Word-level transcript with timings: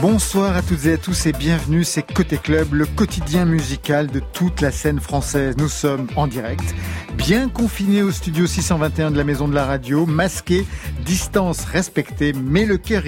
Bonsoir 0.00 0.56
à 0.56 0.62
toutes 0.62 0.86
et 0.86 0.92
à 0.92 0.96
tous 0.96 1.26
et 1.26 1.32
bienvenue, 1.32 1.82
c'est 1.82 2.02
Côté 2.02 2.38
Club, 2.38 2.72
le 2.72 2.86
quotidien 2.86 3.44
musical 3.44 4.06
de 4.06 4.20
toute 4.20 4.60
la 4.60 4.70
scène 4.70 5.00
française. 5.00 5.56
Nous 5.58 5.68
sommes 5.68 6.06
en 6.14 6.28
direct, 6.28 6.74
bien 7.16 7.48
confinés 7.48 8.02
au 8.02 8.12
studio 8.12 8.46
621 8.46 9.10
de 9.10 9.16
la 9.16 9.24
Maison 9.24 9.48
de 9.48 9.54
la 9.54 9.66
Radio, 9.66 10.06
masqués, 10.06 10.64
distance 11.04 11.64
respectée, 11.64 12.32
mais 12.32 12.64
le 12.64 12.76
cœur 12.76 13.02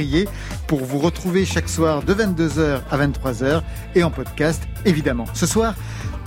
pour 0.66 0.84
vous 0.84 0.98
retrouver 0.98 1.44
chaque 1.44 1.68
soir 1.68 2.02
de 2.02 2.12
22h 2.12 2.80
à 2.90 2.98
23h 2.98 3.62
et 3.94 4.02
en 4.02 4.10
podcast 4.10 4.66
évidemment. 4.84 5.26
Ce 5.32 5.46
soir, 5.46 5.74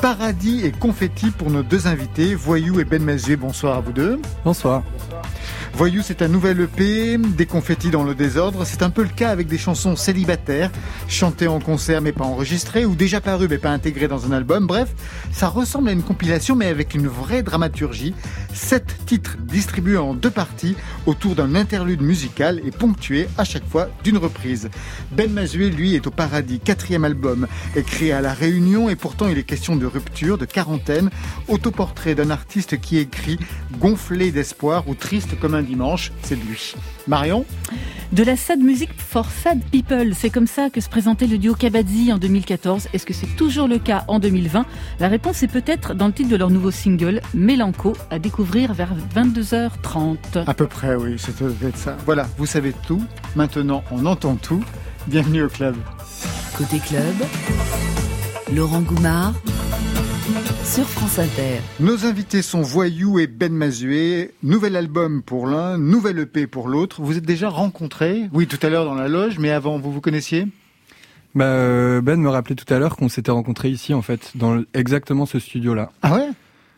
paradis 0.02 0.66
et 0.66 0.72
confetti 0.72 1.32
pour 1.32 1.50
nos 1.50 1.64
deux 1.64 1.88
invités, 1.88 2.36
Voyou 2.36 2.80
et 2.80 2.86
Ben 2.86 3.04
Mazué. 3.04 3.36
Bonsoir 3.36 3.78
à 3.78 3.82
vous 3.82 3.92
deux. 3.92 4.22
Bonsoir. 4.46 4.84
Voyou, 5.76 6.04
c'est 6.04 6.22
un 6.22 6.28
nouvel 6.28 6.62
EP, 6.62 7.18
des 7.18 7.48
confettis 7.48 7.90
dans 7.90 8.04
le 8.04 8.14
désordre. 8.14 8.64
C'est 8.64 8.84
un 8.84 8.92
peu 8.92 9.02
le 9.02 9.10
cas 9.10 9.32
avec 9.32 9.48
des 9.48 9.58
chansons 9.58 9.96
célibataires, 9.96 10.70
chantées 11.08 11.48
en 11.48 11.60
concert 11.60 12.00
mais 12.00 12.12
pas 12.12 12.26
enregistrées, 12.26 12.86
ou 12.86 12.94
déjà 12.94 13.20
parues 13.22 13.48
mais 13.50 13.58
pas 13.58 13.72
intégrées 13.72 14.08
dans 14.08 14.28
un 14.28 14.34
album. 14.34 14.68
Bref, 14.68 14.94
ça 15.32 15.48
ressemble 15.48 15.90
à 15.90 15.92
une 15.92 16.04
compilation 16.04 16.56
mais 16.56 16.68
avec 16.68 16.94
une 16.94 17.08
vraie 17.08 17.42
dramaturgie. 17.42 18.14
Sept 18.54 18.98
titres 19.08 19.38
distribués 19.40 19.98
en 19.98 20.14
deux 20.14 20.30
parties 20.30 20.76
autour 21.08 21.34
d'un 21.34 21.56
interlude 21.56 22.04
musical 22.04 22.62
et 22.64 22.70
ponctués 22.70 23.28
à 23.40 23.44
chaque 23.44 23.68
fois 23.68 23.90
d'une 24.04 24.18
reprise. 24.18 24.70
Ben 25.12 25.32
Mazué, 25.32 25.72
lui, 25.72 25.96
est 25.96 26.06
au 26.06 26.12
paradis, 26.12 26.60
quatrième 26.60 27.04
album, 27.04 27.48
écrit 27.76 28.12
à 28.12 28.22
La 28.22 28.34
Réunion 28.34 28.90
et 28.90 28.96
pourtant 28.96 29.28
il 29.28 29.40
est 29.40 29.44
question 29.44 29.76
de 29.76 29.88
rupture, 29.88 30.38
de 30.38 30.46
quarantaine, 30.46 31.10
autoportrait 31.48 32.14
d'un 32.14 32.30
artiste 32.30 32.80
qui 32.80 33.00
écrit 33.00 33.40
gonflé 33.80 34.32
d'espoir 34.32 34.88
ou 34.88 34.94
triste 34.94 35.40
comme 35.40 35.56
un 35.56 35.63
dimanche, 35.64 36.12
c'est 36.22 36.36
de 36.36 36.46
lui. 36.46 36.76
Marion 37.08 37.46
De 38.12 38.24
la 38.24 38.38
sad 38.38 38.60
music 38.60 38.90
for 38.98 39.26
sad 39.26 39.62
people, 39.72 40.14
c'est 40.16 40.30
comme 40.30 40.48
ça 40.48 40.70
que 40.70 40.82
se 40.82 40.90
présentait 40.90 41.28
le 41.28 41.38
duo 41.38 41.56
Kabadzi 41.56 42.12
en 42.14 42.18
2014. 42.18 42.90
Est-ce 42.94 43.06
que 43.06 43.14
c'est 43.14 43.36
toujours 43.36 43.68
le 43.68 43.80
cas 43.80 44.04
en 44.08 44.20
2020 44.20 44.66
La 45.00 45.08
réponse 45.08 45.44
est 45.44 45.48
peut-être 45.48 45.94
dans 45.94 46.08
le 46.08 46.14
titre 46.14 46.30
de 46.30 46.36
leur 46.36 46.50
nouveau 46.50 46.72
single, 46.72 47.22
Mélanco, 47.34 47.94
à 48.12 48.20
découvrir 48.20 48.74
vers 48.74 48.94
22h30. 49.16 50.46
À 50.48 50.54
peu 50.54 50.68
près, 50.68 50.96
oui, 50.96 51.16
c'est 51.18 51.36
peut-être 51.36 51.78
ça. 51.78 51.98
Voilà, 52.06 52.28
vous 52.38 52.46
savez 52.46 52.74
tout. 52.86 53.04
Maintenant, 53.36 53.84
on 53.92 54.06
entend 54.06 54.36
tout. 54.36 54.64
Bienvenue 55.08 55.44
au 55.44 55.50
club. 55.50 55.76
Côté 56.58 56.80
club, 56.80 57.16
Laurent 58.54 58.82
Goumard 58.82 59.34
sur 60.74 60.90
France 60.90 61.20
Inter. 61.20 61.60
Nos 61.80 62.04
invités 62.08 62.42
sont 62.42 62.62
Voyou 62.62 63.20
et 63.20 63.28
Ben 63.28 63.54
Mazué. 63.54 64.32
Nouvel 64.42 64.76
album 64.76 65.22
pour 65.22 65.46
l'un, 65.46 65.78
nouvel 65.78 66.18
EP 66.18 66.48
pour 66.48 66.68
l'autre. 66.68 67.04
Vous 67.04 67.16
êtes 67.16 67.26
déjà 67.26 67.48
rencontrés 67.48 68.24
Oui, 68.34 68.48
tout 68.48 68.58
à 68.64 68.70
l'heure 68.70 68.86
dans 68.86 68.96
la 68.96 69.08
loge, 69.08 69.38
mais 69.38 69.52
avant, 69.52 69.78
vous 69.78 69.92
vous 69.92 70.02
connaissiez? 70.02 70.48
Bah, 71.36 71.46
euh, 71.46 72.02
Ben 72.02 72.20
me 72.20 72.28
rappelait 72.28 72.56
tout 72.56 72.74
à 72.74 72.80
l'heure 72.80 72.96
qu'on 72.98 73.08
s'était 73.08 73.30
rencontrés 73.30 73.70
ici, 73.70 73.94
en 73.94 74.02
fait, 74.02 74.32
dans 74.34 74.64
exactement 74.74 75.28
ce 75.28 75.38
studio-là. 75.38 75.92
Ah 76.02 76.16
ouais, 76.16 76.30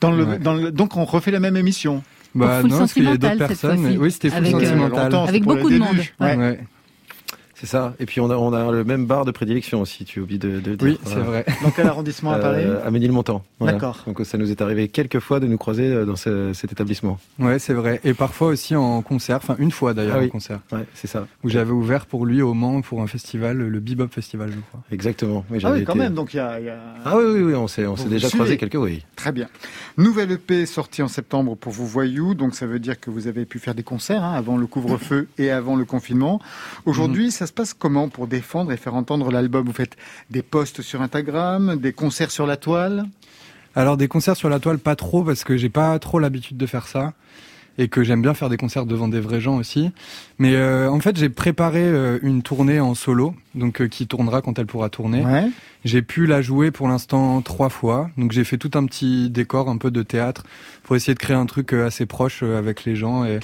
dans 0.01 0.11
le, 0.11 0.39
Dans 0.39 0.55
le, 0.55 0.71
Donc 0.73 0.97
on 0.97 1.05
refait 1.05 1.31
la 1.31 1.39
même 1.39 1.55
émission 1.55 2.03
bah 2.33 2.63
non, 2.63 2.79
parce 2.79 2.91
qu'il 2.91 3.05
y 3.05 3.07
a 3.07 3.15
d'autres 3.15 3.37
personnes. 3.37 3.95
Oui, 3.97 4.11
c'était 4.11 4.29
Full 4.29 4.39
avec, 4.39 4.51
Sentimental. 4.51 5.15
avec 5.25 5.43
beaucoup 5.45 5.69
de 5.69 5.77
monde. 5.77 5.99
Ouais. 6.19 6.59
C'est 7.55 7.67
ça. 7.67 7.93
Et 7.99 8.05
puis 8.05 8.19
on 8.19 8.29
a, 8.29 8.35
on 8.35 8.53
a 8.53 8.69
le 8.71 8.83
même 8.83 9.05
bar 9.05 9.23
de 9.23 9.31
prédilection 9.31 9.81
aussi, 9.81 10.03
tu 10.03 10.19
oublies 10.19 10.39
de, 10.39 10.59
de 10.59 10.75
dire. 10.75 10.87
Oui, 10.87 10.99
c'est 11.05 11.15
vrai. 11.15 11.45
Dans 11.63 11.71
quel 11.71 11.87
arrondissement 11.87 12.31
à 12.31 12.39
Paris 12.39 12.63
euh, 12.65 12.85
À 12.85 12.91
Ménilmontant. 12.91 13.43
D'accord. 13.61 14.03
Donc 14.05 14.19
ça 14.25 14.37
nous 14.37 14.51
est 14.51 14.61
arrivé 14.61 14.89
quelques 14.89 15.19
fois 15.19 15.39
de 15.39 15.47
nous 15.47 15.57
croiser 15.57 15.87
euh, 15.87 16.05
dans 16.05 16.17
cet 16.17 16.71
établissement. 16.71 17.17
Ouais, 17.39 17.57
c'est 17.57 17.73
vrai. 17.73 18.01
Et 18.03 18.13
parfois 18.13 18.49
aussi 18.49 18.75
en 18.75 19.01
concert, 19.01 19.37
enfin 19.37 19.55
une 19.57 19.71
fois 19.71 19.93
d'ailleurs 19.93 20.17
ah 20.19 20.25
en 20.25 20.27
concert. 20.27 20.59
Ouais, 20.73 20.85
c'est 20.93 21.07
ça. 21.07 21.27
Où 21.43 21.49
j'avais 21.49 21.71
ouvert 21.71 22.05
pour 22.05 22.25
lui 22.25 22.41
au 22.41 22.53
Mans 22.53 22.81
pour 22.81 23.01
un 23.01 23.07
festival, 23.07 23.57
le 23.57 23.79
Bebop 23.79 24.09
Festival, 24.09 24.51
je 24.51 24.59
crois. 24.59 24.81
Exactement. 24.91 25.45
ah 25.63 25.71
oui, 25.71 25.85
quand 25.85 25.95
même. 25.95 26.13
Donc 26.13 26.33
il 26.33 26.37
y 26.37 26.39
a, 26.41 26.59
Ah 27.05 27.15
oui, 27.17 27.23
oui, 27.25 27.41
oui, 27.43 27.55
on 27.55 27.67
s'est, 27.67 27.85
on 27.85 27.95
s'est 27.95 28.09
déjà 28.09 28.29
croisé 28.29 28.57
quelques, 28.57 28.75
oui. 28.75 29.03
Très 29.15 29.31
bien. 29.31 29.47
Nouvelle 29.97 30.31
EP 30.31 30.65
sortie 30.65 31.01
en 31.01 31.07
septembre 31.07 31.55
pour 31.55 31.71
vous 31.71 31.87
voyou, 31.87 32.33
donc 32.33 32.53
ça 32.53 32.65
veut 32.65 32.79
dire 32.79 32.99
que 32.99 33.09
vous 33.09 33.27
avez 33.27 33.45
pu 33.45 33.59
faire 33.59 33.75
des 33.75 33.83
concerts 33.83 34.23
hein, 34.23 34.33
avant 34.33 34.57
le 34.57 34.67
couvre-feu 34.67 35.27
et 35.37 35.51
avant 35.51 35.77
le 35.77 35.85
confinement. 35.85 36.41
Aujourd'hui, 36.85 37.25
mhm. 37.25 37.31
ça 37.31 37.44
se 37.45 37.53
passe 37.53 37.73
comment 37.73 38.09
pour 38.09 38.27
défendre 38.27 38.71
et 38.71 38.77
faire 38.77 38.95
entendre 38.95 39.31
l'album? 39.31 39.65
Vous 39.65 39.73
faites 39.73 39.97
des 40.29 40.41
posts 40.41 40.81
sur 40.81 41.01
Instagram, 41.01 41.77
des 41.77 41.93
concerts 41.93 42.31
sur 42.31 42.45
la 42.45 42.57
toile? 42.57 43.05
Alors 43.75 43.97
des 43.97 44.07
concerts 44.07 44.37
sur 44.37 44.49
la 44.49 44.59
toile, 44.59 44.79
pas 44.79 44.95
trop 44.95 45.23
parce 45.23 45.43
que 45.43 45.57
j'ai 45.57 45.69
pas 45.69 45.97
trop 45.99 46.19
l'habitude 46.19 46.57
de 46.57 46.65
faire 46.65 46.87
ça 46.87 47.13
et 47.77 47.87
que 47.87 48.03
j'aime 48.03 48.21
bien 48.21 48.33
faire 48.33 48.49
des 48.49 48.57
concerts 48.57 48.85
devant 48.85 49.07
des 49.07 49.19
vrais 49.19 49.41
gens 49.41 49.57
aussi. 49.57 49.91
Mais 50.39 50.55
euh, 50.55 50.89
en 50.89 50.99
fait, 50.99 51.17
j'ai 51.17 51.29
préparé 51.29 51.83
euh, 51.83 52.19
une 52.21 52.41
tournée 52.41 52.79
en 52.79 52.95
solo, 52.95 53.35
donc 53.53 53.81
euh, 53.81 53.87
qui 53.87 54.07
tournera 54.07 54.41
quand 54.41 54.57
elle 54.59 54.65
pourra 54.65 54.89
tourner. 54.89 55.23
J'ai 55.83 56.01
pu 56.01 56.25
la 56.25 56.41
jouer 56.41 56.71
pour 56.71 56.87
l'instant 56.87 57.41
trois 57.41 57.69
fois, 57.69 58.09
donc 58.17 58.31
j'ai 58.31 58.43
fait 58.43 58.57
tout 58.57 58.71
un 58.75 58.85
petit 58.85 59.29
décor, 59.29 59.69
un 59.69 59.77
peu 59.77 59.91
de 59.91 60.03
théâtre, 60.03 60.43
pour 60.83 60.95
essayer 60.95 61.13
de 61.13 61.19
créer 61.19 61.35
un 61.35 61.45
truc 61.45 61.73
assez 61.73 62.05
proche 62.05 62.43
avec 62.43 62.85
les 62.85 62.95
gens 62.95 63.25
et 63.25 63.39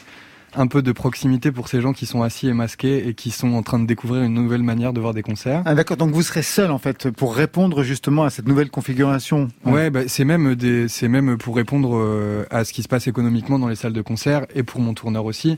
un 0.54 0.68
peu 0.68 0.82
de 0.82 0.92
proximité 0.92 1.52
pour 1.52 1.68
ces 1.68 1.82
gens 1.82 1.94
qui 1.94 2.06
sont 2.06 2.22
assis 2.24 2.48
et 2.48 2.54
masqués 2.54 3.08
et 3.08 3.14
qui 3.14 3.32
sont 3.32 3.54
en 3.54 3.64
train 3.64 3.80
de 3.80 3.86
découvrir 3.86 4.24
une 4.24 4.34
nouvelle 4.34 4.64
manière 4.64 4.94
de 4.94 5.00
voir 5.00 5.14
des 5.14 5.24
concerts. 5.24 5.62
Ah 5.66 5.76
d'accord, 5.76 5.98
donc 5.98 6.12
vous 6.12 6.24
serez 6.24 6.44
seul 6.44 6.72
en 6.72 6.78
fait 6.78 7.10
pour 7.10 7.36
répondre 7.36 7.84
justement 7.84 8.24
à 8.24 8.30
cette 8.30 8.48
nouvelle 8.48 8.70
configuration. 8.70 9.48
Ouais, 9.66 9.90
bah, 9.90 10.02
c'est 10.08 10.26
même 10.26 10.56
des, 10.56 10.88
c'est 10.88 11.08
même 11.08 11.38
pour 11.38 11.56
répondre 11.56 11.96
euh, 11.96 12.46
à 12.50 12.66
ce 12.66 12.74
qui 12.74 12.84
se 12.84 12.88
passe 12.88 13.08
économiquement 13.08 13.60
dans 13.60 13.68
les 13.68 13.76
salles 13.76 13.94
de 13.94 14.02
concert 14.02 14.46
et 14.54 14.64
pour 14.64 14.82
mon 14.82 14.94
tourneur 14.94 15.26
aussi. 15.26 15.58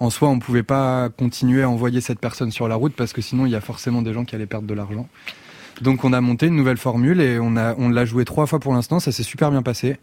En 0.00 0.10
soi, 0.10 0.28
on 0.28 0.40
pouvait 0.40 0.64
pas 0.64 1.08
continuer 1.08 1.62
à 1.62 1.70
envoyer 1.70 2.00
cette 2.00 2.18
personne 2.18 2.50
sur 2.50 2.66
la 2.66 2.74
route 2.74 2.94
parce 2.94 3.12
que 3.12 3.22
sinon 3.22 3.46
il 3.46 3.52
y 3.52 3.56
a 3.56 3.60
forcément 3.60 4.02
des 4.02 4.12
gens 4.12 4.24
qui 4.24 4.34
allaient 4.34 4.46
perdre 4.46 4.66
de 4.66 4.74
l'argent. 4.74 5.08
Donc 5.80 6.04
on 6.04 6.12
a 6.12 6.20
monté 6.20 6.46
une 6.46 6.56
nouvelle 6.56 6.76
formule 6.76 7.20
et 7.20 7.38
on 7.40 7.56
a 7.56 7.74
on 7.78 7.88
l'a 7.88 8.04
joué 8.04 8.24
trois 8.24 8.46
fois 8.46 8.58
pour 8.60 8.72
l'instant, 8.72 9.00
ça 9.00 9.12
s'est 9.12 9.22
super 9.22 9.50
bien 9.50 9.62
passé. 9.62 9.96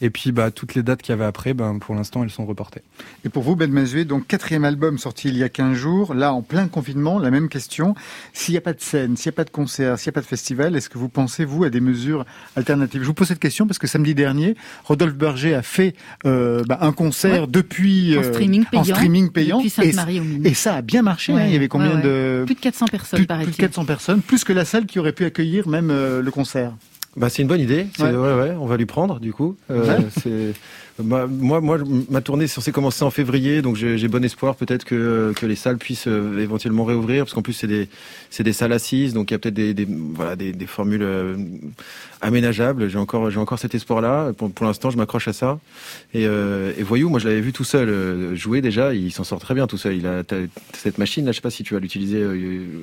Et 0.00 0.10
puis 0.10 0.32
bah, 0.32 0.50
toutes 0.50 0.74
les 0.74 0.82
dates 0.82 1.02
qu'il 1.02 1.12
y 1.12 1.14
avait 1.14 1.24
après, 1.24 1.54
ben, 1.54 1.78
pour 1.78 1.94
l'instant, 1.94 2.22
elles 2.22 2.30
sont 2.30 2.46
reportées. 2.46 2.82
Et 3.24 3.28
pour 3.28 3.42
vous, 3.42 3.56
Ben 3.56 3.70
Mazué, 3.70 4.04
donc 4.04 4.26
quatrième 4.26 4.64
album 4.64 4.98
sorti 4.98 5.28
il 5.28 5.36
y 5.36 5.42
a 5.42 5.48
15 5.48 5.74
jours, 5.74 6.14
là 6.14 6.32
en 6.32 6.42
plein 6.42 6.68
confinement, 6.68 7.18
la 7.18 7.30
même 7.30 7.48
question. 7.48 7.94
S'il 8.32 8.52
n'y 8.52 8.58
a 8.58 8.60
pas 8.60 8.72
de 8.72 8.80
scène, 8.80 9.16
s'il 9.16 9.30
n'y 9.30 9.34
a 9.34 9.36
pas 9.36 9.44
de 9.44 9.50
concert, 9.50 9.98
s'il 9.98 10.08
n'y 10.08 10.14
a 10.14 10.16
pas 10.16 10.20
de 10.20 10.26
festival, 10.26 10.76
est-ce 10.76 10.88
que 10.88 10.98
vous 10.98 11.08
pensez, 11.08 11.44
vous, 11.44 11.64
à 11.64 11.70
des 11.70 11.80
mesures 11.80 12.24
alternatives? 12.56 13.02
Je 13.02 13.06
vous 13.06 13.14
pose 13.14 13.28
cette 13.28 13.40
question 13.40 13.66
parce 13.66 13.78
que 13.78 13.86
samedi 13.86 14.14
dernier, 14.14 14.56
Rodolphe 14.84 15.14
Berger 15.14 15.54
a 15.54 15.62
fait 15.62 15.94
euh, 16.26 16.62
bah, 16.66 16.78
un 16.80 16.92
concert 16.92 17.48
depuis... 17.48 18.16
en, 18.16 18.20
euh, 18.20 18.32
streaming 18.32 18.64
payant, 18.64 18.82
en 18.82 18.84
streaming 18.84 19.30
payant. 19.30 19.60
et, 19.60 19.66
et, 20.44 20.54
ça 20.54 20.74
a 20.74 20.82
bien 20.82 21.02
marché. 21.02 21.32
Hein. 21.32 21.46
il 21.46 21.52
y 21.52 21.56
avait 21.56 21.68
combien 21.68 21.98
de... 21.98 22.42
Plus 22.46 22.54
de 22.54 22.60
400 22.60 22.86
personnes, 22.86 23.26
Plus, 23.26 23.44
plus 23.44 23.52
de 23.52 23.56
400 23.56 23.84
personnes, 23.84 24.22
plus 24.22 24.44
que 24.44 24.52
la 24.52 24.64
salle 24.64 24.86
qui 24.86 24.98
aurait 24.98 25.12
pu 25.12 25.24
accueillir 25.24 25.68
même 25.68 25.90
euh, 25.90 26.22
le 26.22 26.30
concert. 26.30 26.72
Bah, 27.16 27.28
c'est 27.28 27.42
une 27.42 27.48
bonne 27.48 27.60
idée. 27.60 27.86
Ouais. 27.98 28.10
Ouais, 28.10 28.56
on 28.58 28.66
va 28.66 28.76
lui 28.76 28.86
prendre 28.86 29.20
du 29.20 29.32
coup. 29.32 29.56
Euh, 29.70 29.98
c'est 30.20 30.52
moi, 31.02 31.26
moi, 31.60 31.78
ma 32.08 32.20
tournée 32.20 32.44
est 32.44 32.48
censée 32.48 32.70
commencer 32.72 33.04
en 33.04 33.10
février, 33.10 33.62
donc 33.62 33.76
j'ai 33.76 34.08
bon 34.08 34.24
espoir 34.24 34.54
peut-être 34.54 34.84
que, 34.84 35.32
que 35.34 35.46
les 35.46 35.56
salles 35.56 35.78
puissent 35.78 36.06
euh, 36.06 36.38
éventuellement 36.38 36.84
réouvrir, 36.84 37.24
parce 37.24 37.34
qu'en 37.34 37.42
plus 37.42 37.52
c'est 37.52 37.66
des, 37.66 37.88
des 38.38 38.52
salles 38.52 38.72
assises, 38.72 39.12
donc 39.12 39.30
il 39.30 39.34
y 39.34 39.36
a 39.36 39.38
peut-être 39.38 39.54
des, 39.54 39.74
des, 39.74 39.88
voilà, 39.88 40.36
des, 40.36 40.52
des 40.52 40.66
formules 40.66 41.02
euh, 41.02 41.36
aménageables. 42.20 42.88
J'ai 42.88 42.98
encore, 42.98 43.30
j'ai 43.30 43.40
encore 43.40 43.58
cet 43.58 43.74
espoir-là. 43.74 44.32
Pour, 44.32 44.50
pour 44.50 44.66
l'instant, 44.66 44.90
je 44.90 44.96
m'accroche 44.96 45.28
à 45.28 45.32
ça. 45.32 45.58
Et, 46.14 46.26
euh, 46.26 46.72
et 46.78 46.82
Voyou, 46.82 47.08
moi 47.08 47.18
je 47.18 47.28
l'avais 47.28 47.40
vu 47.40 47.52
tout 47.52 47.64
seul 47.64 47.88
euh, 47.88 48.36
jouer 48.36 48.60
déjà, 48.60 48.94
il 48.94 49.12
s'en 49.12 49.24
sort 49.24 49.40
très 49.40 49.54
bien 49.54 49.66
tout 49.66 49.78
seul. 49.78 49.96
Il 49.96 50.06
a 50.06 50.22
cette 50.72 50.98
machine 50.98 51.26
là, 51.26 51.32
je 51.32 51.36
sais 51.36 51.42
pas 51.42 51.50
si 51.50 51.64
tu 51.64 51.74
vas 51.74 51.80
l'utiliser 51.80 52.24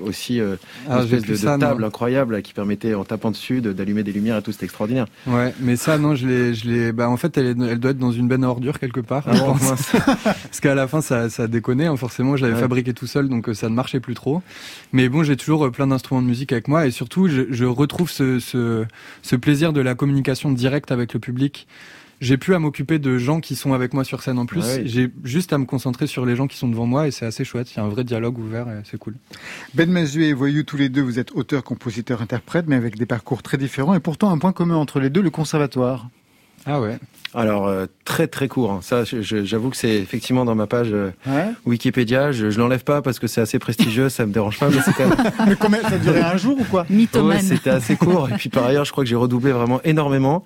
aussi, 0.01 0.37
une 0.37 0.57
ah, 0.89 1.01
espèce 1.01 1.23
de, 1.23 1.35
de 1.35 1.59
table 1.59 1.83
incroyable 1.83 2.41
qui 2.41 2.53
permettait 2.53 2.93
en 2.93 3.05
tapant 3.05 3.31
dessus 3.31 3.61
d'allumer 3.61 4.03
des 4.03 4.11
lumières 4.11 4.37
et 4.37 4.41
tout, 4.41 4.51
c'était 4.51 4.65
extraordinaire. 4.65 5.07
Ouais, 5.27 5.53
mais 5.61 5.75
ça 5.75 5.97
non, 5.97 6.15
je 6.15 6.27
l'ai, 6.27 6.53
je 6.53 6.69
l'ai, 6.69 6.91
bah 6.91 7.09
en 7.09 7.17
fait 7.17 7.37
elle, 7.37 7.55
elle 7.69 7.79
doit 7.79 7.91
être 7.91 8.00
dans 8.01 8.11
une 8.11 8.27
benne 8.27 8.43
à 8.43 8.49
ordures 8.49 8.79
quelque 8.79 8.99
part. 8.99 9.23
Ah 9.27 9.33
Parce 10.23 10.59
qu'à 10.59 10.75
la 10.75 10.87
fin, 10.87 10.99
ça, 10.99 11.29
ça 11.29 11.47
déconnait. 11.47 11.85
Hein, 11.85 11.95
forcément, 11.95 12.35
je 12.35 12.45
l'avais 12.45 12.59
fabriqué 12.59 12.93
tout 12.93 13.07
seul, 13.07 13.29
donc 13.29 13.47
euh, 13.47 13.53
ça 13.53 13.69
ne 13.69 13.75
marchait 13.75 14.01
plus 14.01 14.15
trop. 14.15 14.41
Mais 14.91 15.07
bon, 15.07 15.23
j'ai 15.23 15.37
toujours 15.37 15.65
euh, 15.65 15.71
plein 15.71 15.87
d'instruments 15.87 16.21
de 16.21 16.27
musique 16.27 16.51
avec 16.51 16.67
moi 16.67 16.85
et 16.85 16.91
surtout, 16.91 17.29
je, 17.29 17.43
je 17.49 17.65
retrouve 17.65 18.11
ce, 18.11 18.39
ce, 18.39 18.85
ce, 19.21 19.35
plaisir 19.37 19.71
de 19.71 19.79
la 19.79 19.95
communication 19.95 20.51
directe 20.51 20.91
avec 20.91 21.13
le 21.13 21.19
public 21.19 21.67
j'ai 22.21 22.37
plus 22.37 22.53
à 22.53 22.59
m'occuper 22.59 22.99
de 22.99 23.17
gens 23.17 23.41
qui 23.41 23.55
sont 23.55 23.73
avec 23.73 23.95
moi 23.95 24.03
sur 24.03 24.21
scène 24.21 24.37
en 24.37 24.45
plus. 24.45 24.63
Ouais. 24.63 24.83
J'ai 24.85 25.09
juste 25.23 25.53
à 25.53 25.57
me 25.57 25.65
concentrer 25.65 26.05
sur 26.05 26.23
les 26.23 26.35
gens 26.35 26.47
qui 26.47 26.55
sont 26.55 26.67
devant 26.69 26.85
moi 26.85 27.07
et 27.07 27.11
c'est 27.11 27.25
assez 27.25 27.43
chouette. 27.43 27.73
Il 27.73 27.77
y 27.77 27.79
a 27.79 27.83
un 27.83 27.89
vrai 27.89 28.03
dialogue 28.03 28.37
ouvert 28.37 28.69
et 28.69 28.81
c'est 28.83 28.99
cool. 28.99 29.15
Ben 29.73 29.89
Mazuet 29.89 30.27
et 30.27 30.33
Voyou, 30.33 30.61
tous 30.61 30.77
les 30.77 30.89
deux, 30.89 31.01
vous 31.01 31.17
êtes 31.17 31.31
auteurs, 31.31 31.63
compositeurs, 31.63 32.21
interprètes, 32.21 32.65
mais 32.67 32.75
avec 32.75 32.95
des 32.95 33.07
parcours 33.07 33.41
très 33.41 33.57
différents 33.57 33.95
et 33.95 33.99
pourtant 33.99 34.29
un 34.29 34.37
point 34.37 34.53
commun 34.53 34.75
entre 34.75 34.99
les 34.99 35.09
deux, 35.09 35.21
le 35.21 35.31
conservatoire. 35.31 36.09
Ah 36.67 36.79
ouais. 36.79 36.99
Alors 37.33 37.67
euh, 37.67 37.85
très 38.03 38.27
très 38.27 38.47
court. 38.47 38.71
hein. 38.71 38.79
Ça, 38.81 39.03
j'avoue 39.05 39.69
que 39.69 39.77
c'est 39.77 39.95
effectivement 39.95 40.43
dans 40.43 40.55
ma 40.55 40.67
page 40.67 40.89
euh, 40.91 41.11
Ouais. 41.25 41.45
Wikipédia. 41.65 42.31
Je, 42.31 42.49
je 42.49 42.59
l'enlève 42.59 42.83
pas 42.83 43.01
parce 43.01 43.19
que 43.19 43.27
c'est 43.27 43.39
assez 43.41 43.57
prestigieux, 43.59 44.09
ça 44.09 44.25
me 44.25 44.33
dérange 44.33 44.59
pas. 44.59 44.69
Mais 44.69 44.77
c'est 44.83 44.93
quand 44.93 45.07
même 45.07 45.31
mais 45.47 45.55
combien 45.55 45.81
ça 45.81 45.95
a 45.95 45.97
duré 45.97 46.19
un 46.21 46.35
jour 46.37 46.57
ou 46.59 46.63
quoi 46.65 46.85
Mythomane. 46.89 47.37
Ouais, 47.37 47.41
c'était 47.41 47.69
assez 47.69 47.95
court. 47.95 48.27
Et 48.29 48.33
puis 48.35 48.49
par 48.49 48.65
ailleurs, 48.65 48.85
je 48.85 48.91
crois 48.91 49.03
que 49.03 49.09
j'ai 49.09 49.15
redoublé 49.15 49.51
vraiment 49.51 49.79
énormément. 49.83 50.43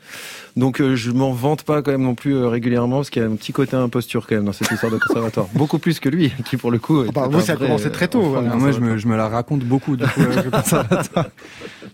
Donc 0.55 0.79
euh, 0.79 0.95
je 0.95 1.11
m'en 1.11 1.31
vante 1.31 1.63
pas 1.63 1.81
quand 1.81 1.91
même 1.91 2.03
non 2.03 2.15
plus 2.15 2.35
euh, 2.35 2.47
régulièrement 2.47 2.97
parce 2.97 3.09
qu'il 3.09 3.21
y 3.21 3.25
a 3.25 3.27
un 3.27 3.35
petit 3.35 3.51
côté 3.51 3.75
imposture 3.75 4.25
quand 4.27 4.35
même 4.35 4.45
dans 4.45 4.53
cette 4.53 4.71
histoire 4.71 4.91
de 4.91 4.97
conservatoire. 4.97 5.47
Beaucoup 5.53 5.79
plus 5.79 5.99
que 5.99 6.07
lui, 6.07 6.31
qui 6.45 6.55
pour 6.55 6.71
le 6.71 6.79
coup. 6.79 7.03
bah, 7.11 7.23
était 7.25 7.35
vous, 7.35 7.41
ça 7.41 7.53
a 7.53 7.55
commencé 7.57 7.87
euh, 7.87 7.89
très 7.89 8.07
tôt, 8.07 8.21
voilà. 8.21 8.49
du 8.49 8.53
Ah, 8.53 8.57
moi, 8.57 8.71
je 8.71 8.79
me, 8.79 8.97
je 8.97 9.07
me 9.07 9.17
la 9.17 9.27
raconte 9.27 9.61
beaucoup, 9.63 9.95
du 9.97 10.05
coup, 10.05 10.21
conservatoire. 10.51 11.25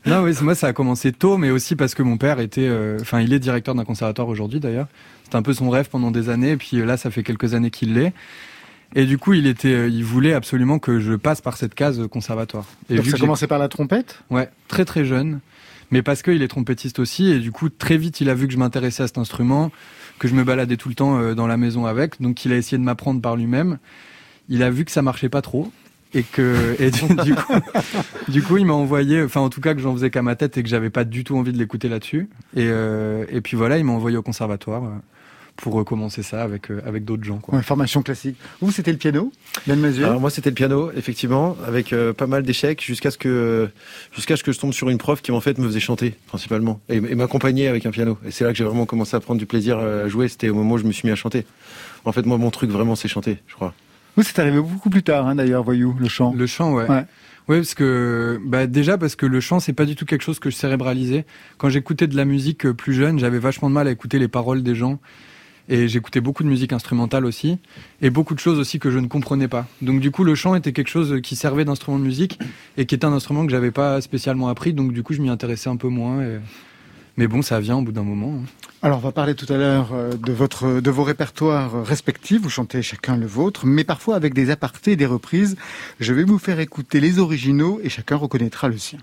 Non, 0.05 0.23
oui, 0.23 0.33
moi, 0.41 0.55
ça 0.55 0.65
a 0.67 0.73
commencé 0.73 1.11
tôt, 1.11 1.37
mais 1.37 1.51
aussi 1.51 1.75
parce 1.75 1.93
que 1.93 2.01
mon 2.01 2.17
père 2.17 2.39
était, 2.39 2.65
euh, 2.67 2.97
enfin, 3.01 3.21
il 3.21 3.31
est 3.33 3.39
directeur 3.39 3.75
d'un 3.75 3.83
conservatoire 3.83 4.27
aujourd'hui, 4.27 4.59
d'ailleurs. 4.59 4.80
C'était 5.23 5.35
un 5.35 5.41
peu 5.41 5.53
son 5.53 5.69
rêve 5.69 5.89
pendant 5.89 6.11
des 6.11 6.29
années, 6.29 6.51
et 6.51 6.57
puis 6.57 6.77
euh, 6.77 6.85
là, 6.85 6.97
ça 6.97 7.11
fait 7.11 7.23
quelques 7.23 7.53
années 7.53 7.71
qu'il 7.71 7.93
l'est. 7.93 8.13
Et 8.93 9.05
du 9.05 9.17
coup, 9.17 9.33
il 9.33 9.47
était, 9.47 9.73
euh, 9.73 9.87
il 9.87 10.03
voulait 10.03 10.33
absolument 10.33 10.79
que 10.79 10.99
je 10.99 11.13
passe 11.13 11.39
par 11.41 11.55
cette 11.55 11.75
case 11.75 12.05
conservatoire. 12.09 12.65
Et 12.89 12.95
Donc 12.95 13.05
vu 13.05 13.11
ça 13.11 13.17
commençait 13.17 13.47
par 13.47 13.59
la 13.59 13.69
trompette? 13.69 14.21
Ouais, 14.29 14.49
très 14.67 14.83
très 14.83 15.05
jeune. 15.05 15.39
Mais 15.91 16.01
parce 16.01 16.21
qu'il 16.21 16.41
est 16.41 16.47
trompettiste 16.47 16.99
aussi, 16.99 17.29
et 17.29 17.39
du 17.39 17.51
coup, 17.51 17.69
très 17.69 17.97
vite, 17.97 18.21
il 18.21 18.29
a 18.29 18.33
vu 18.33 18.47
que 18.47 18.53
je 18.53 18.57
m'intéressais 18.57 19.03
à 19.03 19.07
cet 19.07 19.17
instrument, 19.17 19.71
que 20.19 20.27
je 20.27 20.33
me 20.33 20.43
baladais 20.43 20.77
tout 20.77 20.89
le 20.89 20.95
temps 20.95 21.17
euh, 21.17 21.33
dans 21.35 21.47
la 21.47 21.57
maison 21.57 21.85
avec, 21.85 22.21
donc 22.21 22.45
il 22.45 22.53
a 22.53 22.57
essayé 22.57 22.77
de 22.77 22.83
m'apprendre 22.83 23.21
par 23.21 23.35
lui-même. 23.35 23.77
Il 24.49 24.63
a 24.63 24.69
vu 24.69 24.85
que 24.85 24.91
ça 24.91 25.01
marchait 25.01 25.29
pas 25.29 25.41
trop, 25.41 25.71
et 26.13 26.23
que, 26.23 26.75
et 26.79 26.91
du, 26.91 27.01
du 27.23 27.35
coup, 27.35 27.53
du 28.27 28.43
coup, 28.43 28.57
il 28.57 28.65
m'a 28.65 28.73
envoyé, 28.73 29.23
enfin, 29.23 29.41
en 29.41 29.49
tout 29.49 29.61
cas, 29.61 29.73
que 29.73 29.79
j'en 29.79 29.93
faisais 29.93 30.09
qu'à 30.09 30.21
ma 30.21 30.35
tête 30.35 30.57
et 30.57 30.63
que 30.63 30.69
j'avais 30.69 30.89
pas 30.89 31.03
du 31.03 31.23
tout 31.23 31.37
envie 31.37 31.53
de 31.53 31.57
l'écouter 31.57 31.89
là-dessus. 31.89 32.29
Et, 32.55 32.67
euh, 32.67 33.25
et 33.29 33.41
puis 33.41 33.57
voilà, 33.57 33.77
il 33.77 33.85
m'a 33.85 33.93
envoyé 33.93 34.17
au 34.17 34.21
conservatoire 34.21 34.83
euh, 34.83 34.89
pour 35.57 35.73
recommencer 35.73 36.23
ça 36.23 36.41
avec, 36.41 36.71
euh, 36.71 36.81
avec 36.85 37.05
d'autres 37.05 37.23
gens, 37.23 37.37
quoi. 37.37 37.55
Ouais, 37.55 37.63
formation 37.63 38.01
classique. 38.01 38.35
Vous, 38.61 38.71
c'était 38.71 38.91
le 38.91 38.97
piano, 38.97 39.31
Ben 39.67 39.79
Mazuet 39.79 40.05
Alors 40.05 40.19
moi 40.19 40.29
c'était 40.29 40.49
le 40.49 40.55
piano 40.55 40.91
effectivement 40.95 41.55
avec 41.65 41.93
euh, 41.93 42.13
pas 42.13 42.27
mal 42.27 42.43
d'échecs 42.43 42.81
jusqu'à 42.83 43.11
ce 43.11 43.17
que 43.17 43.69
jusqu'à 44.13 44.35
ce 44.37 44.43
que 44.43 44.51
je 44.51 44.59
tombe 44.59 44.73
sur 44.73 44.89
une 44.89 44.97
prof 44.97 45.21
qui 45.21 45.31
en 45.31 45.39
fait 45.39 45.57
me 45.57 45.67
faisait 45.67 45.79
chanter 45.79 46.15
principalement 46.27 46.79
et, 46.89 46.95
et 46.95 47.15
m'accompagnait 47.15 47.67
avec 47.67 47.85
un 47.85 47.91
piano 47.91 48.17
et 48.25 48.31
c'est 48.31 48.43
là 48.43 48.51
que 48.51 48.57
j'ai 48.57 48.63
vraiment 48.63 48.85
commencé 48.85 49.15
à 49.15 49.19
prendre 49.19 49.39
du 49.39 49.45
plaisir 49.45 49.77
à 49.77 50.07
jouer 50.07 50.27
c'était 50.27 50.49
au 50.49 50.55
moment 50.55 50.75
où 50.75 50.77
je 50.77 50.85
me 50.85 50.91
suis 50.91 51.07
mis 51.07 51.11
à 51.11 51.15
chanter 51.15 51.45
en 52.05 52.11
fait 52.11 52.25
moi 52.25 52.37
mon 52.37 52.49
truc 52.49 52.71
vraiment 52.71 52.95
c'est 52.95 53.07
chanter 53.07 53.37
je 53.47 53.55
crois 53.55 53.73
Vous, 54.17 54.23
c'est 54.23 54.39
arrivé 54.39 54.59
beaucoup 54.59 54.89
plus 54.89 55.03
tard, 55.03 55.27
hein, 55.27 55.35
d'ailleurs, 55.35 55.63
Voyou, 55.63 55.95
le 55.99 56.07
chant. 56.07 56.33
Le 56.35 56.45
chant, 56.47 56.73
ouais. 56.73 56.87
Ouais. 56.89 57.05
Ouais, 57.47 57.57
parce 57.57 57.73
que 57.73 58.39
bah 58.45 58.67
déjà 58.67 58.97
parce 58.99 59.15
que 59.15 59.25
le 59.25 59.41
chant 59.41 59.59
c'est 59.59 59.73
pas 59.73 59.85
du 59.85 59.95
tout 59.95 60.05
quelque 60.05 60.21
chose 60.21 60.39
que 60.39 60.49
je 60.51 60.55
cérébralisais. 60.55 61.25
Quand 61.57 61.69
j'écoutais 61.69 62.07
de 62.07 62.15
la 62.15 62.23
musique 62.23 62.65
euh, 62.67 62.73
plus 62.73 62.93
jeune, 62.93 63.17
j'avais 63.19 63.39
vachement 63.39 63.67
de 63.69 63.73
mal 63.73 63.87
à 63.87 63.91
écouter 63.91 64.19
les 64.19 64.27
paroles 64.27 64.61
des 64.63 64.75
gens 64.75 64.99
et 65.67 65.87
j'écoutais 65.87 66.21
beaucoup 66.21 66.43
de 66.43 66.47
musique 66.47 66.71
instrumentale 66.71 67.25
aussi 67.25 67.57
et 68.01 68.09
beaucoup 68.11 68.35
de 68.35 68.39
choses 68.39 68.59
aussi 68.59 68.79
que 68.79 68.91
je 68.91 68.99
ne 68.99 69.07
comprenais 69.07 69.47
pas. 69.47 69.65
Donc 69.81 69.99
du 69.99 70.11
coup 70.11 70.23
le 70.23 70.35
chant 70.35 70.53
était 70.55 70.71
quelque 70.71 70.89
chose 70.89 71.19
qui 71.23 71.35
servait 71.35 71.65
d'instrument 71.65 71.97
de 71.97 72.03
musique 72.03 72.39
et 72.77 72.85
qui 72.85 72.93
était 72.95 73.05
un 73.05 73.11
instrument 73.11 73.43
que 73.45 73.51
j'avais 73.51 73.71
pas 73.71 73.99
spécialement 74.01 74.47
appris 74.47 74.71
donc 74.73 74.93
du 74.93 75.01
coup 75.03 75.13
je 75.13 75.21
m'y 75.21 75.29
intéressais 75.29 75.69
un 75.69 75.77
peu 75.77 75.89
moins 75.89 76.21
et- 76.21 76.39
mais 77.17 77.27
bon 77.27 77.41
ça 77.41 77.59
vient 77.59 77.77
au 77.77 77.81
bout 77.81 77.91
d'un 77.91 78.03
moment. 78.03 78.39
hein. 78.39 78.70
Alors, 78.83 78.97
on 78.97 79.01
va 79.01 79.11
parler 79.11 79.35
tout 79.35 79.51
à 79.53 79.57
l'heure 79.57 79.89
euh, 79.93 80.13
de 80.13 80.31
votre, 80.31 80.81
de 80.81 80.89
vos 80.89 81.03
répertoires 81.03 81.85
respectifs. 81.85 82.41
Vous 82.41 82.49
chantez 82.49 82.81
chacun 82.81 83.15
le 83.15 83.27
vôtre, 83.27 83.67
mais 83.67 83.83
parfois 83.83 84.15
avec 84.15 84.33
des 84.33 84.49
apartés 84.49 84.93
et 84.93 84.95
des 84.95 85.05
reprises. 85.05 85.55
Je 85.99 86.13
vais 86.15 86.23
vous 86.23 86.39
faire 86.39 86.59
écouter 86.59 86.99
les 86.99 87.19
originaux 87.19 87.79
et 87.83 87.89
chacun 87.89 88.15
reconnaîtra 88.15 88.69
le 88.69 88.79
sien. 88.79 88.97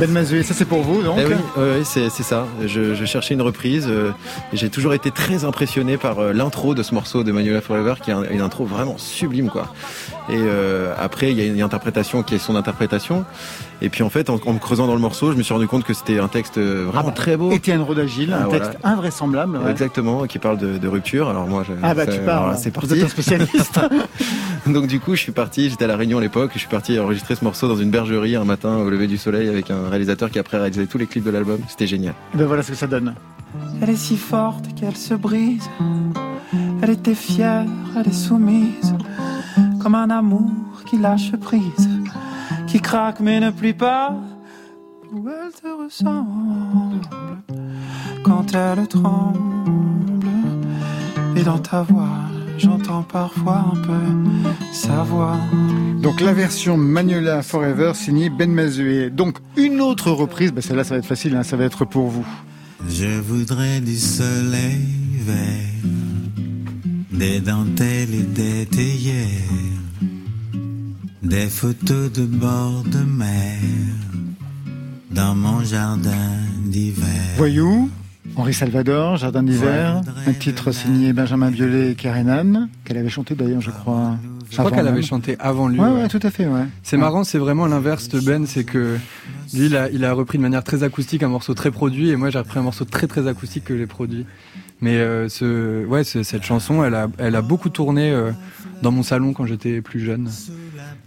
Ben 0.00 0.10
Mazuet, 0.12 0.44
ça 0.44 0.54
c'est 0.54 0.64
pour 0.64 0.82
vous, 0.82 1.02
donc 1.02 1.18
Eh 1.20 1.24
oui, 1.26 1.34
ouais, 1.56 1.82
c'est 1.84 2.08
ça. 2.10 2.46
Je, 2.64 2.94
je 2.94 3.04
cherchais 3.04 3.34
une 3.34 3.42
reprise. 3.42 3.86
euh, 3.88 4.12
J'ai 4.52 4.70
toujours 4.70 4.94
été 4.94 5.10
très 5.10 5.44
impressionné 5.44 5.96
par 5.96 6.20
euh, 6.20 6.32
l'intro 6.32 6.74
de 6.76 6.84
ce 6.84 6.94
morceau 6.94 7.24
de 7.24 7.32
Manuela 7.32 7.60
Forever, 7.60 7.94
qui 8.02 8.10
est 8.10 8.14
un- 8.14 8.22
une 8.30 8.40
intro 8.40 8.64
vraiment 8.64 8.96
sublime, 8.96 9.48
quoi. 9.50 9.74
Et 10.30 10.36
euh, 10.36 10.92
après, 10.98 11.30
il 11.32 11.38
y 11.38 11.40
a 11.40 11.46
une 11.46 11.62
interprétation 11.62 12.22
qui 12.22 12.34
est 12.34 12.38
son 12.38 12.54
interprétation. 12.56 13.24
Et 13.80 13.88
puis 13.88 14.02
en 14.02 14.10
fait, 14.10 14.28
en, 14.28 14.38
en 14.44 14.52
me 14.52 14.58
creusant 14.58 14.86
dans 14.86 14.94
le 14.94 15.00
morceau, 15.00 15.32
je 15.32 15.36
me 15.38 15.42
suis 15.42 15.54
rendu 15.54 15.66
compte 15.68 15.84
que 15.84 15.94
c'était 15.94 16.18
un 16.18 16.28
texte 16.28 16.58
euh, 16.58 16.84
vraiment 16.86 17.00
Ah 17.00 17.10
bah, 17.10 17.12
très 17.12 17.36
beau. 17.36 17.50
Étienne 17.50 17.80
Rodagil, 17.80 18.32
Ah, 18.34 18.42
un 18.44 18.48
voilà. 18.48 18.66
texte 18.68 18.78
invraisemblable. 18.84 19.56
ouais. 19.56 19.70
Exactement, 19.70 20.24
qui 20.26 20.38
parle 20.38 20.58
de, 20.58 20.76
de 20.78 20.88
rupture. 20.88 21.28
Alors 21.28 21.46
moi, 21.46 21.64
je, 21.66 21.72
Ah 21.82 21.94
bah 21.94 22.04
ça- 22.04 22.12
tu 22.12 22.18
parles, 22.20 22.42
voilà, 22.44 22.56
c'est 22.58 22.68
vous 22.74 22.80
parti. 22.80 22.98
êtes 22.98 23.04
un 23.04 23.08
spécialiste. 23.08 23.80
Donc 24.66 24.86
du 24.86 25.00
coup, 25.00 25.14
je 25.14 25.20
suis 25.20 25.32
parti. 25.32 25.70
J'étais 25.70 25.84
à 25.84 25.88
la 25.88 25.96
Réunion 25.96 26.18
à 26.18 26.20
l'époque. 26.20 26.50
Je 26.54 26.58
suis 26.58 26.68
parti 26.68 26.98
enregistrer 26.98 27.34
ce 27.36 27.44
morceau 27.44 27.68
dans 27.68 27.76
une 27.76 27.90
bergerie 27.90 28.36
un 28.36 28.44
matin 28.44 28.76
au 28.78 28.90
lever 28.90 29.06
du 29.06 29.16
soleil 29.16 29.48
avec 29.48 29.70
un 29.70 29.88
réalisateur 29.88 30.30
qui 30.30 30.38
après 30.38 30.58
réalisé 30.58 30.86
tous 30.86 30.98
les 30.98 31.06
clips 31.06 31.24
de 31.24 31.30
l'album. 31.30 31.58
C'était 31.68 31.86
génial. 31.86 32.12
ben 32.34 32.44
voilà 32.46 32.62
ce 32.62 32.72
que 32.72 32.76
ça 32.76 32.86
donne. 32.86 33.14
Elle 33.80 33.90
est 33.90 33.96
si 33.96 34.16
forte 34.18 34.66
qu'elle 34.74 34.96
se 34.96 35.14
brise. 35.14 35.64
Elle 36.82 36.90
était 36.90 37.14
fière, 37.14 37.64
elle 37.98 38.08
est 38.08 38.12
soumise. 38.12 38.94
Comme 39.80 39.94
un 39.94 40.10
amour 40.10 40.50
qui 40.86 40.98
lâche 40.98 41.32
prise. 41.36 41.88
Qui 42.66 42.80
craque 42.80 43.20
mais 43.20 43.40
ne 43.40 43.50
plie 43.50 43.74
pas. 43.74 44.14
Où 45.12 45.28
elle 45.28 45.52
te 45.52 45.68
ressemble. 45.82 47.00
Quand 48.22 48.54
elle 48.54 48.86
tremble. 48.86 49.38
Et 51.36 51.42
dans 51.44 51.58
ta 51.58 51.82
voix, 51.82 52.18
j'entends 52.58 53.02
parfois 53.02 53.64
un 53.72 53.76
peu 53.82 54.72
sa 54.72 55.02
voix. 55.04 55.36
Donc 56.02 56.20
la 56.20 56.32
version 56.32 56.76
Magnolia 56.76 57.42
Forever 57.42 57.92
signée 57.94 58.28
Ben 58.28 58.52
Mazuet. 58.52 59.10
Donc 59.10 59.38
une 59.56 59.80
autre 59.80 60.10
reprise, 60.10 60.52
ben 60.52 60.60
celle-là 60.60 60.84
ça 60.84 60.94
va 60.94 60.98
être 60.98 61.06
facile, 61.06 61.36
hein, 61.36 61.42
ça 61.42 61.56
va 61.56 61.64
être 61.64 61.84
pour 61.84 62.08
vous. 62.08 62.26
Je 62.88 63.20
voudrais 63.20 63.80
du 63.80 63.96
soleil 63.96 64.86
vert, 65.20 65.84
des 67.18 67.40
dentelles 67.40 68.14
et 68.14 68.22
des 68.22 68.66
théières, 68.66 69.26
des 71.20 71.48
photos 71.48 72.12
de 72.12 72.24
bord 72.24 72.84
de 72.84 72.98
mer, 72.98 73.58
dans 75.10 75.34
mon 75.34 75.64
jardin 75.64 76.36
d'hiver. 76.64 77.04
Voyou, 77.36 77.90
Henri 78.36 78.54
Salvador, 78.54 79.16
Jardin 79.16 79.42
d'hiver, 79.42 80.00
un 80.28 80.32
titre 80.32 80.70
signé 80.70 81.12
Benjamin 81.12 81.50
Biolay 81.50 81.90
et 81.90 81.94
Karen 81.96 82.28
Anne, 82.28 82.68
qu'elle 82.84 82.98
avait 82.98 83.08
chanté 83.08 83.34
d'ailleurs 83.34 83.62
je 83.62 83.72
crois. 83.72 84.16
Je 84.50 84.56
crois 84.56 84.70
qu'elle 84.70 84.86
avait 84.86 85.02
chanté 85.02 85.36
avant 85.40 85.66
lui. 85.68 85.78
Ouais, 85.80 85.88
ouais. 85.88 86.02
ouais, 86.02 86.08
tout 86.08 86.20
à 86.22 86.30
fait, 86.30 86.46
ouais. 86.46 86.64
C'est 86.82 86.96
marrant, 86.96 87.24
c'est 87.24 87.38
vraiment 87.38 87.66
l'inverse 87.66 88.08
de 88.08 88.20
Ben, 88.20 88.46
c'est 88.46 88.64
que 88.64 88.96
lui, 89.52 89.66
il 89.66 89.76
a, 89.76 89.90
il 89.90 90.04
a 90.04 90.12
repris 90.14 90.38
de 90.38 90.42
manière 90.42 90.64
très 90.64 90.84
acoustique 90.84 91.22
un 91.22 91.28
morceau 91.28 91.52
très 91.52 91.70
produit, 91.72 92.10
et 92.10 92.16
moi 92.16 92.30
j'ai 92.30 92.38
repris 92.38 92.60
un 92.60 92.62
morceau 92.62 92.84
très 92.84 93.08
très 93.08 93.26
acoustique 93.26 93.64
que 93.64 93.76
j'ai 93.76 93.86
produit. 93.86 94.24
Mais 94.80 94.96
euh, 94.96 95.28
ce, 95.28 95.84
ouais, 95.86 96.04
ce- 96.04 96.22
cette 96.22 96.44
chanson, 96.44 96.84
elle 96.84 96.94
a, 96.94 97.08
elle 97.18 97.34
a 97.34 97.42
beaucoup 97.42 97.68
tourné 97.68 98.12
euh, 98.12 98.30
dans 98.82 98.92
mon 98.92 99.02
salon 99.02 99.32
quand 99.32 99.44
j'étais 99.44 99.80
plus 99.80 99.98
jeune, 100.00 100.30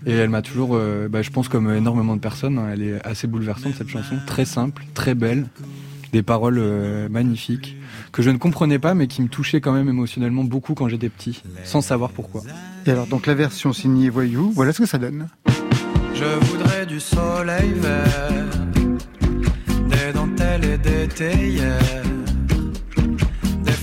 et 0.05 0.11
elle 0.11 0.29
m'a 0.29 0.41
toujours, 0.41 0.71
euh, 0.73 1.07
bah, 1.07 1.21
je 1.21 1.29
pense 1.29 1.47
comme 1.47 1.73
énormément 1.73 2.15
de 2.15 2.21
personnes, 2.21 2.57
hein, 2.59 2.67
elle 2.73 2.83
est 2.83 3.05
assez 3.07 3.27
bouleversante 3.27 3.73
cette 3.77 3.87
chanson, 3.87 4.15
très 4.27 4.43
simple, 4.43 4.83
très 4.93 5.15
belle, 5.15 5.47
des 6.11 6.21
paroles 6.21 6.57
euh, 6.59 7.07
magnifiques 7.07 7.77
que 8.11 8.21
je 8.21 8.29
ne 8.29 8.37
comprenais 8.37 8.79
pas, 8.79 8.93
mais 8.93 9.07
qui 9.07 9.21
me 9.21 9.29
touchaient 9.29 9.61
quand 9.61 9.71
même 9.71 9.87
émotionnellement 9.87 10.43
beaucoup 10.43 10.73
quand 10.73 10.89
j'étais 10.89 11.07
petit, 11.07 11.41
sans 11.63 11.79
savoir 11.79 12.09
pourquoi. 12.09 12.41
Et 12.85 12.91
alors 12.91 13.07
donc 13.07 13.25
la 13.25 13.35
version 13.35 13.71
signée 13.71 14.09
Voyou, 14.09 14.51
voilà 14.53 14.73
ce 14.73 14.79
que 14.79 14.85
ça 14.87 14.97
donne. 14.97 15.27
Je 16.13 16.45
voudrais 16.47 16.85
du 16.85 16.99
soleil 16.99 17.71
vert, 17.75 18.49
des 19.89 20.13
dentelles 20.13 20.65
et 20.65 20.77
des 20.77 21.07
théières, 21.07 22.03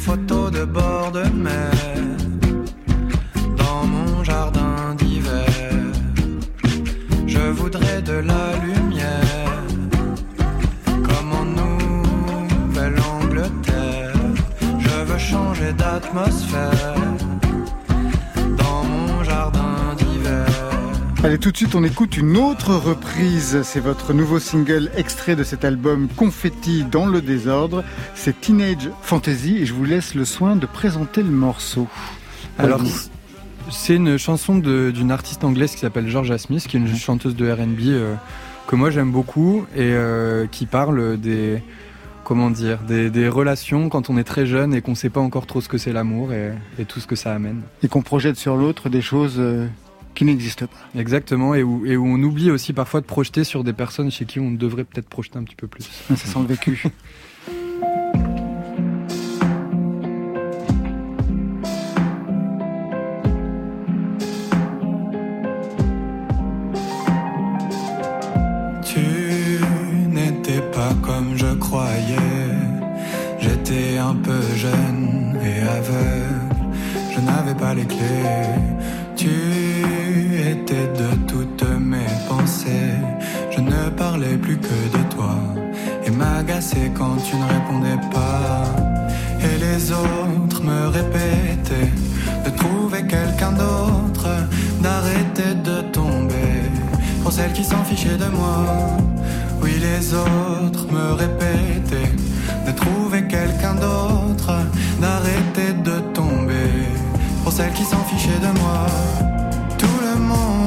photos 0.09 0.51
de 0.51 0.65
bord 0.65 1.13
de 1.13 1.25
mer, 1.47 1.71
dans 3.63 3.83
mon 3.95 4.25
jardin 4.25 4.95
d'hiver. 4.99 5.53
Je 7.27 7.45
voudrais 7.59 8.01
de 8.01 8.17
la 8.31 8.47
lumière, 8.67 9.53
comme 11.09 11.31
en 11.41 11.47
Nouvelle-Angleterre. 11.61 14.15
Je 14.87 14.97
veux 15.09 15.23
changer 15.33 15.73
d'atmosphère, 15.75 16.97
Allez, 21.29 21.37
tout 21.37 21.53
de 21.53 21.59
suite, 21.59 21.75
on 21.75 21.85
écoute 21.85 22.17
une 22.17 22.39
autre 22.39 22.75
reprise. 22.75 23.61
C'est 23.63 23.81
votre 23.81 24.15
nouveau 24.15 24.39
single 24.39 24.91
extrait 24.97 25.37
de 25.37 25.45
cet 25.45 25.63
album 25.63 26.09
Confetti 26.17 26.85
dans 26.85 27.05
le 27.05 27.21
désordre. 27.21 27.85
C'est 28.15 28.41
Teenage 28.41 28.89
Fantasy 29.03 29.59
et 29.59 29.67
je 29.67 29.75
vous 29.75 29.85
laisse 29.85 30.15
le 30.15 30.25
soin 30.25 30.57
de 30.57 30.65
présenter 30.65 31.23
le 31.23 31.29
morceau. 31.29 31.87
Alors, 32.57 32.81
c'est 33.71 33.97
une 33.97 34.17
chanson 34.17 34.57
d'une 34.57 35.11
artiste 35.11 35.45
anglaise 35.45 35.73
qui 35.73 35.81
s'appelle 35.81 36.09
Georgia 36.09 36.39
Smith, 36.39 36.67
qui 36.67 36.79
est 36.79 36.81
une 36.81 36.97
chanteuse 36.97 37.37
de 37.37 37.53
R&B 37.53 37.89
euh, 37.89 38.15
que 38.67 38.75
moi 38.75 38.91
j'aime 38.91 39.13
beaucoup 39.13 39.67
et 39.77 39.93
euh, 39.93 40.47
qui 40.47 40.65
parle 40.65 41.19
des 41.19 41.63
comment 42.25 42.49
dire 42.49 42.79
des, 42.89 43.11
des 43.11 43.29
relations 43.29 43.91
quand 43.91 44.09
on 44.09 44.17
est 44.17 44.25
très 44.25 44.47
jeune 44.47 44.73
et 44.73 44.81
qu'on 44.81 44.95
sait 44.95 45.11
pas 45.11 45.21
encore 45.21 45.47
trop 45.47 45.61
ce 45.61 45.69
que 45.69 45.77
c'est 45.77 45.93
l'amour 45.93 46.33
et, 46.33 46.53
et 46.79 46.87
tout 46.87 47.01
ce 47.01 47.07
que 47.07 47.17
ça 47.17 47.35
amène. 47.35 47.61
Et 47.83 47.89
qu'on 47.89 48.01
projette 48.01 48.37
sur 48.37 48.57
l'autre 48.57 48.89
des 48.89 49.03
choses 49.03 49.37
euh, 49.39 49.67
qui 50.15 50.25
n'existent 50.25 50.67
pas. 50.67 50.99
Exactement 50.99 51.55
et 51.55 51.63
où, 51.63 51.87
et 51.87 51.97
où 51.97 52.07
on 52.07 52.23
oublie 52.23 52.51
aussi 52.51 52.73
parfois 52.73 53.01
de 53.01 53.07
projeter 53.07 53.45
sur 53.45 53.65
des 53.65 53.73
personnes 53.73 54.11
chez 54.11 54.25
qui 54.25 54.41
on 54.41 54.51
devrait 54.51 54.85
peut-être 54.85 55.09
projeter 55.09 55.39
un 55.39 55.45
petit 55.45 55.57
peu 55.57 55.67
plus. 55.67 55.85
Ça 56.09 56.17
sent 56.17 56.39
le 56.41 56.47
vécu. 56.47 56.85
Tu 68.85 69.61
n'étais 70.09 70.63
pas 70.73 70.95
comme 71.03 71.37
je 71.37 71.55
croyais. 71.55 72.17
J'étais 73.39 73.99
un 73.99 74.15
peu 74.15 74.41
jeune 74.57 75.39
et 75.45 75.61
aveugle. 75.61 76.57
Je 77.15 77.21
n'avais 77.21 77.55
pas 77.55 77.75
les 77.75 77.85
clés. 77.85 78.59
Tu 79.17 79.58
de 80.75 81.17
toutes 81.27 81.65
mes 81.81 82.13
pensées. 82.29 82.93
Je 83.51 83.61
ne 83.61 83.89
parlais 83.91 84.37
plus 84.37 84.59
que 84.59 84.99
de 84.99 85.03
toi. 85.15 85.35
Et 86.05 86.11
m'agaçais 86.11 86.91
quand 86.95 87.17
tu 87.25 87.37
ne 87.37 87.45
répondais 87.45 88.01
pas. 88.13 88.65
Et 89.41 89.57
les 89.59 89.93
autres 89.93 90.63
me 90.63 90.89
répétaient 90.89 91.93
de 92.45 92.51
trouver 92.51 93.03
quelqu'un 93.07 93.53
d'autre, 93.53 94.29
d'arrêter 94.83 95.55
de 95.65 95.81
tomber 95.91 96.63
pour 97.23 97.33
celles 97.33 97.53
qui 97.53 97.65
s'en 97.65 97.83
fichaient 97.85 98.19
de 98.19 98.29
moi. 98.37 98.67
Oui, 99.63 99.73
les 99.81 100.13
autres 100.13 100.87
me 100.93 101.13
répétaient 101.15 102.13
de 102.67 102.73
trouver 102.73 103.27
quelqu'un 103.27 103.75
d'autre, 103.75 104.53
d'arrêter 105.01 105.73
de 105.83 105.99
tomber 106.13 106.73
pour 107.43 107.53
celles 107.53 107.73
qui 107.73 107.85
s'en 107.85 108.05
fichaient 108.05 108.43
de 108.43 108.59
moi. 108.61 108.87
Tout 109.79 109.99
le 110.03 110.21
monde 110.21 110.58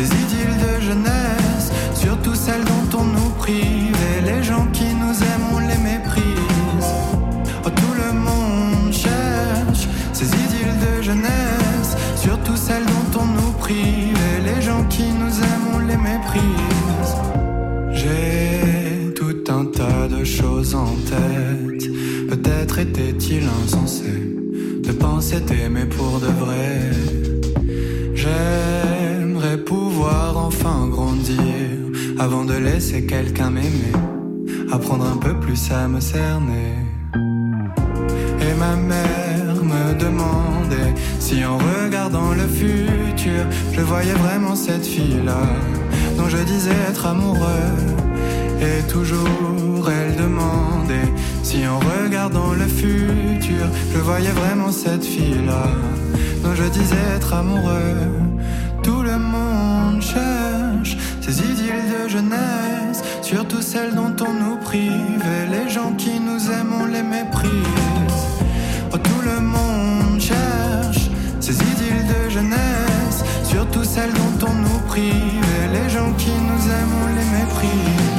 ces 0.00 0.14
idylles 0.22 0.56
de 0.56 0.80
jeunesse, 0.82 1.70
surtout 1.94 2.34
celles 2.34 2.64
dont 2.64 2.98
on 3.00 3.04
nous 3.04 3.30
prive, 3.38 3.96
les 4.24 4.42
gens 4.42 4.66
qui 4.72 4.88
nous 5.02 5.16
aiment, 5.30 5.68
les 5.68 5.82
méprise. 5.90 6.90
Oh, 7.66 7.70
tout 7.70 7.94
le 8.02 8.12
monde 8.12 8.92
cherche 8.92 9.88
ces 10.14 10.28
idylles 10.44 10.78
de 10.86 11.02
jeunesse, 11.02 11.92
surtout 12.16 12.56
celles 12.56 12.86
dont 12.86 13.20
on 13.22 13.26
nous 13.26 13.52
prive, 13.58 14.16
les 14.42 14.62
gens 14.62 14.84
qui 14.88 15.04
nous 15.20 15.34
aiment, 15.50 15.86
les 15.86 15.98
méprise. 15.98 17.12
J'ai 17.92 19.12
tout 19.14 19.52
un 19.52 19.66
tas 19.66 20.08
de 20.08 20.24
choses 20.24 20.74
en 20.74 20.94
tête, 21.12 21.84
peut-être 22.30 22.78
était-il 22.78 23.44
insensé 23.64 24.12
de 24.82 24.92
penser 24.92 25.42
t'aimer 25.42 25.84
pour 25.84 26.20
de 26.20 26.32
vrai. 26.42 26.90
Avant 32.32 32.44
de 32.44 32.54
laisser 32.54 33.06
quelqu'un 33.06 33.50
m'aimer, 33.50 33.92
apprendre 34.70 35.04
un 35.04 35.16
peu 35.16 35.34
plus 35.40 35.72
à 35.72 35.88
me 35.88 35.98
cerner. 35.98 36.74
Et 38.46 38.54
ma 38.56 38.76
mère 38.76 39.56
me 39.72 39.98
demandait 39.98 40.94
si 41.18 41.44
en 41.44 41.58
regardant 41.58 42.30
le 42.30 42.46
futur, 42.46 43.42
je 43.72 43.80
voyais 43.80 44.12
vraiment 44.12 44.54
cette 44.54 44.86
fille-là 44.86 45.42
dont 46.16 46.28
je 46.28 46.36
disais 46.52 46.78
être 46.88 47.04
amoureux. 47.06 47.74
Et 48.62 48.80
toujours 48.86 49.90
elle 49.90 50.14
demandait 50.14 51.10
si 51.42 51.66
en 51.66 51.80
regardant 51.80 52.52
le 52.52 52.68
futur, 52.80 53.66
je 53.92 53.98
voyais 53.98 54.34
vraiment 54.42 54.70
cette 54.70 55.04
fille-là 55.04 55.66
dont 56.44 56.54
je 56.54 56.66
disais 56.78 57.04
être 57.16 57.34
amoureux. 57.34 58.06
Tout 58.84 59.02
le 59.02 59.18
monde 59.18 60.00
cherche 60.00 60.96
ces 61.20 61.40
idylles 61.40 61.69
jeunesse, 62.08 63.02
surtout 63.22 63.62
celles 63.62 63.94
dont 63.94 64.14
on 64.26 64.32
nous 64.32 64.56
prive, 64.56 65.24
les 65.50 65.68
gens 65.68 65.92
qui 65.92 66.18
nous 66.20 66.50
aiment, 66.50 66.90
les 66.92 67.02
méprise. 67.02 68.20
Oh, 68.92 68.98
tout 68.98 69.22
le 69.24 69.40
monde 69.40 70.20
cherche 70.20 71.10
ces 71.40 71.54
idylles 71.54 72.06
de 72.06 72.30
jeunesse, 72.30 73.24
surtout 73.44 73.84
celles 73.84 74.12
dont 74.12 74.46
on 74.48 74.54
nous 74.54 74.80
prive, 74.86 75.46
les 75.72 75.88
gens 75.88 76.12
qui 76.18 76.30
nous 76.30 76.62
aiment, 76.76 77.16
les 77.16 77.38
méprise. 77.38 78.09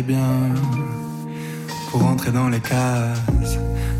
Bien 0.00 0.54
pour 1.90 2.06
entrer 2.06 2.30
dans 2.30 2.48
les 2.48 2.60
cases. 2.60 3.58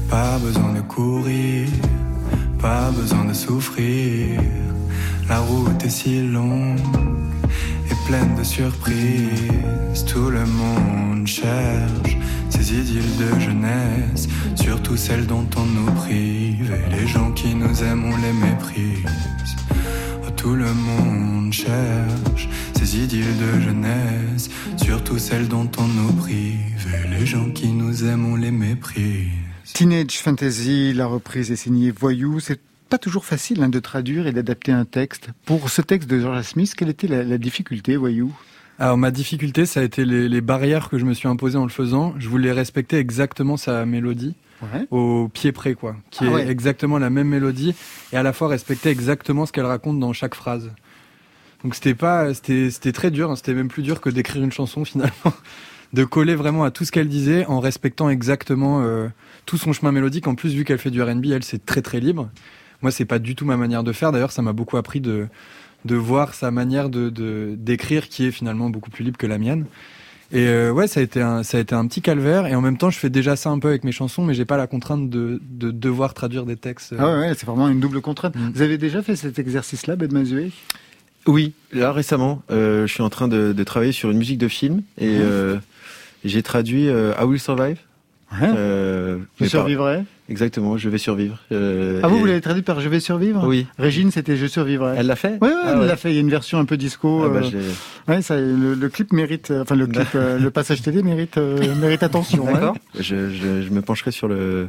Pas 0.09 0.39
besoin 0.39 0.73
de 0.73 0.81
courir, 0.81 1.69
pas 2.59 2.91
besoin 2.93 3.25
de 3.27 3.35
souffrir. 3.35 4.41
La 5.29 5.41
route 5.41 5.85
est 5.85 5.91
si 5.91 6.23
longue 6.23 6.79
et 7.91 7.95
pleine 8.07 8.35
de 8.37 8.45
surprises. 8.45 10.05
Tout 10.07 10.31
le 10.31 10.47
monde 10.47 11.27
cherche 11.27 12.17
ces 12.49 12.73
idylles 12.73 13.17
de 13.19 13.41
jeunesse, 13.41 14.29
surtout 14.55 14.97
celles 14.97 15.27
dont 15.27 15.49
on 15.57 15.67
nous 15.67 15.93
prive. 15.93 16.73
Et 16.73 17.01
les 17.01 17.07
gens 17.07 17.33
qui 17.33 17.55
nous 17.55 17.83
aiment, 17.83 18.05
on 18.05 18.17
les 18.17 18.33
méprise. 18.33 19.05
Tout 20.37 20.57
le 20.57 20.73
monde 20.73 21.53
cherche 21.53 22.49
ces 22.85 22.99
idylles 22.99 23.39
de 23.39 23.61
jeunesse, 23.61 24.51
surtout 24.77 25.19
celles 25.19 25.47
dont 25.49 25.71
on 25.79 25.87
nous 25.87 26.13
prive. 26.15 26.59
Et 27.05 27.09
les 27.21 27.27
gens 27.27 27.51
qui 27.51 27.69
nous 27.69 28.05
aiment, 28.05 28.27
on 28.27 28.37
les 28.37 28.51
méprise. 28.51 29.29
Teenage 29.73 30.19
Fantasy, 30.19 30.93
la 30.93 31.07
reprise 31.07 31.51
est 31.53 31.57
signée 31.57 31.91
Voyou. 31.93 32.41
C'est 32.41 32.61
pas 32.89 32.99
toujours 32.99 33.25
facile 33.25 33.63
hein, 33.63 33.69
de 33.69 33.79
traduire 33.79 34.27
et 34.27 34.33
d'adapter 34.33 34.73
un 34.73 34.85
texte. 34.85 35.29
Pour 35.45 35.71
ce 35.71 35.81
texte 35.81 36.09
de 36.11 36.19
Georgia 36.19 36.43
Smith, 36.43 36.75
quelle 36.77 36.89
était 36.89 37.07
la, 37.07 37.23
la 37.23 37.39
difficulté, 37.39 37.97
Voyou? 37.97 38.33
Alors 38.79 38.99
ma 38.99 39.11
difficulté, 39.13 39.65
ça 39.65 39.81
a 39.81 39.83
été 39.85 40.05
les, 40.05 40.29
les 40.29 40.41
barrières 40.41 40.89
que 40.89 40.99
je 40.99 41.05
me 41.05 41.15
suis 41.15 41.29
imposées 41.29 41.59
en 41.59 41.65
le 41.65 41.71
faisant. 41.71 42.15
Je 42.19 42.29
voulais 42.29 42.53
respecter 42.53 42.99
exactement 42.99 43.57
sa 43.57 43.87
mélodie 43.87 44.35
Ouais. 44.63 44.87
au 44.93 45.29
pied 45.29 45.51
près, 45.51 45.75
quoi, 45.75 45.97
qui 46.13 46.23
Ah 46.23 46.27
est 46.27 46.35
ouais. 46.35 46.49
exactement 46.49 46.97
la 46.99 47.11
même 47.11 47.27
mélodie 47.27 47.75
et 48.13 48.17
à 48.17 48.23
la 48.23 48.33
fois 48.33 48.47
respecter 48.47 48.91
exactement 48.91 49.45
ce 49.45 49.51
qu'elle 49.51 49.65
raconte 49.67 49.99
dans 49.99 50.13
chaque 50.13 50.37
phrase. 50.37 50.71
Donc 51.65 51.75
c'était 51.75 51.95
pas, 51.95 52.35
c'était 52.35 52.71
c'était 52.71 52.93
très 52.93 53.11
dur. 53.11 53.31
hein. 53.31 53.37
C'était 53.37 53.55
même 53.55 53.69
plus 53.69 53.83
dur 53.83 54.01
que 54.01 54.11
d'écrire 54.11 54.43
une 54.43 54.53
chanson 54.53 54.85
finalement, 54.85 55.13
de 55.93 56.05
coller 56.05 56.35
vraiment 56.35 56.65
à 56.65 56.71
tout 56.71 56.85
ce 56.85 56.93
qu'elle 56.93 57.09
disait 57.09 57.47
en 57.47 57.61
respectant 57.61 58.09
exactement 58.11 58.83
euh, 58.83 59.09
tout 59.47 59.59
son 59.59 59.73
chemin 59.73 59.93
mélodique. 59.93 60.27
En 60.27 60.35
plus, 60.35 60.55
vu 60.55 60.65
qu'elle 60.65 60.79
fait 60.79 60.91
du 60.91 61.01
R&B, 61.03 61.27
elle 61.27 61.45
c'est 61.45 61.65
très 61.65 61.83
très 61.83 62.01
libre. 62.01 62.29
Moi, 62.83 62.91
c'est 62.91 63.05
pas 63.05 63.21
du 63.21 63.37
tout 63.37 63.45
ma 63.45 63.57
manière 63.57 63.85
de 63.85 63.93
faire. 63.93 64.11
D'ailleurs, 64.11 64.33
ça 64.33 64.43
m'a 64.43 64.53
beaucoup 64.53 64.77
appris 64.77 65.01
de 65.01 65.27
de 65.85 65.97
voir 65.97 66.35
sa 66.35 66.51
manière 66.51 66.89
de 66.89 67.11
de- 67.11 67.55
d'écrire 67.57 68.09
qui 68.09 68.25
est 68.27 68.31
finalement 68.33 68.71
beaucoup 68.71 68.91
plus 68.91 69.05
libre 69.05 69.19
que 69.19 69.27
la 69.27 69.39
mienne. 69.39 69.67
Et 70.35 70.47
euh, 70.47 70.73
ouais, 70.73 70.87
ça 70.89 71.01
a 71.01 71.03
été 71.03 71.21
un 71.21 71.43
ça 71.43 71.59
a 71.59 71.61
été 71.61 71.75
un 71.77 71.87
petit 71.87 72.01
calvaire. 72.03 72.47
Et 72.47 72.55
en 72.57 72.61
même 72.61 72.79
temps, 72.79 72.91
je 72.91 72.99
fais 72.99 73.11
déjà 73.11 73.37
ça 73.37 73.51
un 73.51 73.59
peu 73.61 73.69
avec 73.69 73.85
mes 73.85 73.93
chansons, 73.93 74.25
mais 74.25 74.35
j'ai 74.35 74.45
pas 74.47 74.57
la 74.57 74.67
contrainte 74.67 75.11
de 75.11 75.41
de 75.49 75.71
devoir 75.71 76.15
traduire 76.15 76.45
des 76.47 76.57
textes. 76.57 76.93
euh. 76.93 76.97
Ah 76.99 77.07
ouais, 77.13 77.19
ouais, 77.29 77.35
c'est 77.37 77.47
vraiment 77.47 77.69
une 77.69 77.79
double 77.81 78.01
contrainte. 78.01 78.35
Mm. 78.35 78.51
Vous 78.55 78.63
avez 78.63 78.79
déjà 78.79 79.03
fait 79.03 79.15
cet 79.15 79.39
exercice-là, 79.39 79.95
Ben 79.95 80.11
Mazué? 80.13 80.51
Oui, 81.27 81.53
là 81.73 81.93
récemment, 81.93 82.43
euh, 82.51 82.87
je 82.87 82.93
suis 82.93 83.03
en 83.03 83.11
train 83.11 83.29
de, 83.29 83.53
de 83.53 83.65
travailler 83.65 83.93
sur 83.93 84.11
une 84.11 84.19
musique 84.19 84.39
de 84.39 84.49
film 84.49 84.83
et 84.99 85.19
euh, 85.21 85.57
j'ai 86.25 86.43
traduit 86.43 86.89
euh, 86.89 87.13
I 87.21 87.25
Will 87.25 87.39
Survive. 87.41 87.79
Euh, 88.43 89.19
Je 89.41 89.45
survivrai. 89.47 90.05
Exactement, 90.31 90.79
je 90.79 90.89
vais 90.89 90.97
survivre. 90.97 91.39
Euh, 91.53 92.01
Ah 92.03 92.09
vous, 92.09 92.17
et- 92.17 92.21
vous 92.21 92.25
l'avez 92.25 92.41
traduit 92.41 92.63
par 92.63 92.81
Je 92.81 92.89
vais 92.89 92.99
survivre? 93.01 93.45
Oui. 93.47 93.67
Régine, 93.79 94.11
c'était 94.11 94.37
Je 94.39 94.47
survivrai. 94.47 94.95
Elle 94.97 95.07
l'a 95.07 95.17
fait? 95.17 95.37
Ouais, 95.43 95.49
ouais, 95.49 95.55
Ah 95.65 95.71
elle 95.75 95.79
ouais. 95.81 95.87
l'a 95.87 95.97
fait. 95.97 96.11
Il 96.11 96.15
y 96.15 96.19
a 96.19 96.23
une 96.23 96.31
version 96.31 96.59
un 96.59 96.65
peu 96.65 96.79
disco. 96.79 97.25
Ah 97.27 97.29
bah, 97.29 97.41
euh, 97.55 97.73
ouais, 98.09 98.23
ça, 98.23 98.37
le, 98.41 98.73
le 98.75 98.89
clip 98.89 99.13
mérite, 99.13 99.51
euh, 99.51 99.61
enfin 99.63 99.75
le 99.77 99.87
clip, 99.87 100.09
euh, 100.15 100.39
le 100.39 100.51
passage 100.51 100.81
télé 100.81 101.03
mérite, 101.03 101.37
euh, 101.37 101.75
mérite 101.75 102.03
attention. 102.03 102.47
ouais. 102.47 102.55
D'accord. 102.55 102.77
Je, 102.99 103.29
je, 103.31 103.63
je 103.63 103.71
me 103.71 103.83
pencherai 103.83 104.13
sur 104.13 104.27
le 104.29 104.69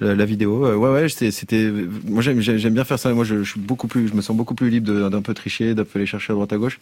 la, 0.00 0.14
la 0.14 0.24
vidéo. 0.24 0.66
Euh, 0.66 0.76
ouais, 0.76 0.90
ouais, 0.90 1.08
c'était, 1.08 1.70
moi 2.04 2.22
j'aime, 2.22 2.38
bien 2.74 2.84
faire 2.84 2.98
ça. 2.98 3.12
Moi, 3.14 3.24
je, 3.24 3.42
je 3.42 3.50
suis 3.50 3.60
beaucoup 3.60 3.88
plus, 3.88 4.08
je 4.08 4.14
me 4.14 4.20
sens 4.20 4.36
beaucoup 4.36 4.54
plus 4.54 4.70
libre 4.70 5.08
d'un 5.10 5.22
peu 5.22 5.34
tricher, 5.34 5.74
d'aller 5.74 6.06
chercher 6.06 6.32
à 6.32 6.34
droite 6.34 6.52
à 6.52 6.58
gauche. 6.58 6.80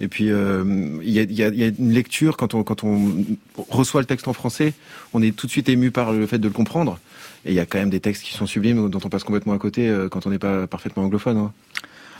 Et 0.00 0.08
puis, 0.08 0.30
euh, 0.30 0.64
il 1.02 1.10
y, 1.10 1.18
a, 1.20 1.22
y, 1.22 1.42
a, 1.42 1.48
y 1.48 1.64
a 1.64 1.66
une 1.66 1.92
lecture 1.92 2.36
quand 2.36 2.54
on, 2.54 2.62
quand 2.62 2.84
on 2.84 3.24
reçoit 3.68 4.00
le 4.00 4.06
texte 4.06 4.28
en 4.28 4.32
français, 4.32 4.74
on 5.12 5.22
est 5.22 5.34
tout 5.34 5.46
de 5.46 5.52
suite 5.52 5.68
ému 5.68 5.90
par 5.90 6.12
le 6.12 6.26
fait 6.26 6.38
de 6.38 6.48
le 6.48 6.54
comprendre. 6.54 6.98
Et 7.44 7.50
il 7.50 7.54
y 7.54 7.60
a 7.60 7.66
quand 7.66 7.78
même 7.78 7.90
des 7.90 8.00
textes 8.00 8.22
qui 8.22 8.34
sont 8.34 8.46
sublimes 8.46 8.88
dont 8.88 9.00
on 9.04 9.08
passe 9.08 9.24
complètement 9.24 9.52
à 9.52 9.58
côté 9.58 9.88
euh, 9.88 10.08
quand 10.08 10.26
on 10.26 10.30
n'est 10.30 10.38
pas 10.38 10.66
parfaitement 10.66 11.02
anglophone. 11.04 11.36
hein. 11.38 11.52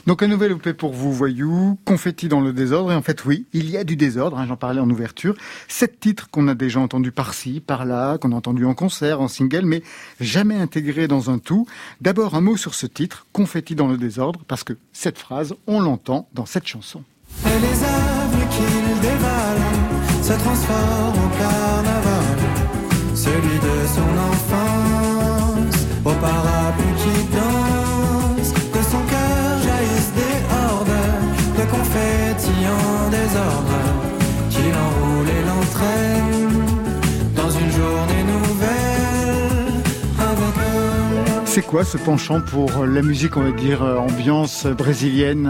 Donc 0.05 0.21
un 0.21 0.27
nouvel 0.27 0.51
EP 0.51 0.73
pour 0.73 0.91
vous, 0.91 1.13
voyou, 1.13 1.79
confetti 1.85 2.27
dans 2.27 2.41
le 2.41 2.51
désordre. 2.51 2.91
Et 2.91 2.95
en 2.95 3.01
fait, 3.01 3.23
oui, 3.25 3.45
il 3.53 3.69
y 3.69 3.77
a 3.77 3.83
du 3.83 3.95
désordre, 3.95 4.37
hein, 4.37 4.45
j'en 4.47 4.57
parlais 4.57 4.81
en 4.81 4.89
ouverture. 4.89 5.35
Sept 5.67 5.99
titres 5.99 6.29
qu'on 6.29 6.47
a 6.47 6.55
déjà 6.55 6.79
entendus 6.79 7.11
par-ci, 7.11 7.61
par-là, 7.61 8.17
qu'on 8.17 8.33
a 8.33 8.35
entendus 8.35 8.65
en 8.65 8.73
concert, 8.73 9.21
en 9.21 9.27
single, 9.27 9.65
mais 9.65 9.81
jamais 10.19 10.55
intégrés 10.55 11.07
dans 11.07 11.29
un 11.29 11.39
tout. 11.39 11.67
D'abord 12.01 12.35
un 12.35 12.41
mot 12.41 12.57
sur 12.57 12.75
ce 12.75 12.85
titre, 12.85 13.25
confetti 13.31 13.75
dans 13.75 13.87
le 13.87 13.97
désordre, 13.97 14.41
parce 14.47 14.63
que 14.63 14.73
cette 14.91 15.17
phrase, 15.17 15.55
on 15.67 15.79
l'entend 15.79 16.27
dans 16.33 16.45
cette 16.45 16.67
chanson. 16.67 17.03
Et 17.45 17.59
les 17.59 17.67
qu'il 18.55 18.83
se 20.23 20.33
transforment 20.33 21.19
en 21.19 21.29
carnaval, 21.37 22.37
celui 23.13 23.59
de 23.59 23.87
son 23.93 24.17
enfance, 24.31 24.62
en 33.45 33.61
désordre, 33.63 34.49
qui 34.49 34.61
l'enroule 34.61 35.27
et 35.29 35.43
l'entraîne 35.47 36.65
dans 37.35 37.49
une 37.49 37.71
journée 37.71 38.23
nouvelle 38.23 39.83
avec 40.19 40.55
eux. 40.57 41.41
C'est 41.45 41.65
quoi 41.65 41.83
ce 41.83 41.97
penchant 41.97 42.41
pour 42.41 42.85
la 42.85 43.01
musique, 43.01 43.37
on 43.37 43.41
va 43.43 43.51
dire, 43.51 43.83
euh, 43.83 43.97
ambiance 43.97 44.65
brésilienne 44.65 45.49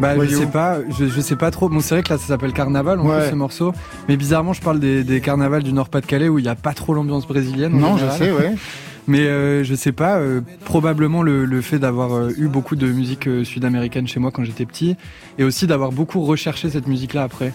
Bah, 0.00 0.14
je 0.24 0.34
sais 0.34 0.46
pas, 0.46 0.78
je, 0.98 1.06
je 1.06 1.20
sais 1.20 1.36
pas 1.36 1.50
trop. 1.50 1.68
Bon, 1.68 1.80
c'est 1.80 1.94
vrai 1.94 2.02
que 2.02 2.12
là, 2.12 2.18
ça 2.18 2.26
s'appelle 2.26 2.52
Carnaval, 2.52 2.98
en 3.00 3.06
Ouais. 3.06 3.20
plus, 3.20 3.30
ce 3.30 3.34
morceau. 3.34 3.72
Mais 4.08 4.16
bizarrement, 4.16 4.52
je 4.52 4.60
parle 4.62 4.80
des, 4.80 5.04
des 5.04 5.20
carnavals 5.20 5.62
du 5.62 5.72
Nord-Pas-de-Calais 5.72 6.28
où 6.28 6.38
il 6.38 6.42
n'y 6.42 6.48
a 6.48 6.54
pas 6.54 6.72
trop 6.72 6.94
l'ambiance 6.94 7.26
brésilienne. 7.26 7.74
en 7.76 7.78
Non, 7.78 7.96
je 7.98 8.08
sais, 8.10 8.30
ouais. 8.32 8.54
Mais 9.10 9.26
euh, 9.26 9.64
je 9.64 9.74
sais 9.74 9.90
pas, 9.90 10.18
euh, 10.18 10.40
probablement 10.64 11.24
le, 11.24 11.44
le 11.44 11.60
fait 11.62 11.80
d'avoir 11.80 12.12
euh, 12.12 12.30
eu 12.38 12.46
beaucoup 12.46 12.76
de 12.76 12.86
musique 12.86 13.26
euh, 13.26 13.42
sud-américaine 13.42 14.06
chez 14.06 14.20
moi 14.20 14.30
quand 14.30 14.44
j'étais 14.44 14.64
petit, 14.64 14.96
et 15.36 15.42
aussi 15.42 15.66
d'avoir 15.66 15.90
beaucoup 15.90 16.20
recherché 16.20 16.70
cette 16.70 16.86
musique-là 16.86 17.24
après. 17.24 17.52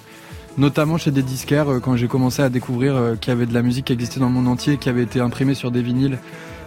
Notamment 0.57 0.97
chez 0.97 1.11
des 1.11 1.23
disquaires, 1.23 1.71
euh, 1.71 1.79
quand 1.79 1.95
j'ai 1.95 2.09
commencé 2.09 2.41
à 2.41 2.49
découvrir 2.49 3.15
qu'il 3.21 3.31
y 3.31 3.35
avait 3.37 3.45
de 3.45 3.53
la 3.53 3.61
musique 3.61 3.85
qui 3.85 3.93
existait 3.93 4.19
dans 4.19 4.25
le 4.25 4.33
monde 4.33 4.49
entier, 4.49 4.75
qui 4.75 4.89
avait 4.89 5.03
été 5.03 5.21
imprimée 5.21 5.53
sur 5.53 5.71
des 5.71 5.81
vinyles, 5.81 6.19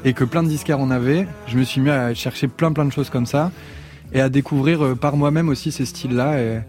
et 0.06 0.14
que 0.14 0.24
plein 0.24 0.42
de 0.42 0.48
disquaires 0.48 0.80
en 0.80 0.90
avaient, 0.90 1.28
je 1.48 1.58
me 1.58 1.64
suis 1.64 1.82
mis 1.82 1.90
à 1.90 2.14
chercher 2.14 2.48
plein 2.48 2.72
plein 2.72 2.86
de 2.86 2.92
choses 2.92 3.10
comme 3.10 3.26
ça, 3.26 3.52
et 4.14 4.22
à 4.22 4.30
découvrir 4.30 4.96
par 4.96 5.18
moi-même 5.18 5.50
aussi 5.50 5.70
ces 5.70 5.84
styles-là. 5.84 6.40
Et, 6.40 6.60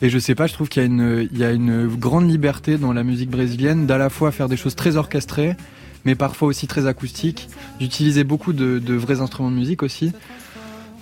et 0.00 0.08
je 0.08 0.18
sais 0.18 0.34
pas, 0.34 0.46
je 0.46 0.54
trouve 0.54 0.70
qu'il 0.70 0.82
y, 0.82 1.38
y 1.38 1.44
a 1.44 1.50
une 1.50 1.88
grande 1.88 2.26
liberté 2.26 2.78
dans 2.78 2.94
la 2.94 3.04
musique 3.04 3.28
brésilienne 3.28 3.84
d'à 3.84 3.98
la 3.98 4.08
fois 4.08 4.30
faire 4.32 4.48
des 4.48 4.56
choses 4.56 4.76
très 4.76 4.96
orchestrées, 4.96 5.56
mais 6.04 6.14
parfois 6.14 6.48
aussi 6.48 6.66
très 6.66 6.86
acoustiques, 6.86 7.48
d'utiliser 7.78 8.24
beaucoup 8.24 8.52
de, 8.52 8.78
de 8.78 8.94
vrais 8.94 9.20
instruments 9.20 9.50
de 9.50 9.56
musique 9.56 9.82
aussi. 9.82 10.12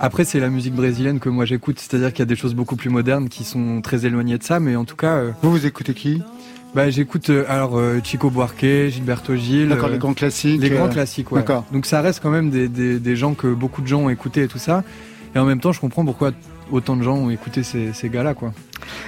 Après, 0.01 0.25
c'est 0.25 0.39
la 0.39 0.49
musique 0.49 0.75
brésilienne 0.75 1.19
que 1.19 1.29
moi 1.29 1.45
j'écoute, 1.45 1.81
c'est-à-dire 1.81 2.11
qu'il 2.13 2.21
y 2.21 2.23
a 2.23 2.27
des 2.27 2.37
choses 2.37 2.55
beaucoup 2.55 2.77
plus 2.77 2.89
modernes 2.91 3.29
qui 3.29 3.43
sont 3.43 3.81
très 3.83 4.07
éloignées 4.07 4.39
de 4.39 4.45
ça, 4.45 4.61
mais 4.61 4.77
en 4.77 4.85
tout 4.85 4.95
cas, 4.97 5.17
euh, 5.17 5.31
Vous, 5.43 5.51
vous 5.51 5.67
écoutez 5.67 5.93
qui? 5.95 6.23
bah, 6.75 6.89
j'écoute 6.91 7.31
euh, 7.31 7.45
alors 7.49 7.77
euh, 7.79 7.99
Chico 8.05 8.31
Buarque, 8.31 8.65
Gilberto 8.91 9.35
Gil, 9.35 9.71
D'accord, 9.71 9.89
les 9.89 9.99
grands 9.99 10.15
classiques. 10.15 10.61
les 10.61 10.71
grands 10.71 10.89
classiques, 10.89 11.33
ouais. 11.33 11.41
d'accord. 11.41 11.65
Donc 11.73 11.85
ça 11.87 12.01
reste 12.01 12.21
quand 12.23 12.31
même 12.31 12.51
des, 12.51 12.69
des, 12.69 13.01
des 13.01 13.17
gens 13.17 13.35
que 13.35 13.49
beaucoup 13.53 13.83
de 13.83 13.89
gens 13.89 14.03
ont 14.03 14.11
écouté 14.11 14.45
et 14.45 14.49
tout 14.49 14.59
ça. 14.59 14.85
Et 15.35 15.39
en 15.39 15.45
même 15.45 15.59
temps, 15.61 15.73
je 15.73 15.81
comprends 15.81 16.05
pourquoi 16.05 16.31
autant 16.71 16.97
de 16.97 17.03
gens 17.03 17.17
ont 17.17 17.31
écouté 17.31 17.63
ces, 17.63 18.09
gars-là, 18.09 18.35
quoi. 18.35 18.53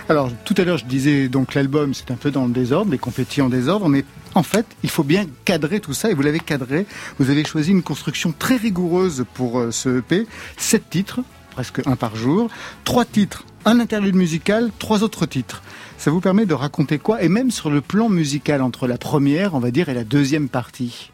Alors, 0.08 0.30
tout 0.44 0.54
à 0.58 0.64
l'heure, 0.64 0.78
je 0.78 0.84
disais, 0.84 1.28
donc 1.28 1.54
l'album, 1.54 1.94
c'est 1.94 2.10
un 2.10 2.16
peu 2.16 2.30
dans 2.30 2.46
le 2.46 2.52
désordre, 2.52 2.90
les 2.90 2.98
confettis 2.98 3.42
en 3.42 3.48
désordre, 3.48 3.88
mais 3.88 4.04
en 4.34 4.42
fait, 4.42 4.66
il 4.82 4.90
faut 4.90 5.04
bien 5.04 5.26
cadrer 5.44 5.80
tout 5.80 5.94
ça, 5.94 6.10
et 6.10 6.14
vous 6.14 6.22
l'avez 6.22 6.40
cadré. 6.40 6.86
Vous 7.18 7.30
avez 7.30 7.44
choisi 7.44 7.70
une 7.70 7.82
construction 7.82 8.32
très 8.36 8.56
rigoureuse 8.56 9.24
pour 9.34 9.58
euh, 9.58 9.70
ce 9.70 9.98
EP. 9.98 10.26
Sept 10.56 10.88
titres, 10.90 11.20
presque 11.50 11.86
un 11.86 11.96
par 11.96 12.16
jour. 12.16 12.48
Trois 12.84 13.04
titres, 13.04 13.44
un 13.64 13.80
interlude 13.80 14.14
musical, 14.14 14.70
trois 14.78 15.02
autres 15.02 15.26
titres. 15.26 15.62
Ça 15.98 16.10
vous 16.10 16.20
permet 16.20 16.46
de 16.46 16.54
raconter 16.54 16.98
quoi? 16.98 17.22
Et 17.22 17.28
même 17.28 17.50
sur 17.50 17.70
le 17.70 17.80
plan 17.80 18.08
musical, 18.08 18.62
entre 18.62 18.86
la 18.86 18.98
première, 18.98 19.54
on 19.54 19.58
va 19.58 19.70
dire, 19.70 19.88
et 19.88 19.94
la 19.94 20.04
deuxième 20.04 20.48
partie. 20.48 21.10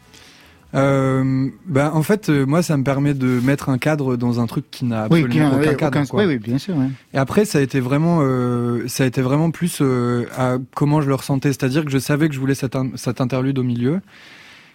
Euh, 0.77 1.49
bah, 1.65 1.91
en 1.93 2.03
fait, 2.03 2.29
euh, 2.29 2.45
moi, 2.45 2.61
ça 2.61 2.77
me 2.77 2.83
permet 2.83 3.13
de 3.13 3.39
mettre 3.41 3.69
un 3.69 3.77
cadre 3.77 4.15
dans 4.15 4.39
un 4.39 4.45
truc 4.45 4.65
qui 4.71 4.85
n'a 4.85 5.03
absolument 5.03 5.29
qui 5.33 5.39
a- 5.39 5.47
aucun 5.49 5.57
oui, 5.71 5.75
cadre. 5.77 5.87
aucun- 5.97 6.05
quoi. 6.05 6.19
oui, 6.21 6.27
oui, 6.27 6.37
bien 6.37 6.57
sûr. 6.57 6.75
ouais. 6.77 6.87
Et 7.13 7.17
après, 7.17 7.45
ça 7.45 7.57
a 7.57 7.61
été 7.61 7.79
vraiment, 7.79 8.19
euh, 8.21 8.87
ça 8.87 9.03
a 9.03 9.07
été 9.07 9.21
vraiment 9.21 9.49
plus 9.51 9.79
euh, 9.81 10.25
à 10.37 10.57
comment 10.75 11.01
je 11.01 11.07
le 11.07 11.15
ressentais. 11.15 11.49
C'est-à-dire 11.49 11.83
que 11.83 11.91
je 11.91 11.97
savais 11.97 12.27
que 12.29 12.35
je 12.35 12.39
voulais 12.39 12.55
cet, 12.55 12.75
in- 12.75 12.91
cet 12.95 13.21
interlude 13.21 13.57
au 13.59 13.63
milieu, 13.63 14.01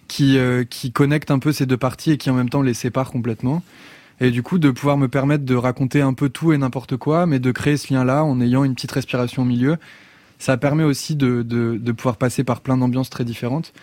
qui 0.07 0.37
qui 0.69 0.91
connecte 0.91 1.31
un 1.31 1.39
peu 1.39 1.51
ces 1.51 1.65
deux 1.65 1.77
parties 1.77 2.11
et 2.11 2.17
qui 2.17 2.29
en 2.29 2.33
même 2.33 2.49
temps 2.49 2.61
les 2.61 2.73
sépare 2.73 3.09
complètement. 3.11 3.63
Et 4.19 4.29
du 4.29 4.43
coup, 4.43 4.59
de 4.59 4.69
pouvoir 4.69 4.97
me 4.97 5.07
permettre 5.07 5.43
de 5.43 5.55
raconter 5.55 6.01
un 6.01 6.13
peu 6.13 6.29
tout 6.29 6.53
et 6.53 6.57
n'importe 6.57 6.97
quoi, 6.97 7.25
mais 7.25 7.39
de 7.39 7.51
créer 7.51 7.77
ce 7.77 7.91
lien-là 7.93 8.23
en 8.23 8.39
ayant 8.41 8.63
une 8.63 8.75
petite 8.75 8.91
respiration 8.91 9.41
au 9.41 9.45
milieu, 9.45 9.77
ça 10.39 10.55
permet 10.57 10.83
aussi 10.83 11.15
de, 11.15 11.41
de, 11.41 11.77
de 11.81 11.91
pouvoir 11.91 12.17
passer 12.17 12.43
par 12.43 12.61
plein 12.61 12.77
d'ambiances 12.77 13.09
très 13.09 13.25
différentes. 13.25 13.73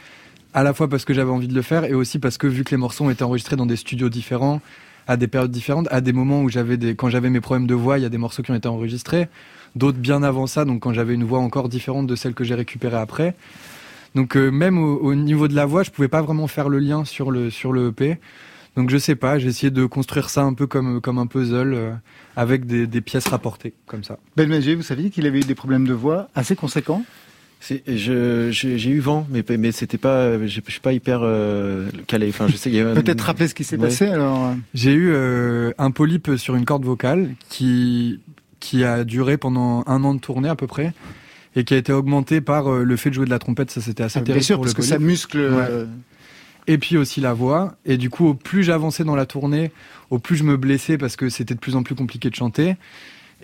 À 0.53 0.63
la 0.63 0.75
fois 0.75 0.89
parce 0.89 1.05
que 1.05 1.15
j'avais 1.15 1.31
envie 1.31 1.49
de 1.49 1.55
le 1.55 1.63
faire 1.63 1.85
et 1.85 1.95
aussi 1.95 2.19
parce 2.19 2.37
que 2.37 2.47
vu 2.47 2.65
que 2.65 2.73
les 2.73 2.77
morceaux 2.77 3.05
ont 3.05 3.11
été 3.11 3.23
enregistrés 3.23 3.57
dans 3.57 3.67
des 3.67 3.77
studios 3.77 4.09
différents, 4.09 4.61
à 5.07 5.17
des 5.17 5.29
périodes 5.29 5.51
différentes, 5.51 5.87
à 5.91 6.01
des 6.01 6.13
moments 6.13 6.43
où 6.43 6.49
j'avais 6.49 6.77
des, 6.77 6.95
quand 6.95 7.09
j'avais 7.09 7.31
mes 7.31 7.41
problèmes 7.41 7.67
de 7.67 7.75
voix, 7.75 7.99
il 7.99 8.03
y 8.03 8.05
a 8.05 8.09
des 8.09 8.19
morceaux 8.19 8.43
qui 8.43 8.51
ont 8.51 8.57
été 8.57 8.69
enregistrés, 8.69 9.29
d'autres 9.77 9.99
bien 9.99 10.23
avant 10.23 10.47
ça, 10.47 10.65
donc 10.65 10.81
quand 10.81 10.93
j'avais 10.93 11.15
une 11.15 11.25
voix 11.25 11.39
encore 11.39 11.69
différente 11.69 12.07
de 12.07 12.17
celle 12.17 12.35
que 12.35 12.45
j'ai 12.45 12.55
récupérée 12.55 12.97
après. 12.97 13.35
Donc 14.15 14.37
euh, 14.37 14.51
même 14.51 14.79
au, 14.79 14.99
au 14.99 15.15
niveau 15.15 15.47
de 15.47 15.55
la 15.55 15.67
voix, 15.67 15.85
je 15.85 15.91
pouvais 15.91 16.09
pas 16.09 16.23
vraiment 16.23 16.49
faire 16.49 16.69
le 16.69 16.81
lien 16.81 17.05
sur 17.05 17.31
le 17.31 17.51
sur 17.51 17.73
le 17.73 17.89
EP. 17.89 18.19
Donc 18.77 18.91
je 18.91 18.99
sais 18.99 19.17
pas, 19.17 19.39
j'ai 19.39 19.49
essayé 19.49 19.71
de 19.71 19.85
construire 19.87 20.31
ça 20.31 20.43
un 20.43 20.55
peu 20.55 20.67
comme 20.67 21.01
comme 21.01 21.19
un 21.19 21.27
puzzle 21.27 21.75
euh, 21.75 21.93
avec 22.35 22.67
des, 22.67 22.87
des 22.87 23.01
pièces 23.01 23.29
rapportées 23.29 23.75
comme 23.87 24.03
ça. 24.03 24.19
Belméger, 24.37 24.75
vous 24.75 24.83
saviez 24.83 25.11
qu'il 25.11 25.27
avait 25.27 25.41
eu 25.41 25.45
des 25.45 25.55
problèmes 25.55 25.87
de 25.87 25.95
voix 25.95 26.29
assez 26.35 26.57
conséquents? 26.57 27.05
J'ai 27.61 28.51
j'ai 28.53 28.91
eu 28.91 29.01
vent, 29.01 29.27
mais, 29.31 29.45
mais 29.59 29.71
c'était 29.71 29.99
pas, 29.99 30.39
je 30.47 30.61
suis 30.67 30.81
pas 30.81 30.93
hyper 30.93 31.21
euh, 31.23 31.89
calé. 32.07 32.29
Enfin, 32.31 32.49
je 32.49 32.57
sais, 32.57 32.71
il 32.71 32.77
y 32.77 32.81
a 32.81 32.95
Peut-être 32.95 33.21
rappeler 33.21 33.49
ce 33.49 33.55
qui 33.55 33.65
s'est 33.65 33.77
Ouais. 33.77 33.89
passé 33.89 34.07
alors. 34.07 34.47
euh, 34.47 34.55
J'ai 34.75 34.93
eu 34.93 35.11
euh, 35.13 35.71
un 35.79 35.91
polype 35.91 36.37
sur 36.37 36.57
une 36.57 36.65
corde 36.65 36.85
vocale 36.85 37.31
qui 37.49 38.21
qui 38.61 38.85
a 38.85 39.05
duré 39.05 39.37
pendant 39.37 39.85
un 39.87 40.05
an 40.05 40.15
de 40.15 40.21
tournée 40.21 40.49
à 40.49 40.57
peu 40.57 40.67
près 40.67 40.93
et 41.57 41.65
qui 41.65 41.75
a 41.75 41.77
été 41.77 41.93
augmenté 41.93 42.41
par 42.41 42.71
euh, 42.73 42.83
le 42.85 42.97
fait 42.97 43.11
de 43.11 43.15
jouer 43.15 43.25
de 43.27 43.31
la 43.31 43.39
trompette. 43.39 43.71
Ça 43.71 43.81
c'était 43.81 44.03
assez 44.03 44.19
Ah, 44.19 44.23
terrible 44.23 44.39
bien 44.41 44.47
sûr, 44.47 44.57
pour 44.57 44.65
parce 44.65 44.75
le 44.75 44.81
que 44.83 44.87
ça 44.87 44.99
muscle. 44.99 45.39
euh, 45.39 45.87
et 46.67 46.79
puis 46.79 46.97
aussi 46.97 47.21
la 47.21 47.33
voix. 47.35 47.75
Et 47.85 47.97
du 47.99 48.11
coup, 48.11 48.27
au 48.29 48.35
plus 48.35 48.63
j'avançais 48.63 49.05
dans 49.05 49.17
la 49.17 49.27
tournée, 49.27 49.71
au 50.11 50.19
plus 50.19 50.37
je 50.37 50.45
me 50.45 50.57
blessais 50.57 50.97
parce 50.99 51.17
que 51.17 51.29
c'était 51.29 51.55
de 51.55 51.59
plus 51.61 51.77
en 51.77 51.83
plus 51.83 51.95
compliqué 51.95 52.31
de 52.31 52.35
chanter. 52.35 52.77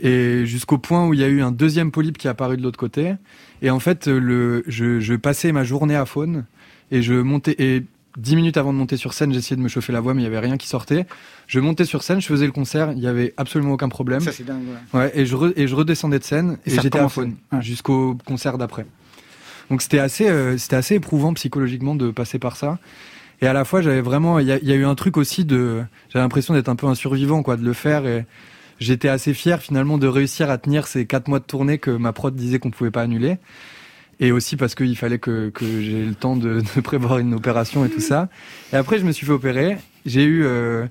Et 0.03 0.45
jusqu'au 0.47 0.79
point 0.79 1.07
où 1.07 1.15
il 1.15 1.21
y 1.21 1.25
a 1.25 1.29
eu 1.29 1.43
un 1.43 1.53
deuxième 1.53 1.91
polype 1.91 2.19
qui 2.19 2.27
est 2.27 2.31
apparu 2.31 2.57
de 2.57 2.63
l'autre 2.63 2.79
côté. 2.79 3.15
Et 3.63 3.71
en 3.71 3.81
fait, 3.81 4.07
le, 4.09 4.63
je, 4.67 5.01
je 5.01 5.15
passais 5.15 5.53
ma 5.53 5.65
journée 5.65 5.97
à 5.97 6.05
faune 6.05 6.45
et 6.91 7.01
je 7.03 7.15
montais. 7.15 7.55
Et 7.59 7.85
dix 8.19 8.37
minutes 8.37 8.57
avant 8.57 8.73
de 8.73 8.79
monter 8.79 8.97
sur 8.97 9.13
scène, 9.15 9.33
j'essayais 9.33 9.57
de 9.57 9.63
me 9.63 9.69
chauffer 9.69 9.93
la 9.93 10.01
voix, 10.01 10.15
mais 10.15 10.21
il 10.23 10.25
y 10.25 10.27
avait 10.29 10.39
rien 10.39 10.57
qui 10.57 10.69
sortait. 10.69 11.07
Je 11.47 11.61
montais 11.61 11.85
sur 11.85 12.03
scène, 12.03 12.21
je 12.21 12.27
faisais 12.27 12.47
le 12.47 12.53
concert, 12.53 12.93
il 12.93 12.99
y 13.03 13.07
avait 13.07 13.33
absolument 13.37 13.73
aucun 13.75 13.89
problème. 13.89 14.21
Ça, 14.21 14.33
c'est 14.33 14.45
dingue. 14.45 14.63
ouais. 14.95 15.01
Ouais, 15.01 15.13
et 15.15 15.27
je, 15.27 15.37
re- 15.37 15.53
et 15.57 15.67
je 15.69 15.75
redescendais 15.75 16.19
de 16.19 16.25
scène 16.25 16.59
Et 16.67 16.71
j'étais 16.71 16.99
à 16.99 17.09
faune 17.09 17.37
Ouais. 17.53 17.61
jusqu'au 17.63 18.17
concert 18.27 18.59
d'après. 18.59 18.87
Donc 19.71 19.83
c'était 19.83 19.99
assez, 19.99 20.29
euh, 20.29 20.57
c'était 20.59 20.77
assez 20.77 20.95
éprouvant 20.95 21.35
psychologiquement 21.35 21.95
de 21.95 22.11
passer 22.11 22.39
par 22.39 22.57
ça. 22.57 22.79
Et 23.43 23.47
à 23.47 23.53
la 23.53 23.65
fois, 23.67 23.83
j'avais 23.83 24.01
vraiment, 24.01 24.39
il 24.39 24.47
y 24.47 24.49
y 24.67 24.73
a 24.73 24.77
eu 24.77 24.85
un 24.87 24.95
truc 24.95 25.17
aussi 25.19 25.45
de, 25.45 25.83
j'avais 26.09 26.23
l'impression 26.23 26.55
d'être 26.55 26.69
un 26.71 26.77
peu 26.77 26.87
un 26.87 26.95
survivant, 26.95 27.43
quoi, 27.43 27.57
de 27.57 27.65
le 27.65 27.73
faire. 27.75 28.07
Et 28.07 28.25
j'étais 28.79 29.09
assez 29.09 29.35
fier 29.35 29.61
finalement 29.61 29.99
de 29.99 30.07
réussir 30.07 30.51
à 30.51 30.59
tenir 30.59 30.87
ces 30.87 31.07
quatre 31.07 31.29
mois 31.29 31.39
de 31.39 31.45
tournée 31.45 31.79
que 31.79 31.91
ma 31.91 32.13
prod 32.13 32.35
disait 32.35 32.59
qu'on 32.59 32.71
pouvait 32.71 32.91
pas 32.91 33.03
annuler. 33.03 33.39
Et 34.19 34.33
aussi 34.33 34.57
parce 34.57 34.75
qu'il 34.75 34.97
fallait 34.97 35.19
que, 35.19 35.51
que 35.51 35.65
j'ai 35.83 36.05
le 36.05 36.15
temps 36.15 36.37
de, 36.37 36.63
de 36.75 36.81
prévoir 36.81 37.19
une 37.19 37.35
opération 37.35 37.85
et 37.85 37.91
tout 37.91 38.01
ça. 38.01 38.31
Et 38.73 38.77
après, 38.77 38.99
je 38.99 39.05
me 39.05 39.13
suis 39.13 39.27
fait 39.27 39.33
opérer. 39.33 39.77
J'ai 40.07 40.25
eu 40.25 40.43
euh, 40.45 40.87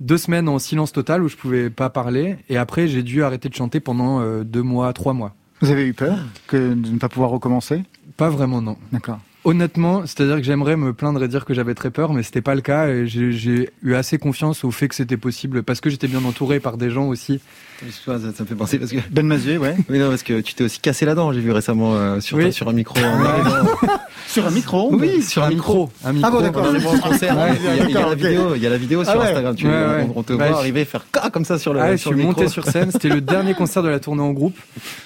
deux 0.00 0.18
semaines 0.18 0.46
en 0.46 0.58
silence 0.58 0.92
total 0.92 1.22
où 1.22 1.28
je 1.28 1.36
pouvais 1.36 1.70
pas 1.70 1.88
parler. 1.88 2.36
Et 2.50 2.58
après, 2.58 2.86
j'ai 2.86 3.02
dû 3.02 3.22
arrêter 3.22 3.48
de 3.48 3.54
chanter 3.54 3.80
pendant 3.80 4.20
euh, 4.20 4.44
deux 4.44 4.62
mois, 4.62 4.92
trois 4.92 5.14
mois. 5.14 5.34
Vous 5.62 5.70
avez 5.70 5.86
eu 5.86 5.94
peur 5.94 6.18
que 6.48 6.74
de 6.74 6.90
ne 6.90 6.98
pas 6.98 7.08
pouvoir 7.08 7.30
recommencer? 7.30 7.82
Pas 8.18 8.28
vraiment, 8.28 8.60
non. 8.60 8.76
D'accord. 8.92 9.20
Honnêtement, 9.46 10.02
c'est-à-dire 10.06 10.36
que 10.36 10.42
j'aimerais 10.42 10.76
me 10.76 10.92
plaindre 10.92 11.22
et 11.22 11.28
dire 11.28 11.44
que 11.44 11.54
j'avais 11.54 11.74
très 11.74 11.90
peur, 11.90 12.12
mais 12.12 12.22
c'était 12.22 12.42
pas 12.42 12.54
le 12.54 12.60
cas. 12.60 12.88
et 12.88 13.06
J'ai 13.06 13.32
j'ai 13.32 13.70
eu 13.82 13.94
assez 13.94 14.18
confiance 14.18 14.64
au 14.64 14.70
fait 14.70 14.88
que 14.88 14.94
c'était 14.94 15.16
possible 15.16 15.62
parce 15.62 15.80
que 15.80 15.88
j'étais 15.88 16.08
bien 16.08 16.22
entouré 16.24 16.60
par 16.60 16.76
des 16.76 16.90
gens 16.90 17.06
aussi. 17.08 17.40
Ça, 17.90 18.18
ça 18.18 18.26
me 18.42 18.46
fait 18.46 18.54
penser 18.54 18.78
parce 18.78 18.90
que. 18.90 18.96
Ben 19.10 19.24
Mazué, 19.26 19.56
ouais. 19.58 19.76
Oui, 19.88 19.98
non, 19.98 20.08
parce 20.10 20.22
que 20.22 20.40
tu 20.40 20.54
t'es 20.54 20.64
aussi 20.64 20.80
cassé 20.80 21.06
la 21.06 21.14
dent, 21.14 21.32
j'ai 21.32 21.40
vu 21.40 21.52
récemment 21.52 21.94
euh, 21.94 22.20
sur, 22.20 22.36
Oui. 22.38 22.52
sur 22.52 22.68
un 22.68 22.72
micro. 22.72 22.98
en 22.98 23.24
arrivant. 23.24 23.70
Sur 24.28 24.46
un 24.46 24.50
micro 24.50 24.90
oui, 24.94 25.22
sur 25.22 25.42
un 25.44 25.48
micro. 25.50 25.90
un 26.04 26.12
micro. 26.12 26.28
Ah 26.28 26.30
bon, 26.30 26.40
d'accord. 26.40 26.64
Ouais, 26.72 26.78
il 26.78 27.90
y 27.92 27.96
a- 27.96 28.06
la 28.08 28.14
vidéo, 28.14 28.54
il 28.54 28.62
y 28.62 28.66
a 28.66 28.70
la 28.70 28.76
vidéo 28.76 29.04
sur 29.04 29.12
Ah 29.12 29.18
ouais. 29.18 29.24
Instagram. 29.26 29.54
Tu, 29.56 29.66
Ouais, 29.66 29.72
ouais. 29.72 30.08
On 30.14 30.22
te 30.22 30.32
Bah, 30.32 30.48
voit 30.48 30.58
arriver 30.58 30.84
faire 30.84 31.04
comme 31.32 31.44
ça 31.44 31.58
sur 31.58 31.72
le, 31.74 31.80
Ah, 31.80 31.92
je 31.92 31.96
sur 31.96 32.10
suis 32.12 32.20
le 32.20 32.26
micro. 32.26 32.40
monté 32.42 32.50
sur 32.52 32.64
scène, 32.66 32.90
c'était 32.90 33.08
le 33.08 33.20
dernier 33.20 33.54
concert 33.58 33.82
de 33.82 33.88
la 33.88 33.98
tournée 34.00 34.22
en 34.22 34.32
groupe. 34.32 34.56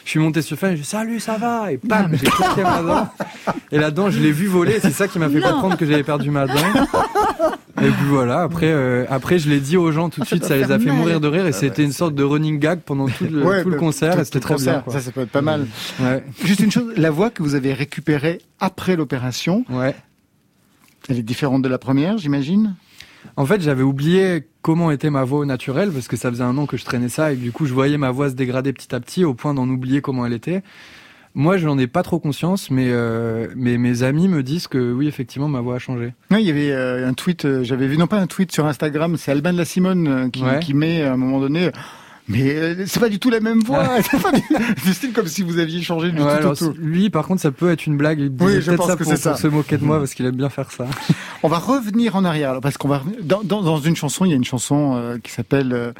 Je 0.04 0.10
suis 0.10 0.20
monté 0.20 0.42
sur 0.42 0.58
scène, 0.58 0.72
j'ai 0.76 0.82
dit 0.82 0.88
salut, 0.88 1.20
ça 1.20 1.36
va? 1.38 1.72
Et 1.72 1.78
bam, 1.82 2.10
j'ai 2.12 2.26
claqué 2.30 2.62
ma 2.62 2.82
dent. 2.82 3.08
Et 3.72 3.78
la 3.78 3.90
dent, 3.90 4.10
je 4.10 4.18
l'ai 4.20 4.32
vu 4.32 4.46
voler, 4.46 4.78
c'est 4.80 4.90
ça 4.92 5.08
qui 5.08 5.18
m'a 5.18 5.28
fait 5.28 5.40
Non. 5.40 5.52
comprendre 5.52 5.76
que 5.76 5.86
j'avais 5.86 6.02
perdu 6.02 6.30
ma 6.30 6.46
dent. 6.46 6.54
Et 7.82 7.88
puis 7.88 8.06
voilà, 8.08 8.42
après, 8.42 8.66
euh, 8.70 9.06
après 9.08 9.38
je 9.38 9.48
l'ai 9.48 9.58
dit 9.60 9.76
aux 9.78 9.90
gens 9.90 10.10
tout 10.10 10.20
de 10.20 10.26
suite, 10.26 10.44
ça 10.44 10.54
les 10.56 10.70
a 10.70 10.78
fait 10.78 10.90
mourir 10.90 11.18
de 11.20 11.28
rire 11.28 11.46
et 11.46 11.52
c'était 11.52 11.82
une 11.82 11.92
sorte 11.92 12.14
de 12.14 12.22
running 12.22 12.58
gag 12.58 12.80
pendant 12.84 13.06
tout 13.08 13.24
le, 13.30 13.42
Ouais, 13.42 13.62
tout 13.62 13.70
le 13.70 13.76
bah, 13.76 13.80
concert 13.80 14.14
tout- 14.16 14.20
et 14.20 14.24
c'était 14.24 14.40
très 14.40 14.56
bien. 14.56 14.82
Ça, 14.88 15.00
ça 15.00 15.10
peut 15.12 15.22
être 15.22 15.30
pas 15.30 15.40
mal. 15.40 15.66
Ouais, 15.98 16.22
Juste 16.44 16.60
une 16.60 16.70
chose, 16.70 16.92
la 16.96 17.10
voix 17.10 17.30
que 17.30 17.42
vous 17.42 17.54
avez 17.54 17.72
récupérée 17.72 18.40
après 18.58 18.96
l'opération, 19.00 19.64
ouais. 19.70 19.94
elle 21.08 21.18
est 21.18 21.22
différente 21.22 21.62
de 21.62 21.68
la 21.68 21.78
première, 21.78 22.18
j'imagine? 22.18 22.74
En 23.36 23.44
fait, 23.44 23.60
j'avais 23.60 23.82
oublié 23.82 24.46
comment 24.62 24.90
était 24.90 25.10
ma 25.10 25.24
voix 25.24 25.40
au 25.40 25.44
naturel 25.44 25.90
parce 25.90 26.08
que 26.08 26.16
ça 26.16 26.30
faisait 26.30 26.42
un 26.44 26.56
an 26.56 26.66
que 26.66 26.76
je 26.76 26.84
traînais 26.84 27.08
ça 27.10 27.32
et 27.32 27.36
que 27.36 27.42
du 27.42 27.52
coup, 27.52 27.66
je 27.66 27.74
voyais 27.74 27.98
ma 27.98 28.10
voix 28.10 28.30
se 28.30 28.34
dégrader 28.34 28.72
petit 28.72 28.94
à 28.94 29.00
petit 29.00 29.24
au 29.24 29.34
point 29.34 29.52
d'en 29.54 29.68
oublier 29.68 30.00
comment 30.00 30.24
elle 30.24 30.32
était. 30.32 30.62
Moi, 31.34 31.58
je 31.58 31.66
n'en 31.66 31.78
ai 31.78 31.86
pas 31.86 32.02
trop 32.02 32.18
conscience, 32.18 32.70
mais, 32.70 32.88
euh, 32.88 33.46
mais 33.54 33.78
mes 33.78 34.02
amis 34.02 34.26
me 34.26 34.42
disent 34.42 34.66
que 34.66 34.92
oui, 34.92 35.06
effectivement, 35.06 35.48
ma 35.48 35.60
voix 35.60 35.76
a 35.76 35.78
changé. 35.78 36.12
Oui, 36.30 36.38
il 36.40 36.46
y 36.46 36.50
avait 36.50 36.72
euh, 36.72 37.06
un 37.08 37.12
tweet, 37.14 37.44
euh, 37.44 37.62
j'avais 37.62 37.86
vu, 37.86 37.96
non 37.98 38.06
pas 38.08 38.18
un 38.18 38.26
tweet 38.26 38.50
sur 38.52 38.66
Instagram, 38.66 39.16
c'est 39.16 39.30
Alban 39.30 39.52
de 39.52 39.58
la 39.58 39.64
Simone 39.64 40.30
qui, 40.32 40.42
Ouais. 40.42 40.58
qui 40.60 40.74
met 40.74 41.02
à 41.02 41.12
un 41.12 41.16
moment 41.16 41.38
donné. 41.40 41.70
Mais 42.30 42.54
euh, 42.54 42.84
c'est 42.86 43.00
pas 43.00 43.08
du 43.08 43.18
tout 43.18 43.28
la 43.30 43.40
même 43.40 43.60
voix. 43.60 43.86
C'est 44.10 44.22
pas 44.22 44.32
du- 44.32 44.40
du 44.84 44.94
style 44.94 45.12
comme 45.12 45.26
si 45.26 45.42
vous 45.42 45.58
aviez 45.58 45.82
changé 45.82 46.10
du 46.10 46.18
Ouais, 46.20 46.24
tout 46.24 46.30
alors, 46.30 46.56
tout. 46.56 46.72
lui, 46.78 47.10
par 47.10 47.26
contre, 47.26 47.42
ça 47.42 47.50
peut 47.50 47.70
être 47.70 47.86
une 47.86 47.96
blague. 47.96 48.20
Il 48.20 48.32
Oui, 48.40 48.60
je 48.60 48.70
pense 48.72 48.86
ça 48.86 48.96
que 48.96 49.04
c'est 49.04 49.16
ça. 49.16 49.30
pour 49.32 49.40
se 49.40 49.46
moquer 49.48 49.76
de 49.78 49.84
moi 49.84 49.98
parce 49.98 50.14
qu'il 50.14 50.24
aime 50.26 50.36
bien 50.36 50.48
faire 50.48 50.70
ça. 50.70 50.86
On 51.42 51.48
va 51.48 51.58
revenir 51.58 52.16
en 52.16 52.24
arrière, 52.24 52.50
alors, 52.50 52.60
parce 52.62 52.76
qu'on 52.78 52.88
va 52.88 53.02
dans, 53.22 53.42
dans, 53.42 53.62
dans 53.62 53.78
une 53.80 53.96
chanson, 53.96 54.24
il 54.26 54.30
y 54.30 54.32
a 54.32 54.36
une 54.36 54.44
chanson 54.44 54.94
euh, 54.96 55.18
qui 55.18 55.30
s'appelle 55.32 55.72
euh, 55.72 55.92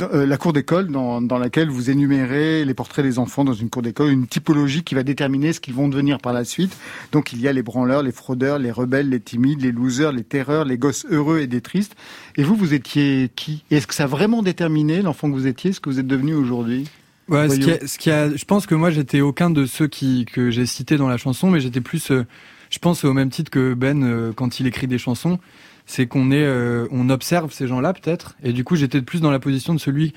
euh, 0.00 0.24
La 0.26 0.36
cour 0.36 0.52
d'école, 0.52 0.88
dans, 0.88 1.20
dans 1.20 1.38
laquelle 1.38 1.68
vous 1.68 1.90
énumérez 1.90 2.64
les 2.64 2.74
portraits 2.74 3.04
des 3.04 3.18
enfants 3.18 3.44
dans 3.44 3.52
une 3.52 3.68
cour 3.70 3.82
d'école, 3.82 4.10
une 4.10 4.26
typologie 4.26 4.84
qui 4.84 4.94
va 4.94 5.02
déterminer 5.02 5.52
ce 5.52 5.60
qu'ils 5.60 5.74
vont 5.74 5.88
devenir 5.88 6.18
par 6.18 6.32
la 6.32 6.44
suite. 6.44 6.76
Donc 7.12 7.32
il 7.32 7.40
y 7.40 7.48
a 7.48 7.52
les 7.52 7.62
branleurs, 7.62 8.02
les 8.02 8.12
fraudeurs, 8.12 8.58
les 8.58 8.70
rebelles, 8.70 9.08
les 9.10 9.20
timides, 9.20 9.60
les 9.60 9.72
losers, 9.72 10.12
les 10.12 10.24
terreurs, 10.24 10.64
les 10.64 10.78
gosses 10.78 11.04
heureux 11.10 11.40
et 11.40 11.46
des 11.46 11.60
tristes. 11.60 11.96
Et 12.36 12.42
vous, 12.44 12.54
vous 12.56 12.72
étiez 12.74 13.30
qui? 13.34 13.64
Est-ce 13.70 13.86
que 13.86 13.94
ça 13.94 14.04
a 14.04 14.06
vraiment 14.06 14.42
déterminé 14.42 15.02
l'enfant 15.02 15.28
que 15.28 15.34
vous 15.34 15.46
étiez, 15.46 15.72
ce 15.74 15.80
que 15.80 15.90
vous 15.90 15.98
êtes 15.98 16.06
devenu 16.06 16.34
aujourd'hui 16.34 16.88
Ouais, 17.28 17.48
ce 17.48 17.58
qui 17.58 17.70
a, 17.70 17.86
ce 17.86 17.98
qui 17.98 18.10
a, 18.10 18.34
je 18.34 18.44
pense 18.44 18.66
que 18.66 18.74
moi, 18.74 18.90
j'étais 18.90 19.22
aucun 19.22 19.48
de 19.48 19.64
ceux 19.64 19.86
qui, 19.86 20.26
que 20.26 20.50
j'ai 20.50 20.66
cités 20.66 20.96
dans 20.96 21.08
la 21.08 21.16
chanson, 21.16 21.50
mais 21.50 21.60
j'étais 21.60 21.80
plus, 21.80 22.10
euh, 22.10 22.26
je 22.68 22.78
pense 22.78 23.04
au 23.04 23.14
même 23.14 23.30
titre 23.30 23.50
que 23.50 23.72
Ben 23.72 24.04
euh, 24.04 24.32
quand 24.34 24.60
il 24.60 24.66
écrit 24.66 24.86
des 24.86 24.98
chansons, 24.98 25.38
c'est 25.86 26.06
qu'on 26.06 26.30
est, 26.30 26.44
euh, 26.44 26.86
on 26.90 27.08
observe 27.08 27.50
ces 27.50 27.66
gens-là 27.66 27.94
peut-être, 27.94 28.36
et 28.42 28.52
du 28.52 28.62
coup, 28.62 28.76
j'étais 28.76 29.00
plus 29.00 29.22
dans 29.22 29.30
la 29.30 29.38
position 29.38 29.72
de 29.74 29.80
celui, 29.80 30.12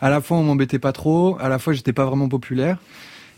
à 0.00 0.08
la 0.08 0.22
fois 0.22 0.38
on 0.38 0.44
m'embêtait 0.44 0.78
pas 0.78 0.92
trop, 0.92 1.36
à 1.40 1.50
la 1.50 1.58
fois 1.58 1.74
j'étais 1.74 1.92
pas 1.92 2.06
vraiment 2.06 2.28
populaire, 2.28 2.78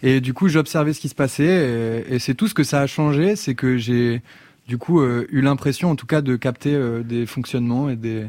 et 0.04 0.20
du 0.20 0.33
coup, 0.33 0.46
j'observais 0.48 0.92
ce 0.92 1.00
qui 1.00 1.09
se 1.09 1.16
passait, 1.16 2.04
et, 2.09 2.14
et 2.14 2.18
c'est 2.20 2.35
tout 2.35 2.46
ce 2.46 2.54
que 2.54 2.62
ça 2.62 2.81
a 2.81 2.87
changé, 2.87 3.35
c'est 3.35 3.57
que 3.57 3.78
j'ai, 3.78 4.22
du 4.68 4.78
coup, 4.78 5.02
eu 5.02 5.40
l'impression, 5.40 5.90
en 5.90 5.96
tout 5.96 6.07
cas, 6.07 6.20
de 6.20 6.37
capter 6.37 6.78
des 7.04 7.26
fonctionnements 7.26 7.90
et 7.90 7.96
des 7.96 8.26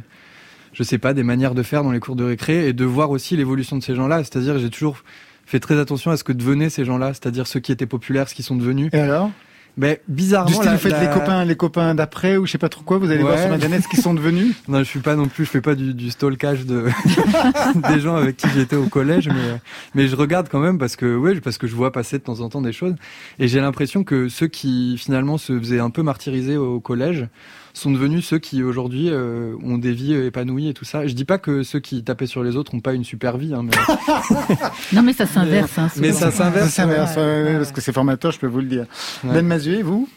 je 0.73 0.83
sais 0.83 0.97
pas, 0.97 1.13
des 1.13 1.23
manières 1.23 1.55
de 1.55 1.63
faire 1.63 1.83
dans 1.83 1.91
les 1.91 1.99
cours 1.99 2.15
de 2.15 2.23
récré 2.23 2.67
et 2.67 2.73
de 2.73 2.85
voir 2.85 3.09
aussi 3.11 3.35
l'évolution 3.37 3.77
de 3.77 3.83
ces 3.83 3.95
gens-là. 3.95 4.19
C'est-à-dire, 4.23 4.57
j'ai 4.59 4.69
toujours 4.69 4.97
fait 5.45 5.59
très 5.59 5.79
attention 5.79 6.11
à 6.11 6.17
ce 6.17 6.23
que 6.23 6.31
devenaient 6.33 6.69
ces 6.69 6.85
gens-là, 6.85 7.13
c'est-à-dire 7.13 7.47
ceux 7.47 7.59
qui 7.59 7.71
étaient 7.71 7.85
populaires, 7.87 8.29
ce 8.29 8.35
qu'ils 8.35 8.45
sont 8.45 8.55
devenus. 8.55 8.89
Et 8.93 8.99
alors? 8.99 9.31
Mais 9.77 10.01
bizarrement, 10.09 10.49
Du 10.49 10.55
style, 10.55 10.65
la- 10.65 10.73
vous 10.73 10.79
faites 10.79 10.91
la- 10.91 11.03
les 11.05 11.09
copains, 11.09 11.45
les 11.45 11.55
copains 11.55 11.95
d'après 11.95 12.35
ou 12.37 12.45
je 12.45 12.51
sais 12.51 12.57
pas 12.57 12.67
trop 12.69 12.81
quoi. 12.83 12.97
Vous 12.97 13.11
allez 13.11 13.21
voir 13.21 13.37
sur 13.39 13.51
internet 13.51 13.81
ce 13.83 13.87
qu'ils 13.87 14.01
sont 14.01 14.13
devenus. 14.13 14.53
Non, 14.67 14.79
je 14.79 14.83
suis 14.83 14.99
pas 14.99 15.15
non 15.15 15.27
plus, 15.27 15.45
je 15.45 15.49
fais 15.49 15.61
pas 15.61 15.73
du, 15.75 15.93
du 15.93 16.09
stalkage 16.09 16.65
de 16.65 16.87
des 17.93 17.99
gens 18.01 18.15
avec 18.15 18.35
qui 18.37 18.47
j'étais 18.53 18.75
au 18.75 18.87
collège, 18.87 19.29
mais 19.29 19.59
mais 19.95 20.07
je 20.07 20.15
regarde 20.15 20.49
quand 20.49 20.59
même 20.59 20.77
parce 20.79 20.95
que 20.95 21.15
ouais, 21.15 21.39
parce 21.39 21.57
que 21.57 21.67
je 21.67 21.75
vois 21.75 21.91
passer 21.91 22.17
de 22.17 22.23
temps 22.23 22.41
en 22.41 22.49
temps 22.49 22.61
des 22.61 22.73
choses 22.73 22.95
et 23.37 23.47
j'ai 23.47 23.61
l'impression 23.61 24.03
que 24.03 24.27
ceux 24.27 24.47
qui 24.47 24.97
finalement 24.97 25.37
se 25.37 25.57
faisaient 25.57 25.79
un 25.79 25.91
peu 25.91 26.03
martyriser 26.03 26.57
au 26.57 26.79
collège 26.79 27.27
sont 27.73 27.91
devenus 27.91 28.25
ceux 28.25 28.39
qui 28.39 28.63
aujourd'hui 28.63 29.09
euh, 29.09 29.53
ont 29.63 29.77
des 29.77 29.91
vies 29.91 30.13
épanouies 30.13 30.69
et 30.69 30.73
tout 30.73 30.85
ça. 30.85 31.05
Je 31.07 31.13
dis 31.13 31.25
pas 31.25 31.37
que 31.37 31.63
ceux 31.63 31.79
qui 31.79 32.03
tapaient 32.03 32.25
sur 32.27 32.43
les 32.43 32.55
autres 32.55 32.73
ont 32.75 32.79
pas 32.79 32.93
une 32.93 33.03
super 33.03 33.37
vie, 33.37 33.53
hein, 33.53 33.63
mais 33.63 33.71
Non, 34.93 35.01
mais 35.01 35.13
ça 35.13 35.25
s'inverse. 35.25 35.77
hein, 35.77 35.89
mais 35.97 36.11
ça 36.13 36.31
s'inverse. 36.31 36.65
Ça 36.69 36.83
s'inverse, 36.83 37.15
Ouais, 37.15 37.43
ouais, 37.43 37.57
parce 37.57 37.71
que 37.71 37.81
c'est 37.81 37.93
formateur, 37.93 38.31
je 38.31 38.39
peux 38.39 38.47
vous 38.47 38.59
le 38.59 38.65
dire. 38.67 38.85
Ouais. 39.23 39.33
Ben 39.33 39.45
Mazué, 39.45 39.81
vous 39.83 40.09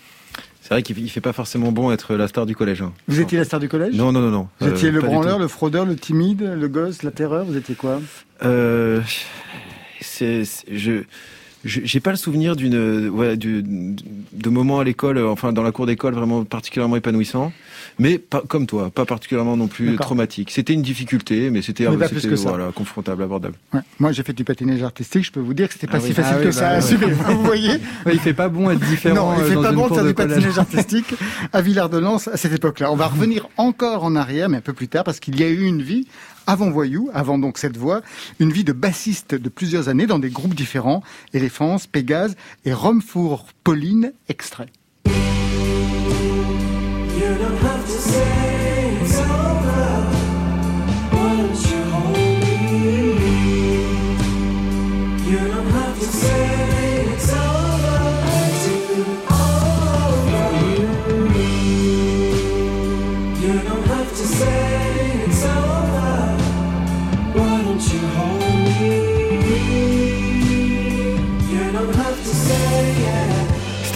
C'est 0.61 0.71
vrai 0.75 0.83
qu'il 0.83 0.99
il 0.99 1.09
fait 1.09 1.21
pas 1.21 1.33
forcément 1.33 1.73
bon 1.73 1.93
être 1.93 2.15
la 2.15 2.29
star 2.29 2.47
du 2.47 2.57
collège. 2.57 2.83
hein. 2.83 2.93
Vous 3.09 3.21
étiez 3.21 3.39
la 3.39 3.45
star 3.45 3.61
du 3.61 3.69
collège 3.69 3.95
Non, 3.95 4.13
non, 4.13 4.21
non, 4.21 4.31
non. 4.31 4.49
Vous 4.61 4.69
Euh, 4.69 4.71
étiez 4.71 4.91
le 4.91 5.01
pas 5.01 5.09
du 5.09 5.15
branleur, 5.15 5.39
le 5.39 5.49
fraudeur, 5.49 5.85
le 5.85 5.97
timide, 5.97 6.43
le 6.57 6.69
gosse, 6.69 7.03
la 7.03 7.11
terreur, 7.11 7.45
vous 7.45 7.57
étiez 7.57 7.75
quoi? 7.75 8.01
Euh, 8.45 9.01
c'est, 10.01 10.43
je- 10.71 11.03
j'ai 11.65 12.01
pas 12.01 12.11
le 12.11 12.17
souvenir 12.17 12.57
d'une, 12.57 13.09
ouais, 13.11 13.37
du, 13.37 13.63
de 13.63 14.51
moments 14.51 14.81
à 14.81 14.85
l'école, 14.85 15.19
euh, 15.19 15.29
enfin 15.31 15.53
dans 15.53 15.63
la 15.63 15.71
cour 15.73 15.87
d'école 15.87 16.15
vraiment 16.15 16.45
particulièrement 16.45 16.97
épanouissant, 16.97 17.53
mais 17.99 18.19
pas 18.19 18.43
comme 18.47 18.67
toi, 18.67 18.91
pas 18.91 19.05
particulièrement 19.05 19.57
non 19.57 19.69
plus 19.69 19.97
traumatique. 19.97 20.51
C'était 20.51 20.73
une 20.73 20.83
difficulté, 20.83 21.51
mais 21.51 21.63
c'était, 21.63 21.85
ça. 21.85 21.91
voilà, 22.49 22.73
confrontable, 22.75 23.23
abordable. 23.23 23.55
Ouais. 23.73 23.81
Moi, 24.01 24.13
j'ai 24.13 24.23
fait 24.23 24.33
du 24.33 24.45
patinage 24.45 24.83
artistique, 24.83 25.25
je 25.25 25.31
peux 25.33 25.41
vous 25.41 25.55
dire 25.55 25.69
que 25.69 25.75
c'était 25.75 25.87
pas 25.87 25.99
Ah 25.99 26.01
si 26.01 26.09
oui. 26.09 26.13
facile 26.15 26.35
Ah 26.37 26.43
que 26.43 26.47
oui, 26.49 26.53
ça 26.53 26.61
bah 26.61 26.67
à 26.69 26.73
ouais. 26.73 26.79
assumer. 26.79 27.07
Vous 27.07 27.43
voyez 27.45 27.71
Ouais, 28.07 28.13
il 28.15 28.19
fait 28.21 28.35
pas 28.35 28.49
bon 28.49 28.71
être 28.71 28.81
différent. 28.81 29.15
Non, 29.15 29.35
il 29.39 29.43
euh, 29.43 29.47
fait 29.49 29.55
dans 29.55 29.63
pas 29.63 29.73
bon 29.73 29.89
de 29.89 29.95
faire 29.95 30.05
du 30.05 30.15
patinage 30.15 30.59
artistique 30.59 31.15
à 31.53 31.61
Villard-de-Lans 31.63 32.17
à 32.33 32.37
cette 32.37 32.55
époque-là. 32.55 32.91
On 32.91 32.97
va 32.97 33.07
revenir 33.09 33.49
encore 33.57 34.05
en 34.05 34.17
arrière, 34.17 34.49
mais 34.49 34.57
un 34.59 34.63
peu 34.63 34.73
plus 34.73 34.89
tard, 34.89 35.05
parce 35.05 35.21
qu'il 35.21 35.39
y 35.39 35.45
a 35.45 35.49
eu 35.49 35.63
une 35.63 35.83
vie 35.83 36.07
avant 36.47 36.71
Voyou, 36.71 37.11
avant 37.15 37.39
donc 37.39 37.59
cette 37.59 37.77
voix, 37.77 38.03
une 38.41 38.53
vie 38.53 38.65
de 38.65 38.73
bassiste 38.73 39.35
de 39.35 39.49
plusieurs 39.49 39.89
années 39.89 40.07
dans 40.07 40.19
des 40.19 40.31
groupes 40.31 40.55
différents, 40.55 41.03
Éléphants, 41.33 41.77
Pégase 41.91 42.37
et 42.65 42.73
Romfour 42.73 43.47
Pauline, 43.65 44.13
extrait. 44.29 44.69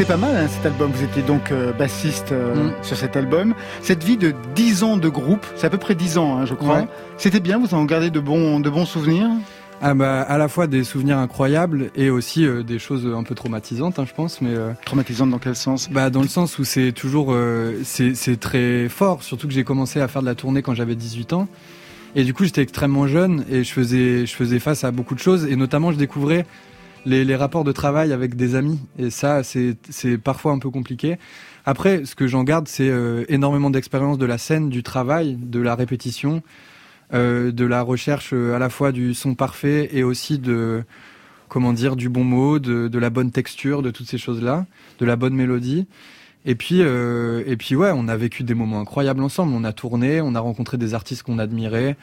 Pas 0.06 0.16
mal 0.16 0.36
hein, 0.36 0.46
cet 0.48 0.64
album, 0.66 0.90
vous 0.92 1.02
étiez 1.02 1.22
donc 1.22 1.50
euh, 1.50 1.72
bassiste 1.72 2.30
euh, 2.32 2.54
Mm. 2.54 2.72
sur 2.82 2.96
cet 2.96 3.16
album. 3.16 3.54
Cette 3.82 4.04
vie 4.04 4.16
de 4.16 4.34
10 4.54 4.82
ans 4.84 4.96
de 4.96 5.08
groupe, 5.08 5.44
c'est 5.56 5.66
à 5.66 5.70
peu 5.70 5.78
près 5.78 5.94
10 5.96 6.18
ans 6.18 6.36
hein, 6.38 6.46
je 6.46 6.54
crois. 6.54 6.76
Ouais. 6.80 6.88
C'était 7.18 7.40
bien, 7.40 7.58
vous 7.58 7.74
en 7.74 7.84
gardez 7.84 8.10
de 8.10 8.20
bons, 8.20 8.60
de 8.60 8.70
bons 8.70 8.86
souvenirs? 8.86 9.28
Ah 9.82 9.92
bah 9.94 10.22
à 10.22 10.38
la 10.38 10.48
fois 10.48 10.66
des 10.68 10.84
souvenirs 10.84 11.18
incroyables 11.18 11.90
et 11.96 12.08
aussi 12.08 12.46
euh, 12.46 12.62
des 12.62 12.78
choses 12.78 13.06
un 13.14 13.24
peu 13.24 13.34
traumatisantes, 13.34 13.98
hein, 13.98 14.04
je 14.08 14.14
pense, 14.14 14.40
mais 14.40 14.54
euh, 14.54 14.70
Traumatisante 14.84 15.30
dans 15.30 15.38
quel 15.38 15.56
sens? 15.56 15.90
bah 15.90 16.08
dans 16.08 16.22
le 16.22 16.28
sens 16.28 16.58
où 16.58 16.64
c'est 16.64 16.92
toujours 16.92 17.32
euh, 17.32 17.74
c'est 17.84 18.40
très 18.40 18.88
fort, 18.88 19.22
surtout 19.22 19.48
que 19.48 19.52
j'ai 19.52 19.64
commencé 19.64 20.00
à 20.00 20.08
faire 20.08 20.22
de 20.22 20.26
la 20.26 20.34
tournée 20.36 20.62
quand 20.62 20.74
j'avais 20.74 20.94
18 20.94 21.32
ans. 21.32 21.48
Et 22.14 22.24
du 22.24 22.32
coup, 22.32 22.44
j'étais 22.44 22.62
extrêmement 22.62 23.06
jeune 23.06 23.44
et 23.50 23.62
je 23.64 23.72
faisais 23.72 24.24
je 24.24 24.34
faisais 24.34 24.58
face 24.60 24.84
à 24.84 24.90
beaucoup 24.92 25.14
de 25.14 25.20
choses 25.20 25.44
et 25.44 25.56
notamment 25.56 25.92
je 25.92 25.98
découvrais 25.98 26.46
les, 27.06 27.24
les 27.24 27.36
rapports 27.36 27.64
de 27.64 27.72
travail 27.72 28.12
avec 28.12 28.36
des 28.36 28.54
amis 28.54 28.78
et 28.98 29.10
ça 29.10 29.42
c'est 29.42 30.18
parfois 30.18 30.52
un 30.52 30.58
peu 30.58 30.70
compliqué. 30.70 31.16
Après, 31.64 32.04
ce 32.04 32.14
que 32.14 32.28
j'en 32.28 32.44
garde, 32.44 32.68
c'est 32.68 32.88
euh, 32.88 33.24
énormément 33.28 33.70
d'expérience 33.70 34.18
de 34.18 34.26
la 34.26 34.38
scène, 34.38 34.68
du 34.68 34.84
travail, 34.84 35.36
de 35.36 35.58
la 35.58 35.74
répétition, 35.74 36.42
euh, 37.12 37.50
de 37.50 37.64
la 37.64 37.82
recherche 37.82 38.30
euh, 38.32 38.54
à 38.54 38.60
la 38.60 38.68
fois 38.68 38.92
du 38.92 39.14
son 39.14 39.34
parfait 39.34 39.88
et 39.92 40.04
aussi 40.04 40.38
de 40.38 40.84
comment 41.48 41.72
dire 41.72 41.96
du 41.96 42.08
bon 42.08 42.22
mot, 42.22 42.58
de, 42.60 42.86
de 42.86 42.98
la 42.98 43.10
bonne 43.10 43.32
texture, 43.32 43.82
de 43.82 43.90
toutes 43.90 44.08
ces 44.08 44.18
choses-là, 44.18 44.66
de 45.00 45.06
la 45.06 45.16
bonne 45.16 45.34
mélodie. 45.34 45.86
Et 46.44 46.54
puis 46.54 46.82
euh, 46.82 47.42
et 47.46 47.56
puis 47.56 47.74
ouais, 47.74 47.90
on 47.92 48.06
a 48.06 48.16
vécu 48.16 48.44
des 48.44 48.54
moments 48.54 48.80
incroyables 48.80 49.22
ensemble. 49.22 49.52
On 49.52 49.64
a 49.64 49.72
tourné, 49.72 50.20
on 50.20 50.36
a 50.36 50.40
rencontré 50.40 50.78
des 50.78 50.94
artistes 50.94 51.24
qu'on 51.24 51.40
admirait. 51.40 51.96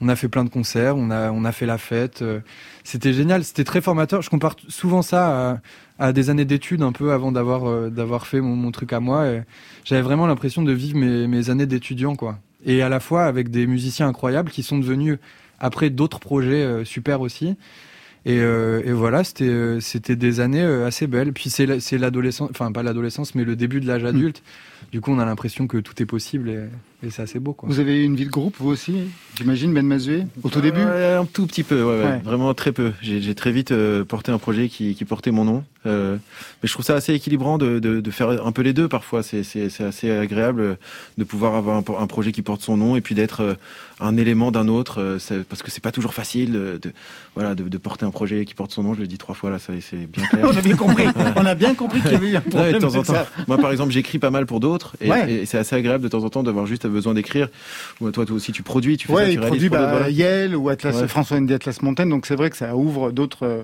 On 0.00 0.08
a 0.08 0.16
fait 0.16 0.28
plein 0.28 0.44
de 0.44 0.50
concerts, 0.50 0.96
on 0.96 1.10
a, 1.10 1.30
on 1.30 1.44
a 1.44 1.52
fait 1.52 1.66
la 1.66 1.78
fête. 1.78 2.20
euh, 2.22 2.40
C'était 2.82 3.12
génial, 3.12 3.44
c'était 3.44 3.64
très 3.64 3.80
formateur. 3.80 4.22
Je 4.22 4.28
compare 4.28 4.56
souvent 4.68 5.02
ça 5.02 5.52
à, 5.52 6.06
à 6.08 6.12
des 6.12 6.30
années 6.30 6.44
d'études 6.44 6.82
un 6.82 6.92
peu 6.92 7.12
avant 7.12 7.32
d'avoir 7.32 7.68
euh, 7.68 7.90
d'avoir 7.90 8.26
fait 8.26 8.40
mon, 8.40 8.56
mon 8.56 8.70
truc 8.72 8.92
à 8.92 9.00
moi. 9.00 9.24
J'avais 9.84 10.02
vraiment 10.02 10.26
l'impression 10.26 10.62
de 10.62 10.72
vivre 10.72 10.98
mes, 10.98 11.26
mes 11.28 11.48
années 11.48 11.66
d'étudiant, 11.66 12.16
quoi. 12.16 12.38
Et 12.66 12.82
à 12.82 12.88
la 12.88 12.98
fois 12.98 13.24
avec 13.24 13.50
des 13.50 13.66
musiciens 13.66 14.08
incroyables 14.08 14.50
qui 14.50 14.62
sont 14.62 14.78
devenus 14.78 15.18
après 15.60 15.90
d'autres 15.90 16.18
projets 16.18 16.62
euh, 16.64 16.84
super 16.84 17.20
aussi. 17.20 17.56
Et, 18.26 18.38
euh, 18.40 18.82
et 18.84 18.92
voilà, 18.92 19.22
c'était 19.22 19.78
c'était 19.80 20.16
des 20.16 20.40
années 20.40 20.64
assez 20.64 21.06
belles. 21.06 21.32
Puis 21.32 21.50
c'est 21.50 21.78
c'est 21.78 21.98
l'adolescence, 21.98 22.50
enfin 22.50 22.72
pas 22.72 22.82
l'adolescence, 22.82 23.34
mais 23.34 23.44
le 23.44 23.54
début 23.54 23.80
de 23.80 23.86
l'âge 23.86 24.04
adulte. 24.04 24.42
Du 24.92 25.00
coup, 25.00 25.12
on 25.12 25.18
a 25.18 25.24
l'impression 25.24 25.66
que 25.66 25.78
tout 25.78 26.02
est 26.02 26.06
possible 26.06 26.48
et, 26.50 26.58
et 27.06 27.10
c'est 27.10 27.22
assez 27.22 27.38
beau, 27.38 27.52
quoi. 27.52 27.68
Vous 27.68 27.80
avez 27.80 28.00
eu 28.00 28.04
une 28.04 28.16
vie 28.16 28.24
de 28.26 28.30
groupe, 28.30 28.56
vous 28.58 28.70
aussi, 28.70 28.94
j'imagine, 29.36 29.72
Ben 29.74 29.86
Mazué, 29.86 30.24
au 30.42 30.48
tout 30.48 30.60
début 30.60 30.78
Ouais, 30.84 31.14
Un 31.14 31.24
tout 31.26 31.46
petit 31.46 31.62
peu, 31.62 31.82
ouais, 31.82 31.98
ouais, 31.98 32.04
Ouais. 32.04 32.20
vraiment 32.24 32.52
très 32.54 32.72
peu. 32.72 32.92
J'ai 33.02 33.34
très 33.34 33.52
vite 33.52 33.72
euh, 33.72 34.04
porté 34.04 34.32
un 34.32 34.38
projet 34.38 34.68
qui, 34.68 34.94
qui 34.94 35.04
portait 35.04 35.30
mon 35.30 35.44
nom. 35.44 35.64
Euh, 35.86 36.16
mais 36.62 36.66
je 36.68 36.72
trouve 36.72 36.84
ça 36.84 36.94
assez 36.94 37.12
équilibrant 37.12 37.58
de, 37.58 37.78
de, 37.78 38.00
de 38.00 38.10
faire 38.10 38.30
un 38.30 38.52
peu 38.52 38.62
les 38.62 38.72
deux 38.72 38.88
parfois. 38.88 39.22
C'est 39.22 39.42
assez 39.80 40.10
agréable 40.10 40.60
euh, 40.60 40.74
de 41.18 41.24
pouvoir 41.24 41.54
avoir 41.56 41.76
un, 41.76 41.84
un 42.02 42.06
projet 42.06 42.32
qui 42.32 42.40
porte 42.40 42.62
son 42.62 42.76
nom 42.78 42.96
et 42.96 43.02
puis 43.02 43.14
d'être 43.14 43.42
euh, 43.42 43.54
un 44.00 44.16
élément 44.16 44.50
d'un 44.50 44.68
autre. 44.68 45.00
euh, 45.00 45.42
parce 45.48 45.62
que 45.62 45.70
c'est 45.70 45.82
pas 45.82 45.92
toujours 45.92 46.14
facile 46.14 46.52
de, 46.52 46.80
voilà, 47.34 47.54
de, 47.54 47.64
de 47.64 47.78
porter 47.78 48.06
un 48.06 48.10
projet 48.10 48.44
qui 48.46 48.54
porte 48.54 48.70
son 48.72 48.82
nom. 48.82 48.94
Je 48.94 49.00
le 49.00 49.06
dis 49.06 49.18
trois 49.18 49.34
fois 49.34 49.50
là, 49.50 49.58
c'est 49.58 49.96
bien 50.06 50.24
clair. 50.26 50.44
On 50.50 50.56
a 50.56 50.60
bien 50.62 50.76
compris, 50.76 51.04
on 51.36 51.44
a 51.46 51.54
bien 51.54 51.74
compris 51.74 52.00
qu'il 52.00 52.12
y 52.12 52.14
avait 52.14 52.30
eu 52.30 52.36
un 52.36 52.40
problème. 52.40 52.72
de 52.74 52.78
temps 52.78 52.94
en 52.96 53.02
temps. 53.02 53.14
Moi, 53.46 53.58
par 53.58 53.70
exemple, 53.70 53.92
j'écris 53.92 54.18
pas 54.18 54.30
mal 54.30 54.46
pour 54.46 54.60
d'autres, 54.60 54.96
et, 55.02 55.08
et 55.28 55.46
c'est 55.46 55.58
assez 55.58 55.76
agréable 55.76 56.02
de 56.04 56.08
temps 56.08 56.24
en 56.24 56.30
temps 56.30 56.42
d'avoir 56.42 56.64
juste 56.66 56.86
besoin 56.94 57.12
d'écrire. 57.14 57.48
Ou 58.00 58.10
toi, 58.10 58.24
toi 58.24 58.36
aussi, 58.36 58.52
tu 58.52 58.62
produis, 58.62 58.96
tu 58.96 59.06
fais 59.08 59.12
ça, 59.12 59.18
Ouais, 59.18 59.26
tu 59.28 59.34
il 59.34 59.40
produit 59.40 59.68
bah, 59.68 59.86
voilà. 59.90 60.08
Yale 60.10 60.56
ou 60.56 60.68
Atlas, 60.70 60.94
Ouais. 60.96 61.08
François 61.08 61.36
Andy 61.36 61.52
Atlas 61.52 61.82
Montaigne, 61.82 62.08
donc 62.08 62.24
c'est 62.26 62.36
vrai 62.36 62.48
que 62.50 62.56
ça 62.56 62.74
ouvre 62.76 63.10
d'autres 63.12 63.44
euh, 63.46 63.62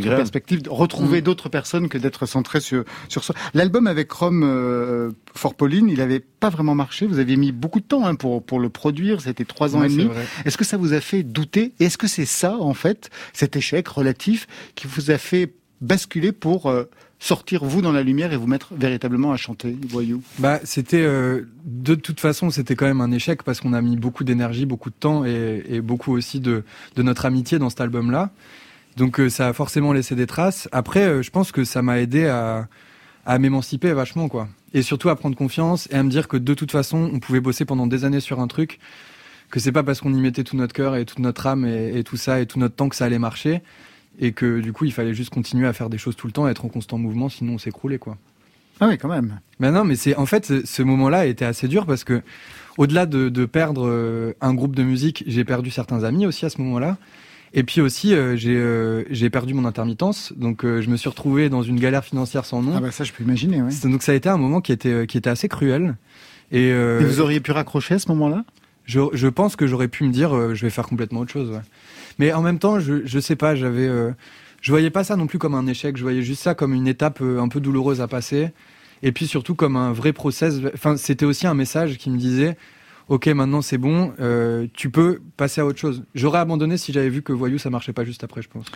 perspectives, 0.00 0.60
retrouver 0.68 1.20
Mm. 1.20 1.24
d'autres 1.24 1.48
personnes 1.48 1.88
que 1.88 1.98
d'être 1.98 2.26
centré 2.26 2.60
sur, 2.60 2.84
sur 3.08 3.22
soi. 3.24 3.34
L'album 3.54 3.86
avec 3.86 4.10
Rome 4.10 4.42
euh, 4.44 5.10
for 5.34 5.54
Pauline, 5.54 5.88
il 5.88 6.00
avait 6.00 6.20
pas 6.20 6.48
vraiment 6.48 6.74
marché. 6.74 7.06
Vous 7.06 7.18
aviez 7.18 7.36
mis 7.36 7.52
beaucoup 7.52 7.80
de 7.80 7.84
temps 7.84 8.06
hein, 8.06 8.14
pour, 8.14 8.42
pour 8.42 8.58
le 8.60 8.68
produire. 8.68 9.20
C'était 9.20 9.44
trois 9.44 9.76
ans 9.76 9.80
Ouais, 9.80 9.86
et 9.86 9.90
demi. 9.96 10.08
Est-ce 10.44 10.56
que 10.56 10.64
ça 10.64 10.76
vous 10.76 10.92
a 10.94 11.00
fait 11.00 11.22
douter? 11.22 11.72
Est-ce 11.80 11.98
que 11.98 12.06
c'est 12.08 12.24
ça, 12.26 12.56
en 12.58 12.74
fait, 12.74 13.10
cet 13.32 13.56
échec 13.56 13.86
relatif 13.88 14.46
qui 14.74 14.86
vous 14.86 15.10
a 15.10 15.18
fait 15.18 15.52
basculer 15.80 16.32
pour 16.32 16.70
euh, 16.70 16.84
sortir 17.22 17.64
vous 17.64 17.82
dans 17.82 17.92
la 17.92 18.02
lumière 18.02 18.32
et 18.32 18.36
vous 18.36 18.48
mettre 18.48 18.74
véritablement 18.74 19.30
à 19.30 19.36
chanter, 19.36 19.76
voyou 19.88 20.22
Bah, 20.40 20.58
c'était 20.64 21.02
euh, 21.02 21.42
de 21.64 21.94
toute 21.94 22.18
façon, 22.18 22.50
c'était 22.50 22.74
quand 22.74 22.86
même 22.86 23.00
un 23.00 23.12
échec 23.12 23.44
parce 23.44 23.60
qu'on 23.60 23.74
a 23.74 23.80
mis 23.80 23.96
beaucoup 23.96 24.24
d'énergie, 24.24 24.66
beaucoup 24.66 24.90
de 24.90 24.96
temps 24.96 25.24
et, 25.24 25.80
beaucoup 25.80 26.12
aussi 26.12 26.40
de, 26.40 26.64
notre 26.96 27.24
amitié 27.24 27.60
dans 27.60 27.70
cet 27.70 27.80
album-là. 27.80 28.30
Donc 28.96 29.20
euh, 29.20 29.30
ça 29.30 29.46
a 29.46 29.52
forcément 29.52 29.92
laissé 29.92 30.16
des 30.16 30.26
traces. 30.26 30.68
Après, 30.72 31.04
euh, 31.04 31.22
je 31.22 31.30
pense 31.30 31.52
que 31.52 31.62
ça 31.62 31.80
m'a 31.80 32.00
aidé 32.00 32.26
à, 32.26 32.66
m'émanciper 33.38 33.92
vachement, 33.92 34.28
quoi. 34.28 34.48
Et 34.74 34.82
surtout 34.82 35.08
à 35.08 35.14
prendre 35.14 35.36
confiance 35.36 35.86
et 35.92 35.94
à 35.94 36.02
me 36.02 36.10
dire 36.10 36.26
que 36.26 36.36
de 36.36 36.54
toute 36.54 36.72
façon, 36.72 37.08
on 37.12 37.20
pouvait 37.20 37.40
bosser 37.40 37.64
pendant 37.64 37.86
des 37.86 38.04
années 38.04 38.18
sur 38.18 38.40
un 38.40 38.48
truc, 38.48 38.80
que 39.48 39.60
c'est 39.60 39.70
pas 39.70 39.84
parce 39.84 40.00
qu'on 40.00 40.12
y 40.12 40.20
mettait 40.20 40.42
tout 40.42 40.56
notre 40.56 40.72
cœur 40.72 40.96
et 40.96 41.04
toute 41.04 41.20
notre 41.20 41.46
âme 41.46 41.64
et 41.66 42.02
tout 42.02 42.16
ça 42.16 42.40
et 42.40 42.46
tout 42.46 42.58
notre 42.58 42.74
temps 42.74 42.88
que 42.88 42.96
ça 42.96 43.04
allait 43.04 43.20
marcher. 43.20 43.62
Et 44.18 44.32
que 44.32 44.60
du 44.60 44.72
coup, 44.72 44.84
il 44.84 44.92
fallait 44.92 45.14
juste 45.14 45.30
continuer 45.30 45.66
à 45.66 45.72
faire 45.72 45.88
des 45.90 45.98
choses 45.98 46.16
tout 46.16 46.26
le 46.26 46.32
temps, 46.32 46.46
être 46.48 46.64
en 46.64 46.68
constant 46.68 46.98
mouvement, 46.98 47.28
sinon 47.28 47.54
on 47.54 47.58
s'écroulait, 47.58 47.98
quoi. 47.98 48.16
Ah 48.80 48.88
oui, 48.88 48.98
quand 48.98 49.08
même. 49.08 49.38
Mais 49.60 49.70
non, 49.70 49.84
mais 49.84 49.94
c'est 49.96 50.16
en 50.16 50.26
fait 50.26 50.64
ce- 50.64 50.82
moment-là 50.82 51.20
a 51.20 51.26
été 51.26 51.44
assez 51.44 51.68
dur 51.68 51.86
parce 51.86 52.04
que 52.04 52.22
au-delà 52.78 53.06
de, 53.06 53.28
de 53.28 53.44
perdre 53.46 53.86
euh, 53.86 54.32
un 54.40 54.54
groupe 54.54 54.74
de 54.74 54.82
musique, 54.82 55.22
j'ai 55.26 55.44
perdu 55.44 55.70
certains 55.70 56.04
amis 56.04 56.26
aussi 56.26 56.44
à 56.46 56.50
ce 56.50 56.60
moment-là. 56.60 56.96
Et 57.54 57.62
puis 57.64 57.80
aussi, 57.80 58.14
euh, 58.14 58.34
j'ai 58.34 58.56
euh, 58.56 59.04
j'ai 59.10 59.28
perdu 59.30 59.52
mon 59.54 59.66
intermittence, 59.66 60.32
donc 60.36 60.64
euh, 60.64 60.80
je 60.80 60.88
me 60.90 60.96
suis 60.96 61.08
retrouvé 61.08 61.48
dans 61.50 61.62
une 61.62 61.78
galère 61.78 62.04
financière 62.04 62.44
sans 62.46 62.62
nom. 62.62 62.72
Ah 62.76 62.80
bah 62.80 62.90
ça, 62.90 63.04
je 63.04 63.12
peux 63.12 63.22
imaginer. 63.22 63.60
Ouais. 63.62 63.70
Donc 63.84 64.02
ça 64.02 64.12
a 64.12 64.14
été 64.14 64.28
un 64.30 64.38
moment 64.38 64.60
qui 64.60 64.72
était 64.72 65.06
qui 65.06 65.16
était 65.18 65.30
assez 65.30 65.48
cruel. 65.48 65.96
Et, 66.50 66.68
Et 66.68 67.04
vous 67.04 67.20
auriez 67.20 67.40
pu 67.40 67.50
raccrocher 67.52 67.94
à 67.94 67.98
ce 67.98 68.08
moment-là? 68.08 68.44
Je, 68.84 69.00
je 69.12 69.28
pense 69.28 69.56
que 69.56 69.66
j'aurais 69.66 69.88
pu 69.88 70.04
me 70.04 70.12
dire, 70.12 70.34
euh, 70.34 70.54
je 70.54 70.62
vais 70.62 70.70
faire 70.70 70.86
complètement 70.86 71.20
autre 71.20 71.32
chose. 71.32 71.50
ouais. 71.50 71.62
Mais 72.18 72.32
en 72.32 72.42
même 72.42 72.58
temps, 72.58 72.80
je, 72.80 73.06
je 73.06 73.18
sais 73.20 73.36
pas, 73.36 73.54
j'avais, 73.54 73.86
euh, 73.86 74.10
je 74.60 74.70
voyais 74.70 74.90
pas 74.90 75.04
ça 75.04 75.16
non 75.16 75.26
plus 75.26 75.38
comme 75.38 75.54
un 75.54 75.66
échec. 75.66 75.96
Je 75.96 76.02
voyais 76.02 76.22
juste 76.22 76.42
ça 76.42 76.54
comme 76.54 76.74
une 76.74 76.88
étape 76.88 77.20
euh, 77.20 77.40
un 77.40 77.48
peu 77.48 77.60
douloureuse 77.60 78.00
à 78.00 78.08
passer. 78.08 78.50
Et 79.02 79.12
puis 79.12 79.26
surtout 79.26 79.54
comme 79.54 79.76
un 79.76 79.92
vrai 79.92 80.12
process. 80.12 80.60
Enfin, 80.74 80.96
c'était 80.96 81.24
aussi 81.24 81.46
un 81.46 81.54
message 81.54 81.98
qui 81.98 82.10
me 82.10 82.18
disait, 82.18 82.56
ok, 83.08 83.26
maintenant 83.28 83.62
c'est 83.62 83.78
bon, 83.78 84.12
euh, 84.20 84.66
tu 84.74 84.90
peux 84.90 85.20
passer 85.36 85.60
à 85.60 85.66
autre 85.66 85.78
chose. 85.78 86.02
J'aurais 86.14 86.38
abandonné 86.38 86.76
si 86.76 86.92
j'avais 86.92 87.08
vu 87.08 87.22
que 87.22 87.32
Voyou 87.32 87.58
ça 87.58 87.70
marchait 87.70 87.92
pas 87.92 88.04
juste 88.04 88.24
après, 88.24 88.42
je 88.42 88.48
pense. 88.48 88.66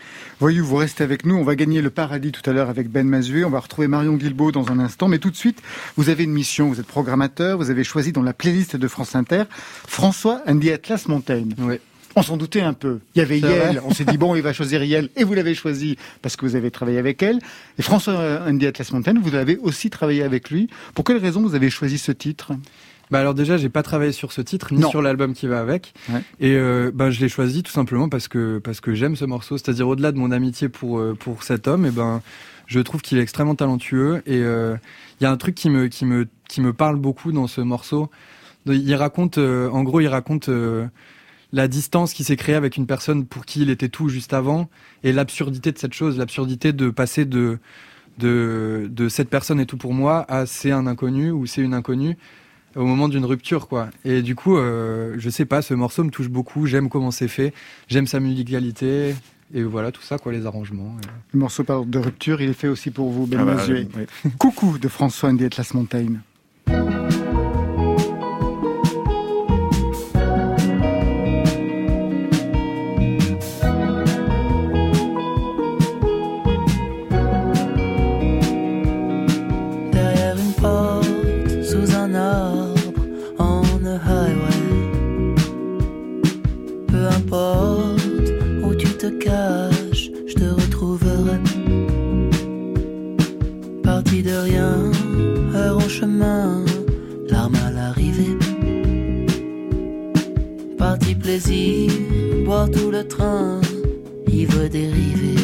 Voyou, 0.41 0.65
vous 0.65 0.77
restez 0.77 1.05
avec 1.05 1.25
nous. 1.25 1.37
On 1.37 1.45
va 1.45 1.55
gagner 1.55 1.83
le 1.83 1.91
paradis 1.91 2.33
tout 2.33 2.49
à 2.49 2.53
l'heure 2.53 2.69
avec 2.69 2.89
Ben 2.91 3.07
Mazué. 3.07 3.45
On 3.45 3.51
va 3.51 3.61
retrouver 3.61 3.89
Marion 3.89 4.15
Guilbault 4.15 4.53
dans 4.53 4.71
un 4.71 4.79
instant. 4.79 5.09
Mais 5.09 5.19
tout 5.19 5.31
de 5.31 5.37
suite, 5.37 5.63
vous 5.97 6.09
avez 6.09 6.25
une 6.25 6.33
mission. 6.33 6.69
Vous 6.69 6.81
êtes 6.81 6.87
programmateur. 6.87 7.59
Vous 7.59 7.71
avez 7.71 7.85
choisi 7.85 8.13
dans 8.13 8.23
la 8.23 8.33
playlist 8.33 8.77
de 8.77 8.89
France 8.89 9.15
Inter 9.15 9.45
François 9.87 10.43
Andy 10.47 10.71
Atlas 10.71 11.09
Montaigne. 11.09 11.55
Ouais. 11.59 11.81
On 12.19 12.23
s'en 12.23 12.39
doutait 12.39 12.63
un 12.63 12.73
peu. 12.73 13.01
Il 13.15 13.19
y 13.19 13.23
avait 13.23 13.39
Yel. 13.39 13.83
On 13.85 13.93
s'est 13.93 14.07
dit, 14.07 14.17
bon, 14.17 14.35
il 14.35 14.43
va 14.43 14.55
choisir 14.55 14.83
Yel. 14.83 15.11
Et 15.17 15.25
vous 15.25 15.35
l'avez 15.35 15.55
choisi 15.55 15.99
parce 16.23 16.35
que 16.35 16.47
vous 16.47 16.57
avez 16.57 16.71
travaillé 16.71 16.99
avec 16.99 17.23
elle. 17.23 17.41
Et 17.79 17.83
François 17.83 18.43
Andy 18.47 18.67
Atlas 18.67 18.91
Montaigne, 18.93 19.19
vous 19.23 19.35
avez 19.35 19.59
aussi 19.59 19.91
travaillé 19.91 20.23
avec 20.23 20.51
lui. 20.51 20.69
Pour 20.95 21.05
quelle 21.05 21.19
raison 21.19 21.43
vous 21.43 21.55
avez 21.55 21.69
choisi 21.69 21.99
ce 21.99 22.13
titre? 22.13 22.53
Bah 23.11 23.21
alors 23.21 23.35
déjà, 23.35 23.57
j'ai 23.57 23.69
pas 23.69 23.83
travaillé 23.83 24.13
sur 24.13 24.33
ce 24.33 24.41
titre 24.41 24.73
ni 24.75 24.81
Non. 24.81 24.91
sur 24.91 25.01
l'album 25.03 25.33
qui 25.33 25.47
va 25.47 25.61
avec. 25.61 25.95
Ouais. 26.09 26.23
Et 26.41 26.57
euh, 26.57 26.91
bah, 26.93 27.11
je 27.11 27.21
l'ai 27.21 27.29
choisi 27.29 27.63
tout 27.63 27.71
simplement 27.73 28.09
parce 28.09 28.27
que 28.29 28.59
parce 28.59 28.81
que 28.81 28.95
j'aime 28.95 29.15
ce 29.17 29.25
morceau. 29.25 29.59
C'est-à-dire 29.59 29.87
au-delà 29.89 30.11
de 30.13 30.19
mon 30.19 30.31
amitié 30.33 30.69
pour 30.69 30.99
euh, 30.99 31.15
pour 31.19 31.43
cet 31.45 31.69
homme, 31.69 31.87
et 31.87 31.91
ben 31.91 32.21
je 32.67 32.81
trouve 32.81 33.03
qu'il 33.03 33.19
est 33.19 33.23
extrêmement 33.23 33.55
talentueux. 33.55 34.23
Et 34.27 34.39
euh, 34.43 34.77
il 35.21 35.25
y 35.25 35.27
a 35.27 35.31
un 35.31 35.37
truc 35.37 35.55
qui 35.55 35.71
me 35.71 35.87
qui 35.87 36.05
me 36.05 36.27
qui 36.49 36.61
me 36.61 36.73
parle 36.73 36.97
beaucoup 36.97 37.31
dans 37.33 37.47
ce 37.47 37.61
morceau. 37.61 38.11
Il 38.67 38.95
raconte, 38.97 39.39
euh, 39.39 39.71
en 39.71 39.85
gros, 39.85 40.01
il 40.01 40.09
raconte 40.09 40.51
la 41.53 41.69
distance 41.69 42.13
qui 42.13 42.25
s'est 42.25 42.35
créée 42.37 42.57
avec 42.57 42.77
une 42.77 42.87
personne 42.87 43.25
pour 43.25 43.47
qui 43.47 43.63
il 43.63 43.71
était 43.71 43.89
tout 43.89 44.09
juste 44.09 44.33
avant 44.35 44.69
et 45.05 45.13
l'absurdité 45.13 45.71
de 45.71 45.79
cette 45.79 45.95
chose, 45.95 46.19
l'absurdité 46.19 46.73
de 46.73 46.91
passer 46.91 47.25
de 47.25 47.59
de 48.19 48.89
de 48.91 49.09
cette 49.09 49.31
personne 49.31 49.61
est 49.61 49.67
tout 49.67 49.77
pour 49.77 49.95
moi 49.95 50.25
à 50.29 50.47
c'est 50.47 50.73
un 50.73 50.87
inconnu 50.87 51.31
ou 51.31 51.47
c'est 51.47 51.61
une 51.63 51.75
inconnue 51.75 52.17
au 52.77 52.85
moment 52.85 53.09
d'une 53.09 53.25
rupture 53.25 53.69
quoi. 53.69 53.89
Et 54.05 54.23
du 54.23 54.35
coup, 54.35 54.57
euh, 54.57 55.15
je 55.19 55.31
sais 55.31 55.45
pas, 55.47 55.63
ce 55.63 55.75
morceau 55.75 56.05
me 56.05 56.11
touche 56.11 56.29
beaucoup. 56.29 56.67
J'aime 56.67 56.89
comment 56.89 57.11
c'est 57.11 57.29
fait, 57.29 57.53
j'aime 57.89 58.07
sa 58.07 58.21
musicalité 58.21 59.15
et 59.55 59.63
voilà 59.63 59.93
tout 59.93 60.03
ça 60.03 60.19
quoi, 60.19 60.33
les 60.33 60.47
arrangements. 60.47 60.97
et- 61.03 61.07
Le 61.33 61.39
morceau 61.39 61.65
parle 61.65 61.89
de 61.89 61.99
rupture. 61.99 62.41
Il 62.41 62.51
est 62.51 62.53
fait 62.55 62.69
aussi 62.69 62.91
pour 62.91 63.11
vous, 63.11 63.27
Ben 63.27 63.41
Ah 63.41 63.45
bah. 63.57 63.63
Coucou 64.39 64.79
de 64.79 64.89
François 64.89 65.31
Andy 65.31 65.45
Atlas 65.45 65.73
Montaigne. 65.75 66.21
Rien, 94.37 94.91
heure 95.55 95.77
en 95.77 95.89
chemin, 95.89 96.65
larmes 97.29 97.57
à 97.67 97.71
l'arrivée. 97.71 98.37
Parti 100.79 101.15
plaisir, 101.15 101.91
boire 102.45 102.71
tout 102.71 102.91
le 102.91 103.07
train, 103.07 103.61
ivre 104.29 104.69
dérivé. 104.69 105.35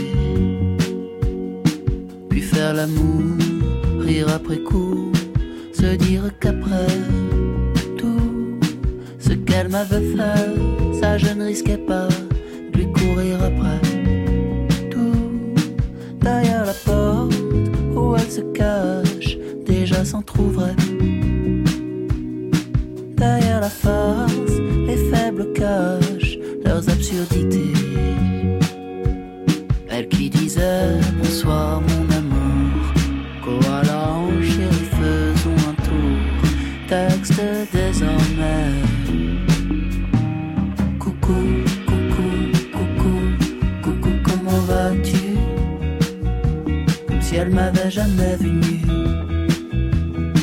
Puis 2.29 2.41
faire 2.41 2.75
l'amour 2.75 3.23
rire 4.01 4.29
après 4.35 4.59
coup, 4.59 5.13
se 5.73 5.97
dire 5.97 6.25
qu'après 6.41 6.87
tout 7.97 8.59
ce 9.19 9.33
qu'elle 9.33 9.69
m'avait 9.69 10.07
fait, 10.15 11.01
ça 11.01 11.19
je 11.19 11.33
ne 11.35 11.45
risquais 11.45 11.79
pas 11.79 12.09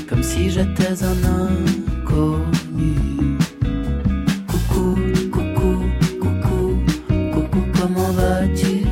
comme 0.08 0.24
si 0.24 0.50
j'étais 0.50 1.04
un 1.04 1.24
inconnu. 1.46 2.96
Coucou, 4.48 4.96
coucou, 5.32 5.76
coucou, 6.20 6.84
coucou, 7.34 7.62
comment 7.80 8.12
vas-tu? 8.12 8.86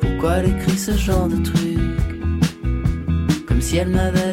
Pourquoi 0.00 0.36
elle 0.38 0.50
écrit 0.50 0.78
ce 0.78 0.92
genre 0.92 1.28
de 1.28 1.36
truc? 1.36 1.78
Comme 3.46 3.60
si 3.60 3.76
elle 3.76 3.88
m'avait 3.90 4.23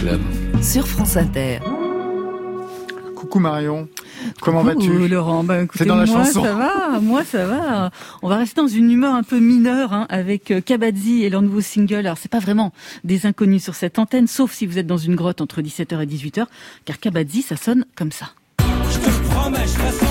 club. 0.00 0.20
Sur 0.62 0.86
France 0.86 1.16
Inter. 1.16 1.58
Coucou 3.14 3.38
Marion. 3.38 3.88
Comment 4.40 4.62
Coucou, 4.62 4.80
vas-tu? 4.80 5.08
Laurent, 5.08 5.42
bah, 5.44 5.62
écoutez, 5.62 5.84
C'est 5.84 5.88
dans 5.88 5.96
la 5.96 6.04
moi, 6.06 6.24
chanson. 6.24 6.42
ça 6.44 6.54
va, 6.54 7.00
moi 7.00 7.24
ça 7.24 7.46
va. 7.46 7.90
On 8.22 8.28
va 8.28 8.36
rester 8.36 8.60
dans 8.60 8.66
une 8.68 8.90
humeur 8.90 9.14
un 9.14 9.22
peu 9.22 9.38
mineure 9.38 9.92
hein, 9.92 10.06
avec 10.08 10.50
euh, 10.50 10.60
Kabadzi 10.60 11.22
et 11.24 11.30
leur 11.30 11.42
nouveau 11.42 11.60
single. 11.60 11.96
Alors 12.06 12.18
c'est 12.18 12.30
pas 12.30 12.40
vraiment 12.40 12.72
des 13.04 13.26
inconnus 13.26 13.62
sur 13.62 13.74
cette 13.74 13.98
antenne, 13.98 14.26
sauf 14.26 14.52
si 14.52 14.66
vous 14.66 14.78
êtes 14.78 14.86
dans 14.86 14.96
une 14.98 15.14
grotte 15.16 15.40
entre 15.40 15.62
17h 15.62 16.02
et 16.02 16.06
18h, 16.06 16.46
car 16.84 16.98
Kabadzi 16.98 17.42
ça 17.42 17.56
sonne 17.56 17.84
comme 17.96 18.12
ça. 18.12 18.30
Je 18.90 18.98
te 18.98 19.06
le 19.06 19.28
promets, 19.30 19.66
je 19.66 20.05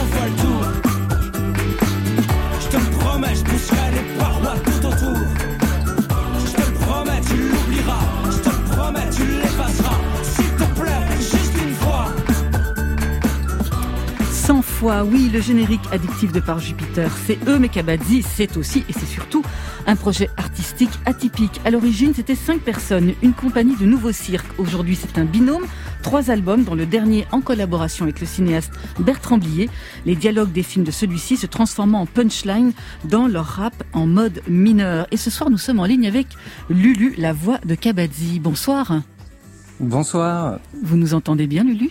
fois, 14.85 15.03
oui, 15.03 15.31
le 15.33 15.41
générique 15.41 15.81
addictif 15.91 16.31
de 16.31 16.39
Par 16.39 16.59
Jupiter, 16.59 17.11
c'est 17.25 17.39
eux, 17.47 17.57
mais 17.57 17.69
Kabadzi, 17.69 18.21
c'est 18.21 18.55
aussi 18.55 18.83
et 18.87 18.93
c'est 18.93 19.07
surtout 19.07 19.41
un 19.87 19.95
projet 19.95 20.29
artistique 20.37 20.91
atypique. 21.07 21.59
À 21.65 21.71
l'origine, 21.71 22.13
c'était 22.13 22.35
cinq 22.35 22.61
personnes, 22.61 23.13
une 23.23 23.33
compagnie 23.33 23.75
de 23.75 23.85
nouveaux 23.87 24.11
cirques. 24.11 24.45
Aujourd'hui, 24.59 24.95
c'est 24.95 25.17
un 25.17 25.25
binôme, 25.25 25.65
trois 26.03 26.29
albums, 26.29 26.63
dont 26.63 26.75
le 26.75 26.85
dernier 26.85 27.25
en 27.31 27.41
collaboration 27.41 28.03
avec 28.05 28.19
le 28.19 28.27
cinéaste 28.27 28.73
Bertrand 28.99 29.39
Blier. 29.39 29.71
Les 30.05 30.15
dialogues 30.15 30.51
des 30.51 30.61
films 30.61 30.85
de 30.85 30.91
celui-ci 30.91 31.35
se 31.35 31.47
transformant 31.47 32.01
en 32.01 32.05
punchline 32.05 32.71
dans 33.05 33.27
leur 33.27 33.47
rap 33.47 33.73
en 33.93 34.05
mode 34.05 34.43
mineur. 34.47 35.07
Et 35.09 35.17
ce 35.17 35.31
soir, 35.31 35.49
nous 35.49 35.57
sommes 35.57 35.79
en 35.79 35.85
ligne 35.85 36.05
avec 36.05 36.27
Lulu, 36.69 37.15
la 37.17 37.33
voix 37.33 37.57
de 37.65 37.73
Kabadzi. 37.73 38.39
Bonsoir. 38.39 39.01
Bonsoir. 39.79 40.59
Vous 40.83 40.95
nous 40.95 41.15
entendez 41.15 41.47
bien, 41.47 41.63
Lulu? 41.63 41.89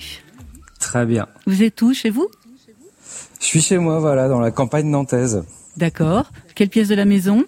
Très 0.78 1.04
bien. 1.06 1.26
Vous 1.48 1.64
êtes 1.64 1.82
où, 1.82 1.92
chez 1.92 2.10
vous? 2.10 2.28
Je 3.44 3.48
suis 3.50 3.60
chez 3.60 3.76
moi, 3.76 4.00
voilà, 4.00 4.26
dans 4.26 4.40
la 4.40 4.50
campagne 4.50 4.88
nantaise. 4.88 5.44
D'accord. 5.76 6.30
Quelle 6.54 6.70
pièce 6.70 6.88
de 6.88 6.94
la 6.94 7.04
maison? 7.04 7.44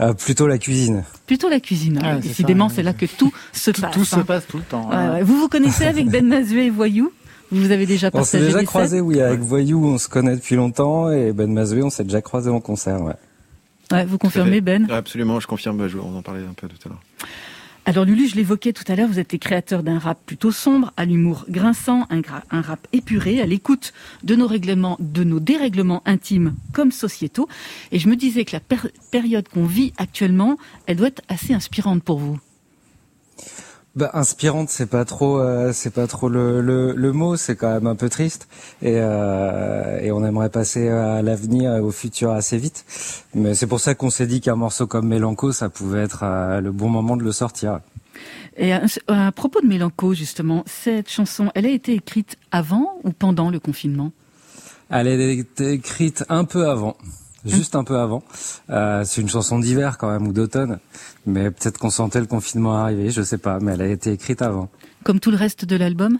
Euh, 0.00 0.14
plutôt 0.14 0.48
la 0.48 0.58
cuisine. 0.58 1.04
Plutôt 1.26 1.48
la 1.48 1.60
cuisine. 1.60 1.98
hein. 1.98 2.02
Ah, 2.04 2.14
c'est 2.20 2.26
Décidément, 2.28 2.68
ça, 2.68 2.76
c'est 2.76 2.82
là 2.82 2.92
que 2.92 3.06
tout 3.06 3.32
se 3.52 3.70
passe. 3.70 3.92
Tout 3.94 4.04
se 4.04 4.16
hein. 4.16 4.24
passe 4.26 4.46
tout 4.48 4.56
le 4.56 4.64
temps. 4.64 4.88
Ouais, 4.90 4.96
hein. 4.96 5.22
Vous 5.22 5.38
vous 5.38 5.48
connaissez 5.48 5.84
avec 5.84 6.08
Ben 6.08 6.26
Mazué 6.26 6.66
et 6.66 6.70
Voyou? 6.70 7.12
Vous 7.52 7.70
avez 7.70 7.86
déjà 7.86 8.08
On 8.12 8.24
s'est 8.24 8.38
partagé 8.38 8.46
déjà 8.46 8.64
croisé, 8.64 9.00
oui, 9.00 9.20
avec 9.20 9.40
Voyou, 9.40 9.84
on 9.84 9.98
se 9.98 10.08
connaît 10.08 10.34
depuis 10.34 10.56
longtemps, 10.56 11.10
et 11.10 11.32
Ben 11.32 11.52
Mazoué, 11.52 11.82
on 11.82 11.90
s'est 11.90 12.04
déjà 12.04 12.20
croisé 12.20 12.50
en 12.50 12.60
concert, 12.60 13.00
ouais. 13.02 13.14
Ouais, 13.92 14.04
vous 14.04 14.18
confirmez, 14.18 14.60
Ben? 14.60 14.88
Absolument, 14.90 15.38
je 15.40 15.46
confirme, 15.48 15.86
je- 15.88 15.98
on 15.98 16.16
en 16.16 16.22
parlait 16.22 16.42
un 16.48 16.52
peu 16.54 16.68
tout 16.68 16.76
à 16.86 16.88
l'heure. 16.90 17.00
Alors 17.86 18.04
Lulu, 18.04 18.28
je 18.28 18.36
l'évoquais 18.36 18.72
tout 18.72 18.84
à 18.88 18.94
l'heure, 18.94 19.08
vous 19.08 19.18
êtes 19.18 19.32
les 19.32 19.38
créateurs 19.38 19.82
d'un 19.82 19.98
rap 19.98 20.18
plutôt 20.26 20.52
sombre, 20.52 20.92
à 20.96 21.06
l'humour 21.06 21.46
grinçant, 21.48 22.06
un, 22.10 22.60
rap 22.60 22.86
épuré, 22.92 23.40
à 23.40 23.46
l'écoute 23.46 23.94
de 24.22 24.36
nos 24.36 24.46
règlements, 24.46 24.96
de 25.00 25.24
nos 25.24 25.40
dérèglements 25.40 26.02
intimes 26.04 26.54
comme 26.72 26.92
sociétaux. 26.92 27.48
Et 27.90 27.98
je 27.98 28.08
me 28.08 28.16
disais 28.16 28.44
que 28.44 28.54
la 28.54 28.60
période 29.10 29.48
qu'on 29.48 29.64
vit 29.64 29.94
actuellement, 29.96 30.58
elle 30.86 30.96
doit 30.96 31.08
être 31.08 31.22
assez 31.28 31.54
inspirante 31.54 32.02
pour 32.02 32.18
vous. 32.18 32.38
Bah, 33.96 34.10
inspirante, 34.14 34.70
c'est 34.70 34.86
pas 34.86 35.04
trop, 35.04 35.40
euh, 35.40 35.72
c'est 35.72 35.90
pas 35.90 36.06
trop 36.06 36.28
le, 36.28 36.60
le, 36.60 36.92
le 36.92 37.12
mot, 37.12 37.36
c'est 37.36 37.56
quand 37.56 37.72
même 37.72 37.88
un 37.88 37.96
peu 37.96 38.08
triste, 38.08 38.46
et, 38.82 38.94
euh, 38.98 39.98
et 40.00 40.12
on 40.12 40.24
aimerait 40.24 40.48
passer 40.48 40.88
à 40.88 41.22
l'avenir 41.22 41.74
et 41.74 41.80
au 41.80 41.90
futur 41.90 42.30
assez 42.30 42.56
vite. 42.56 42.84
Mais 43.34 43.56
c'est 43.56 43.66
pour 43.66 43.80
ça 43.80 43.96
qu'on 43.96 44.10
s'est 44.10 44.28
dit 44.28 44.40
qu'un 44.40 44.54
morceau 44.54 44.86
comme 44.86 45.08
Mélanco, 45.08 45.50
ça 45.50 45.68
pouvait 45.68 46.02
être 46.02 46.20
euh, 46.22 46.60
le 46.60 46.70
bon 46.70 46.88
moment 46.88 47.16
de 47.16 47.24
le 47.24 47.32
sortir. 47.32 47.80
Et 48.56 48.72
à, 48.72 48.82
à 49.08 49.32
propos 49.32 49.60
de 49.60 49.66
Mélanco, 49.66 50.14
justement, 50.14 50.62
cette 50.66 51.10
chanson, 51.10 51.50
elle 51.56 51.66
a 51.66 51.70
été 51.70 51.94
écrite 51.94 52.36
avant 52.52 53.00
ou 53.02 53.10
pendant 53.10 53.50
le 53.50 53.58
confinement? 53.58 54.12
Elle 54.88 55.08
a 55.08 55.14
été 55.32 55.72
écrite 55.72 56.24
un 56.28 56.44
peu 56.44 56.68
avant, 56.68 56.96
juste 57.44 57.74
un 57.76 57.84
peu 57.84 57.98
avant. 57.98 58.22
Euh, 58.70 59.04
c'est 59.04 59.20
une 59.20 59.28
chanson 59.28 59.58
d'hiver 59.58 59.98
quand 59.98 60.10
même 60.10 60.26
ou 60.26 60.32
d'automne, 60.32 60.78
mais 61.26 61.50
peut-être 61.50 61.78
qu'on 61.78 61.90
sentait 61.90 62.20
le 62.20 62.26
confinement 62.26 62.76
arriver, 62.76 63.10
je 63.10 63.22
sais 63.22 63.38
pas, 63.38 63.58
mais 63.60 63.72
elle 63.72 63.82
a 63.82 63.88
été 63.88 64.12
écrite 64.12 64.42
avant. 64.42 64.68
Comme 65.04 65.20
tout 65.20 65.30
le 65.30 65.36
reste 65.36 65.64
de 65.64 65.76
l'album? 65.76 66.18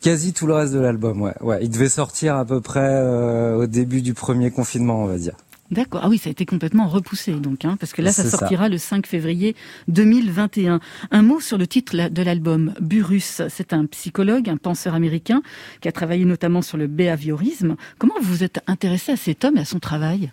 Quasi 0.00 0.32
tout 0.32 0.46
le 0.46 0.54
reste 0.54 0.72
de 0.72 0.78
l'album, 0.78 1.20
ouais. 1.20 1.34
ouais. 1.42 1.58
Il 1.62 1.70
devait 1.70 1.90
sortir 1.90 2.36
à 2.36 2.44
peu 2.44 2.60
près 2.60 2.80
euh, 2.80 3.56
au 3.56 3.66
début 3.66 4.00
du 4.00 4.14
premier 4.14 4.50
confinement, 4.50 5.02
on 5.02 5.06
va 5.06 5.18
dire. 5.18 5.34
D'accord. 5.70 6.00
Ah 6.02 6.08
oui, 6.08 6.18
ça 6.18 6.28
a 6.28 6.32
été 6.32 6.46
complètement 6.46 6.88
repoussé, 6.88 7.32
donc, 7.32 7.64
hein, 7.64 7.76
parce 7.78 7.92
que 7.92 8.02
là, 8.02 8.10
ça 8.12 8.24
sortira 8.28 8.68
le 8.68 8.76
5 8.76 9.06
février 9.06 9.54
2021. 9.88 10.80
Un 11.12 11.22
mot 11.22 11.40
sur 11.40 11.58
le 11.58 11.66
titre 11.66 12.08
de 12.08 12.22
l'album. 12.22 12.74
Burrus, 12.80 13.42
c'est 13.48 13.72
un 13.72 13.86
psychologue, 13.86 14.48
un 14.48 14.56
penseur 14.56 14.94
américain, 14.94 15.42
qui 15.80 15.86
a 15.88 15.92
travaillé 15.92 16.24
notamment 16.24 16.62
sur 16.62 16.76
le 16.76 16.88
behaviorisme. 16.88 17.76
Comment 17.98 18.14
vous 18.20 18.30
vous 18.30 18.42
êtes 18.44 18.60
intéressé 18.66 19.12
à 19.12 19.16
cet 19.16 19.44
homme 19.44 19.56
et 19.58 19.60
à 19.60 19.64
son 19.64 19.78
travail? 19.78 20.32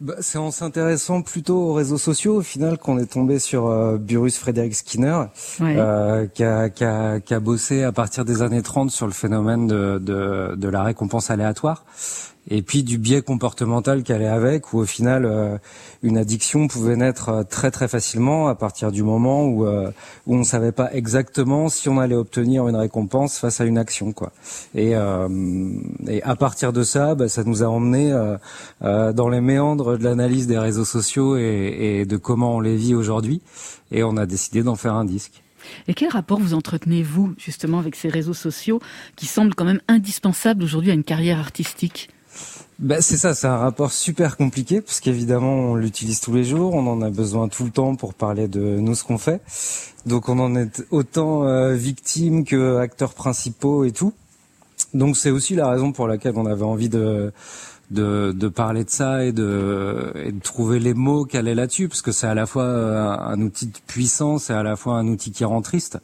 Bah, 0.00 0.14
c'est 0.20 0.38
en 0.38 0.52
s'intéressant 0.52 1.22
plutôt 1.22 1.56
aux 1.56 1.72
réseaux 1.74 1.98
sociaux, 1.98 2.36
au 2.36 2.42
final, 2.42 2.78
qu'on 2.78 2.98
est 2.98 3.10
tombé 3.12 3.40
sur 3.40 3.66
euh, 3.66 3.98
Burrus 3.98 4.38
Frédéric 4.38 4.74
Skinner, 4.76 5.24
Ouais. 5.60 5.74
euh, 5.76 6.26
qui, 6.28 6.44
a, 6.44 6.70
qui, 6.70 6.84
a, 6.84 7.18
qui 7.18 7.34
a 7.34 7.40
bossé 7.40 7.82
à 7.82 7.90
partir 7.90 8.24
des 8.24 8.40
années 8.42 8.62
30 8.62 8.92
sur 8.92 9.06
le 9.06 9.12
phénomène 9.12 9.66
de, 9.66 9.98
de, 10.00 10.54
de 10.56 10.68
la 10.68 10.84
récompense 10.84 11.30
aléatoire. 11.30 11.84
Et 12.48 12.62
puis 12.62 12.82
du 12.82 12.98
biais 12.98 13.22
comportemental 13.22 14.02
qu'elle 14.02 14.22
est 14.22 14.26
avec, 14.26 14.72
où 14.72 14.78
au 14.78 14.86
final 14.86 15.24
euh, 15.24 15.58
une 16.02 16.16
addiction 16.16 16.66
pouvait 16.66 16.96
naître 16.96 17.28
euh, 17.28 17.42
très 17.42 17.70
très 17.70 17.88
facilement 17.88 18.48
à 18.48 18.54
partir 18.54 18.90
du 18.90 19.02
moment 19.02 19.44
où 19.44 19.66
euh, 19.66 19.90
où 20.26 20.34
on 20.34 20.44
savait 20.44 20.72
pas 20.72 20.92
exactement 20.94 21.68
si 21.68 21.88
on 21.88 21.98
allait 21.98 22.14
obtenir 22.14 22.68
une 22.68 22.76
récompense 22.76 23.38
face 23.38 23.60
à 23.60 23.64
une 23.64 23.78
action 23.78 24.12
quoi. 24.12 24.32
Et 24.74 24.96
euh, 24.96 25.28
et 26.06 26.22
à 26.22 26.36
partir 26.36 26.72
de 26.72 26.82
ça, 26.82 27.14
bah, 27.14 27.28
ça 27.28 27.44
nous 27.44 27.62
a 27.62 27.66
emmené 27.66 28.10
dans 28.80 29.28
les 29.28 29.40
méandres 29.40 29.98
de 29.98 30.04
l'analyse 30.04 30.46
des 30.46 30.58
réseaux 30.58 30.84
sociaux 30.84 31.36
et, 31.36 32.00
et 32.00 32.04
de 32.06 32.16
comment 32.16 32.56
on 32.56 32.60
les 32.60 32.76
vit 32.76 32.94
aujourd'hui, 32.94 33.40
et 33.90 34.02
on 34.02 34.16
a 34.16 34.26
décidé 34.26 34.62
d'en 34.62 34.76
faire 34.76 34.94
un 34.94 35.04
disque. 35.04 35.42
Et 35.86 35.94
quel 35.94 36.08
rapport 36.08 36.38
vous 36.38 36.54
entretenez-vous 36.54 37.34
justement 37.38 37.78
avec 37.78 37.96
ces 37.96 38.08
réseaux 38.08 38.34
sociaux 38.34 38.80
qui 39.16 39.26
semblent 39.26 39.54
quand 39.54 39.64
même 39.64 39.80
indispensables 39.88 40.62
aujourd'hui 40.62 40.90
à 40.90 40.94
une 40.94 41.04
carrière 41.04 41.38
artistique? 41.38 42.08
Ben 42.78 43.00
c'est 43.00 43.16
ça, 43.16 43.34
c'est 43.34 43.48
un 43.48 43.56
rapport 43.56 43.90
super 43.90 44.36
compliqué 44.36 44.80
parce 44.80 45.00
qu'évidemment 45.00 45.52
on 45.52 45.74
l'utilise 45.74 46.20
tous 46.20 46.32
les 46.32 46.44
jours, 46.44 46.74
on 46.74 46.86
en 46.86 47.02
a 47.02 47.10
besoin 47.10 47.48
tout 47.48 47.64
le 47.64 47.70
temps 47.70 47.96
pour 47.96 48.14
parler 48.14 48.46
de 48.46 48.60
nous 48.60 48.94
ce 48.94 49.02
qu'on 49.02 49.18
fait. 49.18 49.40
Donc 50.06 50.28
on 50.28 50.38
en 50.38 50.54
est 50.54 50.84
autant 50.92 51.42
euh, 51.42 51.74
victime 51.74 52.44
que 52.44 52.76
acteurs 52.76 53.14
principaux 53.14 53.84
et 53.84 53.90
tout. 53.90 54.12
Donc 54.94 55.16
c'est 55.16 55.30
aussi 55.30 55.56
la 55.56 55.68
raison 55.68 55.90
pour 55.90 56.06
laquelle 56.06 56.34
on 56.36 56.46
avait 56.46 56.62
envie 56.62 56.88
de 56.88 57.32
de, 57.90 58.32
de 58.36 58.48
parler 58.48 58.84
de 58.84 58.90
ça 58.90 59.24
et 59.24 59.32
de, 59.32 60.12
et 60.14 60.32
de 60.32 60.40
trouver 60.40 60.78
les 60.78 60.94
mots 60.94 61.24
qu'elle 61.24 61.48
est 61.48 61.54
là-dessus, 61.54 61.88
parce 61.88 62.02
que 62.02 62.12
c'est 62.12 62.26
à 62.26 62.34
la 62.34 62.46
fois 62.46 62.64
euh, 62.64 63.16
un, 63.18 63.40
outil 63.40 63.66
de 63.66 63.78
puissance 63.86 64.50
et 64.50 64.52
à 64.52 64.62
la 64.62 64.76
fois 64.76 64.94
un 64.94 65.06
outil 65.08 65.32
qui 65.32 65.44
rend 65.44 65.62
triste. 65.62 65.98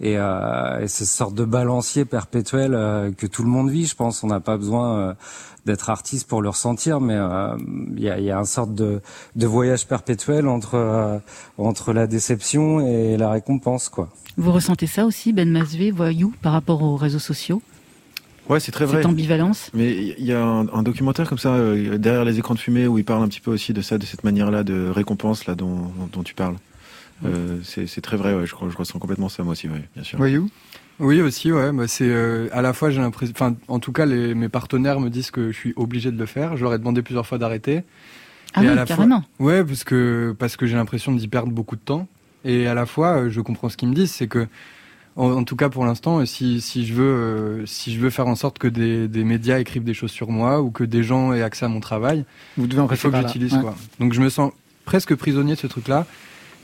Et, 0.00 0.18
euh, 0.18 0.80
et 0.80 0.88
c'est 0.88 1.04
ce 1.04 1.16
sorte 1.16 1.34
de 1.34 1.44
balancier 1.44 2.04
perpétuel 2.04 2.74
euh, 2.74 3.12
que 3.12 3.26
tout 3.26 3.42
le 3.42 3.48
monde 3.48 3.70
vit, 3.70 3.86
je 3.86 3.94
pense. 3.94 4.24
On 4.24 4.26
n'a 4.26 4.40
pas 4.40 4.56
besoin 4.56 4.98
euh, 4.98 5.14
d'être 5.64 5.90
artiste 5.90 6.26
pour 6.26 6.42
le 6.42 6.48
ressentir, 6.48 7.00
mais 7.00 7.18
il 7.96 8.02
y, 8.02 8.08
a, 8.08 8.18
y 8.18 8.30
a 8.30 8.38
un 8.38 8.44
sorte 8.44 8.74
de, 8.74 9.00
de 9.36 9.46
voyage 9.46 9.86
perpétuel 9.86 10.48
entre, 10.48 11.20
entre 11.58 11.92
la 11.92 12.06
déception 12.06 12.80
et 12.80 13.16
la 13.16 13.30
récompense, 13.30 13.88
quoi. 13.88 14.08
Vous 14.38 14.52
ressentez 14.52 14.86
ça 14.86 15.04
aussi, 15.04 15.32
Ben 15.32 15.50
Masvé, 15.50 15.90
voyou, 15.90 16.32
par 16.42 16.52
rapport 16.52 16.82
aux 16.82 16.96
réseaux 16.96 17.18
sociaux? 17.18 17.60
Ouais, 18.48 18.60
c'est 18.60 18.72
très 18.72 18.86
vrai. 18.86 18.98
Cette 18.98 19.06
ambivalence 19.06 19.70
Mais 19.74 19.92
il 20.18 20.24
y 20.24 20.32
a 20.32 20.42
un, 20.42 20.68
un 20.68 20.82
documentaire 20.82 21.28
comme 21.28 21.38
ça, 21.38 21.54
euh, 21.54 21.98
derrière 21.98 22.24
les 22.24 22.38
écrans 22.38 22.54
de 22.54 22.58
fumée, 22.58 22.86
où 22.86 22.98
il 22.98 23.04
parle 23.04 23.22
un 23.22 23.28
petit 23.28 23.40
peu 23.40 23.50
aussi 23.50 23.72
de 23.72 23.82
ça, 23.82 23.98
de 23.98 24.06
cette 24.06 24.24
manière-là 24.24 24.64
de 24.64 24.88
récompense 24.88 25.46
là 25.46 25.54
dont, 25.54 25.76
dont, 25.76 26.08
dont 26.12 26.22
tu 26.22 26.34
parles. 26.34 26.56
Euh, 27.24 27.58
c'est 27.62 28.00
très 28.00 28.16
vrai, 28.16 28.34
ouais, 28.34 28.46
je, 28.46 28.54
ressens 28.54 28.98
complètement 28.98 29.28
ça 29.28 29.42
moi 29.42 29.52
aussi, 29.52 29.68
ouais, 29.68 29.82
bien 29.94 30.04
sûr. 30.04 30.18
Voyou 30.18 30.48
Oui 31.00 31.20
aussi, 31.20 31.50
ouais. 31.50 31.72
Bah, 31.72 31.88
c'est 31.88 32.08
euh, 32.08 32.48
à 32.52 32.62
la 32.62 32.72
fois 32.72 32.90
j'ai 32.90 33.00
l'impression, 33.00 33.34
enfin 33.36 33.56
en 33.66 33.80
tout 33.80 33.92
cas 33.92 34.06
les, 34.06 34.34
mes 34.34 34.48
partenaires 34.48 35.00
me 35.00 35.10
disent 35.10 35.30
que 35.30 35.50
je 35.50 35.56
suis 35.56 35.72
obligé 35.76 36.12
de 36.12 36.18
le 36.18 36.26
faire. 36.26 36.56
Je 36.56 36.62
leur 36.62 36.74
ai 36.74 36.78
demandé 36.78 37.02
plusieurs 37.02 37.26
fois 37.26 37.38
d'arrêter. 37.38 37.82
Ah 38.54 38.62
Et 38.62 38.66
oui, 38.66 38.72
à 38.72 38.74
la 38.76 38.84
carrément. 38.84 39.24
Fois, 39.36 39.46
ouais, 39.46 39.64
parce 39.64 39.84
que 39.84 40.34
parce 40.38 40.56
que 40.56 40.66
j'ai 40.66 40.76
l'impression 40.76 41.12
d'y 41.12 41.28
perdre 41.28 41.52
beaucoup 41.52 41.76
de 41.76 41.80
temps. 41.80 42.06
Et 42.44 42.68
à 42.68 42.74
la 42.74 42.86
fois, 42.86 43.28
je 43.28 43.40
comprends 43.40 43.68
ce 43.68 43.76
qu'ils 43.76 43.88
me 43.88 43.94
disent, 43.94 44.12
c'est 44.12 44.28
que 44.28 44.46
en, 45.18 45.30
en 45.32 45.44
tout 45.44 45.56
cas 45.56 45.68
pour 45.68 45.84
l'instant, 45.84 46.20
euh, 46.20 46.24
si, 46.24 46.60
si 46.62 46.86
je 46.86 46.94
veux 46.94 47.04
euh, 47.62 47.66
si 47.66 47.92
je 47.94 48.00
veux 48.00 48.08
faire 48.10 48.26
en 48.28 48.34
sorte 48.36 48.58
que 48.58 48.68
des, 48.68 49.06
des 49.08 49.24
médias 49.24 49.58
écrivent 49.58 49.84
des 49.84 49.92
choses 49.94 50.10
sur 50.12 50.30
moi 50.30 50.62
ou 50.62 50.70
que 50.70 50.84
des 50.84 51.02
gens 51.02 51.32
aient 51.34 51.42
accès 51.42 51.66
à 51.66 51.68
mon 51.68 51.80
travail, 51.80 52.24
Vous 52.56 52.66
devez 52.66 52.80
en 52.80 52.88
il 52.90 52.96
faut 52.96 53.10
que 53.10 53.16
j'utilise 53.18 53.52
Ouais. 53.54 53.60
quoi. 53.60 53.76
Donc 54.00 54.12
je 54.14 54.20
me 54.20 54.30
sens 54.30 54.52
presque 54.86 55.14
prisonnier 55.14 55.54
de 55.54 55.58
ce 55.60 55.66
truc-là. 55.66 56.06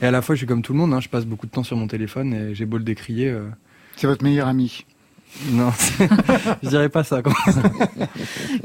Et 0.01 0.05
à 0.05 0.11
la 0.11 0.21
fois, 0.21 0.35
je 0.35 0.39
suis 0.39 0.47
comme 0.47 0.61
tout 0.61 0.73
le 0.73 0.79
monde. 0.79 0.93
Hein, 0.93 0.99
je 0.99 1.07
passe 1.09 1.25
beaucoup 1.25 1.45
de 1.45 1.51
temps 1.51 1.63
sur 1.63 1.77
mon 1.77 1.87
téléphone 1.87 2.33
et 2.33 2.55
j'ai 2.55 2.65
beau 2.65 2.77
le 2.77 2.83
décrier. 2.83 3.29
euh, 3.29 3.47
C'est 3.95 4.07
votre 4.07 4.23
meilleur 4.23 4.47
ami. 4.47 4.85
Non, 5.51 5.71
je 6.63 6.69
dirais 6.69 6.89
pas 6.89 7.03
ça. 7.03 7.21
Quand 7.21 7.33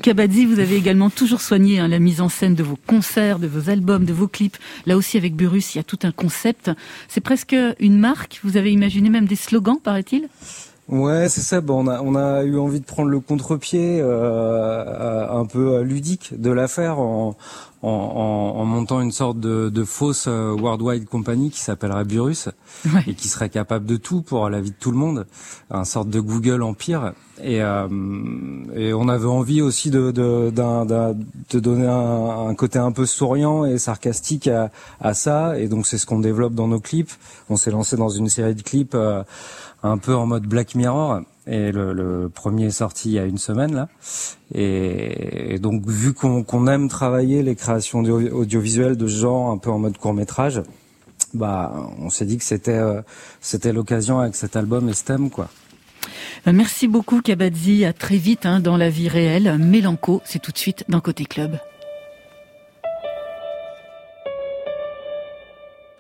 Kabadzi, 0.03 0.47
vous 0.47 0.61
avez 0.61 0.77
également 0.77 1.11
toujours 1.11 1.41
soigné 1.41 1.81
hein, 1.81 1.89
la 1.89 1.99
mise 1.99 2.21
en 2.21 2.29
scène 2.29 2.55
de 2.55 2.63
vos 2.63 2.79
concerts, 2.87 3.39
de 3.39 3.47
vos 3.47 3.71
albums, 3.71 4.05
de 4.05 4.13
vos 4.13 4.29
clips. 4.29 4.57
Là 4.87 4.97
aussi, 4.97 5.17
avec 5.17 5.35
Burus, 5.35 5.75
il 5.75 5.79
y 5.79 5.81
a 5.81 5.85
tout 5.85 5.99
un 6.05 6.13
concept. 6.13 6.71
C'est 7.09 7.21
presque 7.21 7.57
une 7.81 7.99
marque. 7.99 8.41
Vous 8.45 8.57
avez 8.57 8.73
imaginé 8.73 9.11
même 9.11 9.27
des 9.27 9.37
slogans, 9.37 9.79
paraît-il? 9.83 10.29
Ouais, 10.91 11.29
c'est 11.29 11.41
ça. 11.41 11.61
Bon, 11.61 11.87
on 11.87 11.89
a 11.89 12.03
on 12.03 12.17
a 12.17 12.43
eu 12.43 12.59
envie 12.59 12.81
de 12.81 12.85
prendre 12.85 13.11
le 13.11 13.21
contre-pied 13.21 14.01
euh, 14.01 14.07
euh, 14.09 15.29
un 15.31 15.47
peu 15.47 15.75
euh, 15.77 15.85
ludique 15.85 16.33
de 16.37 16.51
l'affaire 16.51 16.99
en, 16.99 17.37
en, 17.83 17.89
en, 17.89 18.61
en 18.61 18.65
montant 18.67 19.01
une 19.01 19.13
sorte 19.13 19.41
de, 19.41 19.69
de 19.71 19.85
fausse 19.85 20.27
euh, 20.29 20.53
worldwide 20.55 21.07
company 21.09 21.51
qui 21.51 21.61
s'appellerait 21.61 22.05
Burus 22.05 22.49
Ouais. 22.95 23.05
et 23.07 23.15
qui 23.15 23.29
serait 23.29 23.49
capable 23.51 23.87
de 23.87 23.97
tout 23.97 24.23
pour 24.23 24.49
la 24.51 24.61
vie 24.61 24.71
de 24.71 24.77
tout 24.79 24.91
le 24.91 24.97
monde, 24.99 25.27
un 25.71 25.85
sorte 25.85 26.09
de 26.11 26.21
Google 26.21 26.63
empire. 26.63 27.13
Et, 27.43 27.63
euh, 27.63 27.89
et 28.77 28.93
on 28.93 29.09
avait 29.09 29.27
envie 29.27 29.63
aussi 29.63 29.91
de 29.91 30.11
de, 30.11 30.51
d'un- 30.51 30.85
d'un- 30.85 31.15
de 31.51 31.61
donner 31.61 31.87
un, 31.87 32.49
un 32.49 32.55
côté 32.55 32.79
un 32.79 32.93
peu 32.93 33.07
souriant 33.07 33.65
et 33.65 33.79
sarcastique 33.79 34.47
à, 34.49 34.71
à 35.01 35.15
ça. 35.15 35.59
Et 35.59 35.69
donc 35.69 35.87
c'est 35.87 35.97
ce 35.99 36.05
qu'on 36.07 36.21
développe 36.21 36.55
dans 36.55 36.69
nos 36.69 36.81
clips. 36.81 37.11
On 37.49 37.57
s'est 37.57 37.71
lancé 37.71 37.97
dans 37.97 38.11
une 38.11 38.29
série 38.29 38.55
de 38.55 38.63
clips. 38.63 38.95
euh, 38.95 39.23
un 39.83 39.97
peu 39.97 40.15
en 40.15 40.27
mode 40.27 40.43
Black 40.47 40.75
Mirror. 40.75 41.21
Et 41.47 41.73
le, 41.73 41.93
le 41.95 42.29
premier 42.29 42.67
est 42.67 42.71
sorti 42.71 43.09
il 43.09 43.13
y 43.15 43.19
a 43.19 43.25
une 43.25 43.39
semaine 43.39 43.75
là. 43.75 43.89
Et, 44.55 45.55
et 45.55 45.59
donc 45.59 45.87
vu 45.87 46.13
qu'on 46.13 46.67
aime 46.69 46.89
travailler 46.89 47.43
les 47.43 47.57
créations 47.57 48.01
audio- 48.01 48.33
audiovisuelles 48.41 48.97
de 48.97 49.07
ce 49.09 49.19
genre 49.21 49.51
un 49.51 49.59
peu 49.59 49.71
en 49.71 49.79
mode 49.79 49.97
court 49.97 50.13
métrage, 50.15 50.63
bah 51.33 51.73
on 51.99 52.11
s'est 52.11 52.27
dit 52.27 52.37
que 52.39 52.45
c'était 52.45 52.73
euh, 52.79 53.01
c'était 53.41 53.73
l'occasion 53.73 54.19
avec 54.21 54.35
cet 54.37 54.55
album 54.55 54.89
et 54.89 54.93
ce 54.93 55.05
thème 55.05 55.31
quoi. 55.31 55.49
Ben, 56.45 56.53
Merci 56.53 56.89
beaucoup, 56.89 57.21
Kabadzi. 57.23 57.85
À 57.85 57.93
très 57.93 58.17
vite 58.17 58.47
hein, 58.47 58.61
dans 58.61 58.77
la 58.77 58.91
vie 58.91 59.09
réelle. 59.09 59.57
Mélanco, 59.59 60.21
c'est 60.25 60.41
tout 60.41 60.53
de 60.53 60.59
suite 60.59 60.85
dans 60.89 61.01
Côté 61.01 61.25
Club. 61.25 61.59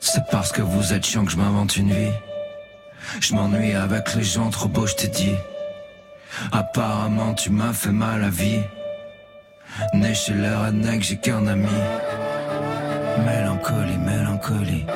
C'est 0.01 0.23
parce 0.31 0.53
que 0.53 0.63
vous 0.63 0.93
êtes 0.93 1.05
chiant 1.05 1.25
que 1.25 1.31
je 1.33 1.37
m'invente 1.37 1.77
une 1.77 1.91
vie. 1.93 2.11
Je 3.19 3.35
m'ennuie 3.35 3.73
avec 3.73 4.15
les 4.15 4.23
gens 4.23 4.51
trop 4.51 4.69
beaux, 4.69 4.87
je 4.87 4.95
t'ai 4.95 5.09
dit. 5.09 5.35
Apparemment, 6.53 7.35
tu 7.35 7.51
m'as 7.51 7.73
fait 7.73 7.91
mal 7.91 8.23
à 8.23 8.31
vie. 8.31 8.63
Né 9.95 10.15
chez 10.15 10.35
les 10.35 10.49
rednecks, 10.49 11.03
j'ai 11.03 11.17
qu'un 11.17 11.47
ami. 11.47 11.67
Mélancolie, 13.27 13.99
mélancolie. 13.99 14.87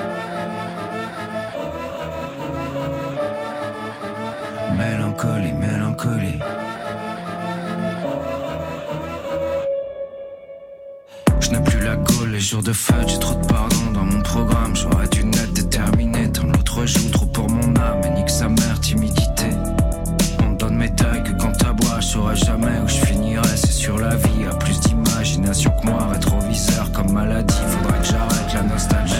Mélancolie, 4.78 5.52
mélancolie. 5.52 6.38
Je 11.40 11.50
n'ai 11.50 11.60
plus 11.60 11.80
la 11.80 11.96
gaule 11.96 12.30
les 12.30 12.40
jours 12.40 12.62
de 12.62 12.72
fête, 12.72 13.08
j'ai 13.08 13.18
trop 13.18 13.34
de 13.34 13.46
pardon 13.46 13.90
dans 13.92 14.04
mon 14.04 14.22
programme. 14.22 14.74
J'aurais 14.74 15.08
dû 15.08 15.24
n'être 15.24 15.52
déterminé, 15.52 16.30
tant 16.32 16.44
l'autre 16.46 16.86
joue 16.86 17.10
trop 17.10 17.26
pour 17.26 17.48
mon 17.48 17.63
âme. 17.78 18.00
Et 18.04 18.10
nique 18.10 18.30
sa 18.30 18.48
mère, 18.48 18.80
timidité. 18.80 19.50
On 20.40 20.50
me 20.50 20.56
donne 20.56 20.76
médaille 20.76 21.22
que 21.22 21.32
quand 21.32 21.52
t'aboies, 21.52 22.00
je 22.00 22.06
saurais 22.06 22.36
jamais 22.36 22.78
où 22.84 22.88
je 22.88 23.06
finirai. 23.06 23.56
C'est 23.56 23.72
sur 23.72 23.98
la 23.98 24.16
vie, 24.16 24.46
à 24.50 24.54
plus 24.54 24.78
d'imagination 24.80 25.70
que 25.80 25.86
moi. 25.86 26.08
Rétroviseur 26.12 26.90
comme 26.92 27.12
maladie, 27.12 27.54
faudrait 27.68 27.98
que 28.00 28.06
j'arrête 28.06 28.54
la 28.54 28.62
nostalgie. 28.62 29.14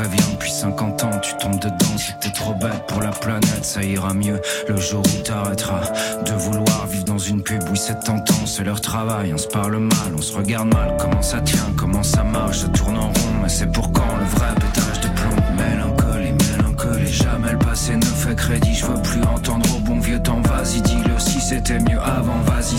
Prévient 0.00 0.32
depuis 0.32 0.50
50 0.50 1.04
ans. 1.04 1.18
Tu 1.22 1.36
tombes 1.36 1.60
dedans 1.60 1.76
t'es 2.20 2.30
trop 2.30 2.54
bête 2.54 2.86
pour 2.88 3.00
la 3.00 3.10
planète, 3.10 3.64
ça 3.64 3.82
ira 3.82 4.12
mieux 4.14 4.40
le 4.68 4.76
jour 4.76 5.02
où 5.02 5.22
t'arrêteras 5.22 5.82
de 6.24 6.32
vouloir 6.32 6.86
vivre 6.86 7.04
dans 7.04 7.18
une 7.18 7.42
pub. 7.42 7.62
Oui, 7.70 7.78
c'est 7.78 7.98
tentant, 8.00 8.46
c'est 8.46 8.64
leur 8.64 8.80
travail. 8.80 9.32
On 9.34 9.38
se 9.38 9.48
parle 9.48 9.78
mal, 9.78 10.12
on 10.16 10.22
se 10.22 10.36
regarde 10.36 10.72
mal. 10.72 10.96
Comment 10.98 11.22
ça 11.22 11.40
tient, 11.40 11.72
comment 11.76 12.02
ça 12.02 12.22
marche, 12.22 12.60
ça 12.60 12.68
tourne 12.68 12.96
en 12.96 13.08
rond. 13.08 13.34
Mais 13.42 13.48
c'est 13.48 13.70
pour 13.72 13.92
quand? 13.92 14.16
Le 14.18 14.24
vrai 14.38 14.54
pétage 14.54 15.00
de 15.00 15.08
plomb 15.08 15.36
Mélancolie, 15.56 16.32
mélancolie. 16.32 17.12
Jamais 17.12 17.52
le 17.52 17.58
passé 17.58 17.96
ne 17.96 18.04
fait 18.04 18.36
crédit. 18.36 18.74
Je 18.74 18.86
veux 18.86 19.02
plus 19.02 19.22
entendre 19.22 19.76
au 19.76 19.80
bon 19.80 20.00
vieux 20.00 20.20
temps. 20.20 20.40
Vas-y, 20.42 20.80
dis-le 20.82 21.18
si 21.18 21.40
c'était 21.40 21.78
mieux 21.78 22.00
avant. 22.00 22.40
Vas-y, 22.46 22.78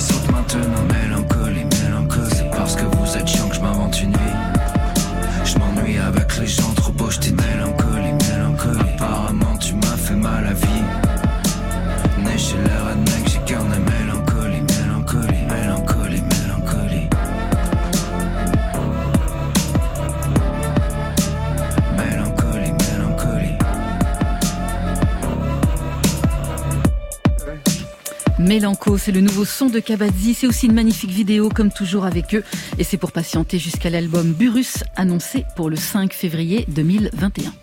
Mélanco, 28.52 28.98
c'est 28.98 29.14
le 29.14 29.22
nouveau 29.22 29.46
son 29.46 29.68
de 29.68 29.80
Kabadzi. 29.80 30.34
C'est 30.34 30.46
aussi 30.46 30.66
une 30.66 30.74
magnifique 30.74 31.12
vidéo, 31.12 31.48
comme 31.48 31.72
toujours 31.72 32.04
avec 32.04 32.36
eux. 32.36 32.44
Et 32.78 32.84
c'est 32.84 32.98
pour 32.98 33.14
patienter 33.14 33.58
jusqu'à 33.60 33.90
l'album 33.90 34.34
Burus, 34.34 34.84
annoncé 34.98 35.46
pour 35.56 35.70
le 35.70 35.78
5 35.78 36.12
février 36.12 36.66
2021. 36.68 37.54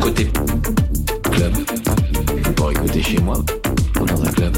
Côté 0.00 0.30
club, 1.30 1.52
pour 2.56 2.70
écouter 2.70 3.02
chez 3.02 3.18
moi 3.18 3.44
ou 4.00 4.06
dans 4.06 4.24
un 4.24 4.32
club. 4.32 4.56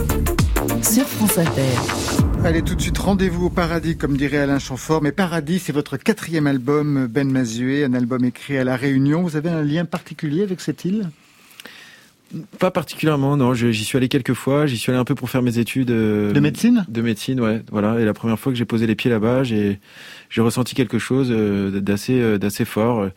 Sur 0.84 1.04
France 1.04 1.36
Inter. 1.36 2.44
Allez, 2.44 2.62
tout 2.62 2.76
de 2.76 2.80
suite, 2.80 2.98
rendez-vous 2.98 3.46
au 3.46 3.50
paradis, 3.50 3.96
comme 3.96 4.16
dirait 4.16 4.38
Alain 4.38 4.60
Chamfort. 4.60 5.02
Mais 5.02 5.10
Paradis, 5.10 5.58
c'est 5.58 5.72
votre 5.72 5.96
quatrième 5.96 6.46
album, 6.46 7.08
Ben 7.08 7.28
Mazué, 7.28 7.82
un 7.82 7.92
album 7.92 8.24
écrit 8.24 8.56
à 8.56 8.62
La 8.62 8.76
Réunion. 8.76 9.22
Vous 9.22 9.34
avez 9.34 9.50
un 9.50 9.62
lien 9.62 9.84
particulier 9.84 10.44
avec 10.44 10.60
cette 10.60 10.84
île? 10.84 11.10
Pas 12.60 12.70
particulièrement, 12.70 13.36
non. 13.36 13.54
J'y 13.54 13.84
suis 13.84 13.96
allé 13.98 14.08
quelques 14.08 14.34
fois. 14.34 14.66
J'y 14.66 14.76
suis 14.78 14.92
allé 14.92 15.00
un 15.00 15.04
peu 15.04 15.16
pour 15.16 15.28
faire 15.30 15.42
mes 15.42 15.58
études. 15.58 15.90
euh, 15.90 16.32
De 16.32 16.38
médecine? 16.38 16.84
De 16.88 17.02
médecine, 17.02 17.40
ouais. 17.40 17.62
Voilà. 17.72 17.98
Et 17.98 18.04
la 18.04 18.14
première 18.14 18.38
fois 18.38 18.52
que 18.52 18.58
j'ai 18.58 18.64
posé 18.64 18.86
les 18.86 18.94
pieds 18.94 19.10
là-bas, 19.10 19.42
j'ai 19.42 19.78
ressenti 20.38 20.76
quelque 20.76 21.00
chose 21.00 21.28
euh, 21.32 21.80
d'assez 21.80 22.20
euh, 22.20 22.38
d'assez 22.38 22.64
fort. 22.64 23.08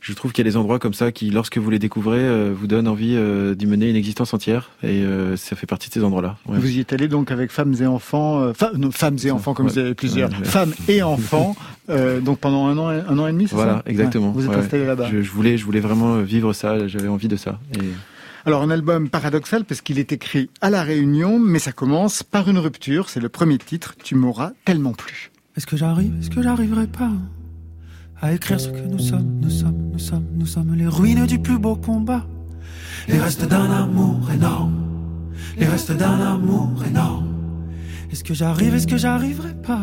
Je 0.00 0.12
trouve 0.14 0.32
qu'il 0.32 0.44
y 0.44 0.48
a 0.48 0.50
des 0.50 0.56
endroits 0.56 0.78
comme 0.78 0.94
ça 0.94 1.12
qui, 1.12 1.30
lorsque 1.30 1.58
vous 1.58 1.68
les 1.68 1.78
découvrez, 1.78 2.52
vous 2.52 2.66
donnent 2.66 2.88
envie 2.88 3.16
d'y 3.56 3.66
mener 3.66 3.90
une 3.90 3.96
existence 3.96 4.32
entière. 4.32 4.70
Et 4.82 5.02
ça 5.36 5.56
fait 5.56 5.66
partie 5.66 5.88
de 5.90 5.94
ces 5.94 6.02
endroits-là. 6.04 6.36
ouais. 6.48 6.58
Vous 6.58 6.70
y 6.76 6.80
êtes 6.80 6.92
allé 6.94 7.06
donc 7.08 7.30
avec 7.30 7.50
femmes 7.50 7.74
et 7.80 7.86
enfants, 7.86 8.52
fa- 8.54 8.72
non, 8.76 8.90
femmes 8.90 9.16
et 9.24 9.30
enfants 9.30 9.52
comme 9.52 9.66
Ouais. 9.66 9.72
vous 9.72 9.78
avez 9.78 9.94
plusieurs, 9.94 10.30
Ouais, 10.30 10.44
femmes 10.44 10.72
et 10.88 11.02
enfants, 11.02 11.54
donc 12.22 12.38
pendant 12.38 12.66
un 12.66 12.78
an, 12.78 12.90
et- 12.92 13.02
un 13.08 13.18
an 13.18 13.26
et 13.26 13.32
demi, 13.32 13.46
c'est 13.48 13.54
Voilà, 13.56 13.74
ça? 13.74 13.82
Exactement. 13.86 14.28
Ouais, 14.28 14.42
Vous 14.42 14.46
êtes 14.50 14.56
installé 14.56 14.86
là-bas. 14.86 15.08
Je, 15.12 15.20
je 15.22 15.30
voulais, 15.30 15.58
je 15.58 15.64
voulais 15.66 15.80
vraiment 15.80 16.18
vivre 16.20 16.52
ça. 16.54 16.86
J'avais 16.88 17.08
envie 17.08 17.28
de 17.28 17.36
ça. 17.36 17.58
Et... 17.74 17.78
Alors 18.46 18.62
un 18.62 18.68
album 18.68 19.08
paradoxal 19.08 19.64
parce 19.64 19.80
qu'il 19.80 19.98
est 19.98 20.12
écrit 20.12 20.50
à 20.60 20.68
la 20.68 20.82
Réunion, 20.82 21.38
mais 21.38 21.58
ça 21.58 21.72
commence 21.72 22.22
par 22.22 22.46
une 22.50 22.58
rupture. 22.58 23.08
C'est 23.08 23.20
le 23.20 23.30
premier 23.30 23.56
titre. 23.56 23.94
Tu 24.02 24.14
m'auras 24.14 24.52
tellement 24.66 24.92
plu. 24.92 25.30
Est-ce 25.56 25.66
que 25.66 25.78
j'arrive, 25.78 26.12
est-ce 26.20 26.28
que 26.28 26.42
j'arriverai 26.42 26.86
pas 26.86 27.12
à 28.20 28.32
écrire 28.32 28.60
ce 28.60 28.68
que 28.68 28.86
nous 28.86 28.98
sommes, 28.98 29.40
nous 29.40 29.50
sommes, 29.50 29.90
nous 29.92 29.98
sommes, 29.98 30.26
nous 30.34 30.46
sommes 30.46 30.74
les 30.74 30.86
ruines 30.86 31.26
du 31.26 31.38
plus 31.38 31.58
beau 31.58 31.76
combat, 31.76 32.26
les 33.08 33.18
restes 33.18 33.46
d'un 33.46 33.70
amour 33.70 34.30
énorme, 34.30 34.74
les 35.56 35.66
restes 35.66 35.92
d'un 35.92 36.20
amour 36.20 36.82
énorme. 36.86 37.28
Est-ce 38.12 38.24
que 38.24 38.34
j'arrive, 38.34 38.74
est-ce 38.74 38.86
que 38.86 38.96
j'arriverai 38.96 39.54
pas? 39.54 39.82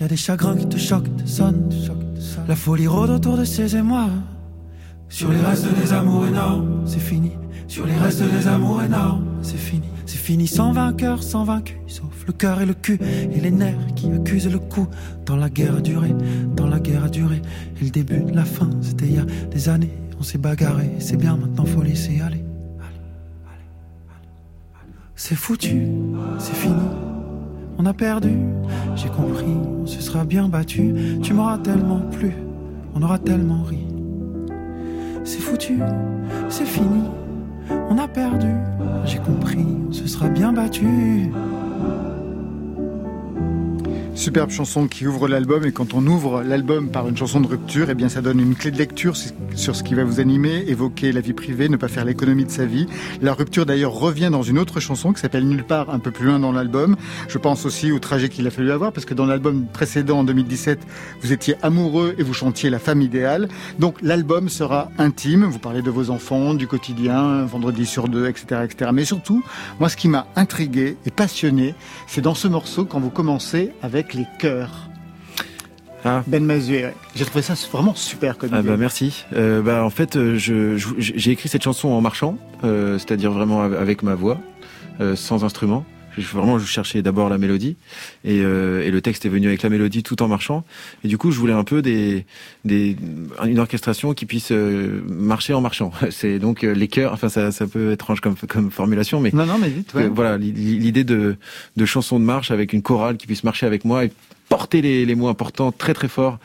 Y 0.00 0.04
a 0.04 0.08
des 0.08 0.16
chagrins 0.16 0.56
qui 0.56 0.68
te 0.68 0.78
choquent, 0.78 1.16
te 1.16 1.26
sonnent, 1.28 1.68
te 1.68 1.86
choquent, 1.86 2.20
sonnent. 2.20 2.46
La 2.48 2.56
folie 2.56 2.86
rôde 2.86 3.10
autour 3.10 3.36
de 3.36 3.44
ces 3.44 3.76
émois. 3.76 4.10
Sur 5.08 5.30
les 5.30 5.40
restes 5.40 5.68
des 5.80 5.92
amours 5.92 6.26
énormes, 6.26 6.82
c'est 6.86 7.00
fini. 7.00 7.32
Sur 7.74 7.86
les 7.86 7.96
restes 7.96 8.22
des 8.22 8.46
amours 8.46 8.80
énormes, 8.84 9.24
c'est 9.42 9.58
fini. 9.58 9.88
C'est 10.06 10.20
fini 10.20 10.46
sans 10.46 10.70
vainqueur, 10.70 11.24
sans 11.24 11.42
vaincu, 11.42 11.80
sauf 11.88 12.24
le 12.24 12.32
cœur 12.32 12.60
et 12.60 12.66
le 12.66 12.72
cul 12.72 13.00
et 13.02 13.40
les 13.40 13.50
nerfs 13.50 13.94
qui 13.96 14.12
accusent 14.12 14.48
le 14.48 14.60
coup. 14.60 14.86
Dans 15.26 15.34
la 15.34 15.50
guerre 15.50 15.78
a 15.78 15.80
duré, 15.80 16.14
dans 16.54 16.68
la 16.68 16.78
guerre 16.78 17.02
a 17.02 17.08
duré. 17.08 17.42
Et 17.80 17.84
le 17.84 17.90
début 17.90 18.22
la 18.32 18.44
fin, 18.44 18.70
c'était 18.80 19.06
il 19.06 19.14
y 19.16 19.18
a 19.18 19.24
des 19.24 19.68
années. 19.68 19.92
On 20.20 20.22
s'est 20.22 20.38
bagarré, 20.38 20.88
c'est 21.00 21.16
bien, 21.16 21.36
maintenant 21.36 21.64
faut 21.64 21.82
laisser 21.82 22.20
aller. 22.20 22.44
C'est 25.16 25.34
foutu, 25.34 25.88
c'est 26.38 26.54
fini. 26.54 26.74
On 27.76 27.86
a 27.86 27.92
perdu, 27.92 28.38
j'ai 28.94 29.08
compris, 29.08 29.56
on 29.82 29.86
se 29.86 30.00
sera 30.00 30.24
bien 30.24 30.48
battu. 30.48 30.94
Tu 31.24 31.34
m'auras 31.34 31.58
tellement 31.58 32.02
plu, 32.12 32.34
on 32.94 33.02
aura 33.02 33.18
tellement 33.18 33.64
ri. 33.64 33.84
C'est 35.24 35.40
foutu, 35.40 35.80
c'est 36.48 36.66
fini. 36.66 37.02
On 37.70 37.98
a 37.98 38.08
perdu, 38.08 38.52
j'ai 39.04 39.18
compris, 39.18 39.66
on 39.88 39.92
se 39.92 40.06
sera 40.06 40.28
bien 40.28 40.52
battu. 40.52 41.30
Superbe 44.14 44.50
chanson 44.50 44.86
qui 44.86 45.08
ouvre 45.08 45.26
l'album 45.26 45.66
et 45.66 45.72
quand 45.72 45.92
on 45.92 46.06
ouvre 46.06 46.44
l'album 46.44 46.88
par 46.88 47.08
une 47.08 47.16
chanson 47.16 47.40
de 47.40 47.48
rupture, 47.48 47.90
eh 47.90 47.94
bien 47.94 48.08
ça 48.08 48.22
donne 48.22 48.38
une 48.38 48.54
clé 48.54 48.70
de 48.70 48.78
lecture 48.78 49.16
sur 49.16 49.74
ce 49.74 49.82
qui 49.82 49.94
va 49.96 50.04
vous 50.04 50.20
animer, 50.20 50.64
évoquer 50.68 51.10
la 51.10 51.20
vie 51.20 51.32
privée, 51.32 51.68
ne 51.68 51.76
pas 51.76 51.88
faire 51.88 52.04
l'économie 52.04 52.44
de 52.44 52.50
sa 52.50 52.64
vie. 52.64 52.86
La 53.22 53.34
rupture 53.34 53.66
d'ailleurs 53.66 53.92
revient 53.92 54.28
dans 54.30 54.44
une 54.44 54.56
autre 54.56 54.78
chanson 54.78 55.12
qui 55.12 55.20
s'appelle 55.20 55.48
Nulle 55.48 55.64
part 55.64 55.90
un 55.90 55.98
peu 55.98 56.12
plus 56.12 56.26
loin 56.26 56.38
dans 56.38 56.52
l'album. 56.52 56.94
Je 57.28 57.38
pense 57.38 57.66
aussi 57.66 57.90
au 57.90 57.98
trajet 57.98 58.28
qu'il 58.28 58.46
a 58.46 58.50
fallu 58.50 58.70
avoir 58.70 58.92
parce 58.92 59.04
que 59.04 59.14
dans 59.14 59.26
l'album 59.26 59.66
précédent 59.66 60.20
en 60.20 60.24
2017, 60.24 60.78
vous 61.20 61.32
étiez 61.32 61.56
amoureux 61.62 62.14
et 62.16 62.22
vous 62.22 62.34
chantiez 62.34 62.70
la 62.70 62.78
femme 62.78 63.02
idéale. 63.02 63.48
Donc 63.80 63.96
l'album 64.00 64.48
sera 64.48 64.92
intime, 64.96 65.44
vous 65.44 65.58
parlez 65.58 65.82
de 65.82 65.90
vos 65.90 66.10
enfants, 66.10 66.54
du 66.54 66.68
quotidien, 66.68 67.44
vendredi 67.46 67.84
sur 67.84 68.06
deux, 68.06 68.28
etc., 68.28 68.60
etc. 68.64 68.92
Mais 68.94 69.04
surtout, 69.04 69.42
moi 69.80 69.88
ce 69.88 69.96
qui 69.96 70.06
m'a 70.06 70.28
intrigué 70.36 70.96
et 71.04 71.10
passionné, 71.10 71.74
c'est 72.06 72.22
dans 72.22 72.34
ce 72.34 72.46
morceau 72.46 72.84
quand 72.84 73.00
vous 73.00 73.10
commencez 73.10 73.72
avec 73.82 74.03
les 74.12 74.26
chœurs. 74.38 74.90
Ben 76.26 76.44
Mazué, 76.44 76.84
ouais. 76.84 76.94
j'ai 77.16 77.24
trouvé 77.24 77.40
ça 77.40 77.54
vraiment 77.72 77.94
super 77.94 78.36
comme 78.36 78.50
Ah 78.52 78.60
bah 78.60 78.76
merci. 78.76 79.24
Euh, 79.32 79.62
bah 79.62 79.82
en 79.82 79.88
fait, 79.88 80.16
euh, 80.16 80.36
je, 80.36 80.76
je- 80.76 80.92
j'ai 80.98 81.30
écrit 81.30 81.48
cette 81.48 81.62
chanson 81.62 81.88
en 81.88 82.02
marchant, 82.02 82.36
euh, 82.62 82.98
c'est-à-dire 82.98 83.30
vraiment 83.32 83.62
av- 83.62 83.72
avec 83.72 84.02
ma 84.02 84.14
voix, 84.14 84.38
euh, 85.00 85.16
sans 85.16 85.44
instrument. 85.44 85.82
Je, 86.18 86.26
vraiment, 86.28 86.58
je 86.58 86.66
cherchais 86.66 87.02
d'abord 87.02 87.28
la 87.28 87.38
mélodie 87.38 87.76
et, 88.24 88.40
euh, 88.42 88.82
et 88.82 88.90
le 88.90 89.00
texte 89.00 89.26
est 89.26 89.28
venu 89.28 89.46
avec 89.48 89.62
la 89.62 89.68
mélodie 89.68 90.02
tout 90.02 90.22
en 90.22 90.28
marchant. 90.28 90.64
Et 91.04 91.08
du 91.08 91.18
coup, 91.18 91.30
je 91.32 91.38
voulais 91.38 91.52
un 91.52 91.64
peu 91.64 91.82
des, 91.82 92.24
des 92.64 92.96
une 93.44 93.58
orchestration 93.58 94.14
qui 94.14 94.26
puisse 94.26 94.52
euh, 94.52 95.00
marcher 95.08 95.54
en 95.54 95.60
marchant. 95.60 95.90
C'est 96.10 96.38
donc 96.38 96.62
euh, 96.64 96.72
les 96.72 96.88
chœurs. 96.88 97.12
Enfin, 97.12 97.28
ça, 97.28 97.50
ça 97.52 97.66
peut 97.66 97.88
être 97.90 97.94
étrange 98.04 98.20
comme, 98.20 98.36
comme 98.48 98.70
formulation, 98.70 99.20
mais 99.20 99.30
Non, 99.32 99.46
non, 99.46 99.58
mais 99.58 99.68
vite, 99.68 99.94
ouais. 99.94 100.08
voilà, 100.08 100.36
l'i- 100.38 100.52
l'idée 100.52 101.04
de, 101.04 101.36
de 101.76 101.84
chanson 101.86 102.20
de 102.20 102.24
marche 102.24 102.50
avec 102.50 102.72
une 102.72 102.82
chorale 102.82 103.16
qui 103.16 103.26
puisse 103.26 103.44
marcher 103.44 103.66
avec 103.66 103.84
moi 103.84 104.04
et 104.04 104.12
porter 104.48 104.82
les, 104.82 105.06
les 105.06 105.14
mots 105.14 105.28
importants 105.28 105.72
très 105.72 105.94
très 105.94 106.08
fort 106.08 106.38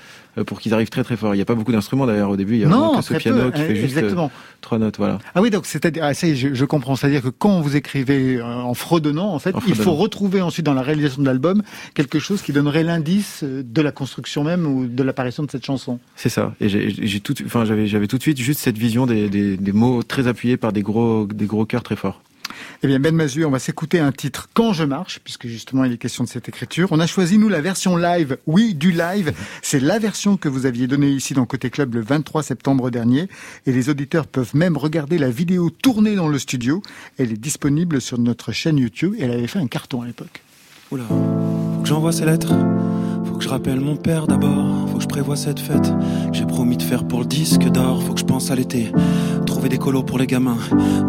pour 0.43 0.59
qu'ils 0.59 0.73
arrivent 0.73 0.89
très 0.89 1.03
très 1.03 1.17
fort. 1.17 1.33
Il 1.33 1.37
n'y 1.37 1.41
a 1.41 1.45
pas 1.45 1.55
beaucoup 1.55 1.71
d'instruments 1.71 2.05
d'ailleurs 2.05 2.29
au 2.29 2.37
début, 2.37 2.55
il 2.55 2.61
y 2.61 2.65
a 2.65 2.67
Non, 2.67 2.97
que 2.97 3.03
ce 3.03 3.13
piano 3.15 3.43
peu, 3.43 3.51
qui 3.51 3.61
fait 3.61 3.71
euh, 3.71 3.75
juste 3.75 3.95
euh, 3.95 3.99
exactement. 3.99 4.31
trois 4.61 4.77
notes, 4.77 4.97
voilà. 4.97 5.19
Ah 5.35 5.41
oui, 5.41 5.49
donc 5.49 5.65
c'est-à-dire, 5.65 6.03
ah, 6.03 6.13
je, 6.13 6.53
je 6.53 6.65
comprends, 6.65 6.95
c'est-à-dire 6.95 7.21
que 7.21 7.29
quand 7.29 7.61
vous 7.61 7.75
écrivez 7.75 8.37
euh, 8.37 8.43
en 8.45 8.73
fredonnant, 8.73 9.33
en 9.33 9.39
fait, 9.39 9.55
En 9.55 9.61
il 9.67 9.75
faut 9.75 9.93
retrouver 9.93 10.41
ensuite 10.41 10.65
dans 10.65 10.73
la 10.73 10.81
réalisation 10.81 11.21
de 11.21 11.27
l'album 11.27 11.61
quelque 11.93 12.19
chose 12.19 12.41
qui 12.41 12.53
donnerait 12.53 12.83
l'indice 12.83 13.41
euh, 13.43 13.63
de 13.65 13.81
la 13.81 13.91
construction 13.91 14.43
même 14.43 14.65
ou 14.65 14.87
de 14.87 15.03
l'apparition 15.03 15.43
de 15.43 15.51
cette 15.51 15.65
chanson. 15.65 15.99
C'est 16.15 16.29
ça. 16.29 16.53
Et 16.61 16.69
j'ai 16.69 17.19
tout, 17.19 17.35
enfin 17.45 17.65
j'avais 17.65 17.87
j'avais 17.87 18.07
tout 18.07 18.17
de 18.17 18.21
suite 18.21 18.39
juste 18.39 18.59
cette 18.59 18.77
vision 18.77 19.05
des, 19.05 19.29
des, 19.29 19.57
des 19.57 19.71
mots 19.71 20.03
très 20.03 20.27
appuyés 20.27 20.57
par 20.57 20.73
des 20.73 20.81
gros 20.81 21.25
des 21.27 21.45
gros 21.45 21.65
cœurs 21.65 21.83
très 21.83 21.95
forts. 21.95 22.21
Eh 22.83 22.87
bien, 22.87 22.99
Ben 22.99 23.15
Mazu, 23.15 23.45
on 23.45 23.51
va 23.51 23.59
s'écouter 23.59 23.99
un 23.99 24.11
titre 24.11 24.49
Quand 24.53 24.73
je 24.73 24.83
marche, 24.83 25.19
puisque 25.23 25.47
justement 25.47 25.83
il 25.83 25.93
est 25.93 25.97
question 25.97 26.23
de 26.23 26.29
cette 26.29 26.49
écriture. 26.49 26.87
On 26.91 26.99
a 26.99 27.07
choisi, 27.07 27.37
nous, 27.37 27.49
la 27.49 27.61
version 27.61 27.97
live. 27.97 28.37
Oui, 28.47 28.73
du 28.73 28.91
live. 28.91 29.33
C'est 29.61 29.79
la 29.79 29.99
version 29.99 30.37
que 30.37 30.49
vous 30.49 30.65
aviez 30.65 30.87
donnée 30.87 31.09
ici 31.09 31.33
dans 31.33 31.45
Côté 31.45 31.69
Club 31.69 31.95
le 31.95 32.01
23 32.01 32.43
septembre 32.43 32.89
dernier. 32.89 33.27
Et 33.65 33.71
les 33.71 33.89
auditeurs 33.89 34.27
peuvent 34.27 34.55
même 34.55 34.77
regarder 34.77 35.17
la 35.17 35.29
vidéo 35.29 35.69
tournée 35.69 36.15
dans 36.15 36.27
le 36.27 36.39
studio. 36.39 36.81
Elle 37.17 37.31
est 37.31 37.37
disponible 37.37 38.01
sur 38.01 38.17
notre 38.19 38.51
chaîne 38.51 38.77
YouTube. 38.77 39.15
Elle 39.19 39.31
avait 39.31 39.47
fait 39.47 39.59
un 39.59 39.67
carton 39.67 40.01
à 40.01 40.05
l'époque. 40.05 40.41
Oula, 40.91 41.03
faut 41.07 41.81
que 41.81 41.87
j'envoie 41.87 42.11
ces 42.11 42.25
lettres. 42.25 42.53
Faut 43.25 43.35
que 43.35 43.43
je 43.43 43.49
rappelle 43.49 43.79
mon 43.79 43.95
père 43.95 44.27
d'abord. 44.27 44.89
Faut 44.89 44.97
que 44.97 45.03
je 45.03 45.07
prévoie 45.07 45.35
cette 45.35 45.59
fête. 45.59 45.91
J'ai 46.31 46.45
promis 46.45 46.77
de 46.77 46.83
faire 46.83 47.07
pour 47.07 47.19
le 47.19 47.25
disque 47.25 47.63
d'or. 47.69 48.03
Faut 48.03 48.13
que 48.13 48.19
je 48.19 48.25
pense 48.25 48.51
à 48.51 48.55
l'été. 48.55 48.91
Trouver 49.59 49.71
des 49.71 49.77
colos 49.77 50.03
pour 50.03 50.17
les 50.17 50.25
gamins. 50.25 50.55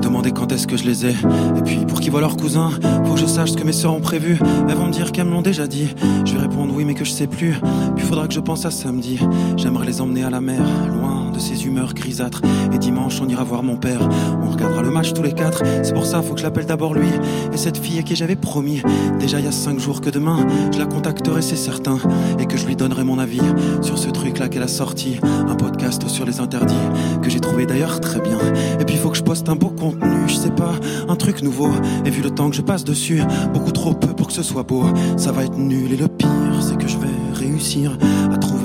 Demander 0.02 0.32
quand 0.32 0.50
est-ce 0.50 0.66
que 0.66 0.76
je 0.76 0.82
les 0.82 1.06
ai. 1.06 1.10
Et 1.10 1.62
puis 1.64 1.86
pour 1.86 2.00
qu'ils 2.00 2.10
voient 2.10 2.20
leurs 2.20 2.36
cousins. 2.36 2.70
Faut 3.04 3.14
que 3.14 3.20
je 3.20 3.26
sache 3.26 3.52
ce 3.52 3.56
que 3.56 3.62
mes 3.62 3.72
sœurs 3.72 3.94
ont 3.94 4.00
prévu. 4.00 4.40
Elles 4.68 4.74
vont 4.74 4.86
me 4.86 4.92
dire 4.92 5.12
qu'elles 5.12 5.26
me 5.26 5.30
l'ont 5.30 5.40
déjà 5.40 5.68
dit. 5.68 5.94
Je 6.24 6.32
vais 6.34 6.40
répondre 6.40 6.74
oui, 6.74 6.84
mais 6.84 6.94
que 6.94 7.04
je 7.04 7.12
sais 7.12 7.28
plus. 7.28 7.54
Puis 7.94 8.04
faudra 8.04 8.26
que 8.26 8.34
je 8.34 8.40
pense 8.40 8.66
à 8.66 8.72
samedi. 8.72 9.20
J'aimerais 9.56 9.86
les 9.86 10.00
emmener 10.00 10.24
à 10.24 10.30
la 10.30 10.40
mer. 10.40 10.60
Loin 10.88 11.19
de 11.30 11.38
ces 11.38 11.66
humeurs 11.66 11.94
grisâtres. 11.94 12.42
Et 12.72 12.78
dimanche, 12.78 13.20
on 13.20 13.28
ira 13.28 13.44
voir 13.44 13.62
mon 13.62 13.76
père. 13.76 14.08
On 14.42 14.50
regardera 14.50 14.82
le 14.82 14.90
match 14.90 15.12
tous 15.12 15.22
les 15.22 15.32
quatre. 15.32 15.62
C'est 15.82 15.94
pour 15.94 16.06
ça, 16.06 16.22
faut 16.22 16.34
que 16.34 16.40
je 16.40 16.44
l'appelle 16.44 16.66
d'abord 16.66 16.94
lui. 16.94 17.08
Et 17.52 17.56
cette 17.56 17.78
fille 17.78 17.98
à 17.98 18.02
qui 18.02 18.16
j'avais 18.16 18.36
promis. 18.36 18.82
Déjà 19.18 19.38
il 19.38 19.44
y 19.44 19.48
a 19.48 19.52
cinq 19.52 19.78
jours 19.78 20.00
que 20.00 20.10
demain, 20.10 20.46
je 20.72 20.78
la 20.78 20.86
contacterai, 20.86 21.42
c'est 21.42 21.56
certain. 21.56 21.98
Et 22.38 22.46
que 22.46 22.56
je 22.56 22.66
lui 22.66 22.76
donnerai 22.76 23.04
mon 23.04 23.18
avis 23.18 23.40
sur 23.82 23.98
ce 23.98 24.08
truc-là 24.08 24.48
qu'elle 24.48 24.62
a 24.62 24.68
sorti. 24.68 25.18
Un 25.48 25.54
podcast 25.54 26.08
sur 26.08 26.24
les 26.24 26.40
interdits. 26.40 26.74
Que 27.22 27.30
j'ai 27.30 27.40
trouvé 27.40 27.66
d'ailleurs 27.66 28.00
très 28.00 28.20
bien. 28.20 28.38
Et 28.80 28.84
puis 28.84 28.96
faut 28.96 29.10
que 29.10 29.16
je 29.16 29.22
poste 29.22 29.48
un 29.48 29.56
beau 29.56 29.68
contenu. 29.68 30.28
Je 30.28 30.34
sais 30.34 30.50
pas, 30.50 30.72
un 31.08 31.16
truc 31.16 31.42
nouveau. 31.42 31.70
Et 32.04 32.10
vu 32.10 32.22
le 32.22 32.30
temps 32.30 32.50
que 32.50 32.56
je 32.56 32.62
passe 32.62 32.84
dessus, 32.84 33.22
beaucoup 33.52 33.72
trop 33.72 33.94
peu 33.94 34.08
pour 34.08 34.28
que 34.28 34.32
ce 34.32 34.42
soit 34.42 34.62
beau. 34.62 34.84
Ça 35.16 35.32
va 35.32 35.44
être 35.44 35.56
nul. 35.56 35.92
Et 35.92 35.96
le 35.96 36.08
pire, 36.08 36.28
c'est 36.60 36.76
que 36.76 36.88
je 36.88 36.98
vais 36.98 37.08
réussir 37.34 37.96
à 38.32 38.36
trouver 38.36 38.59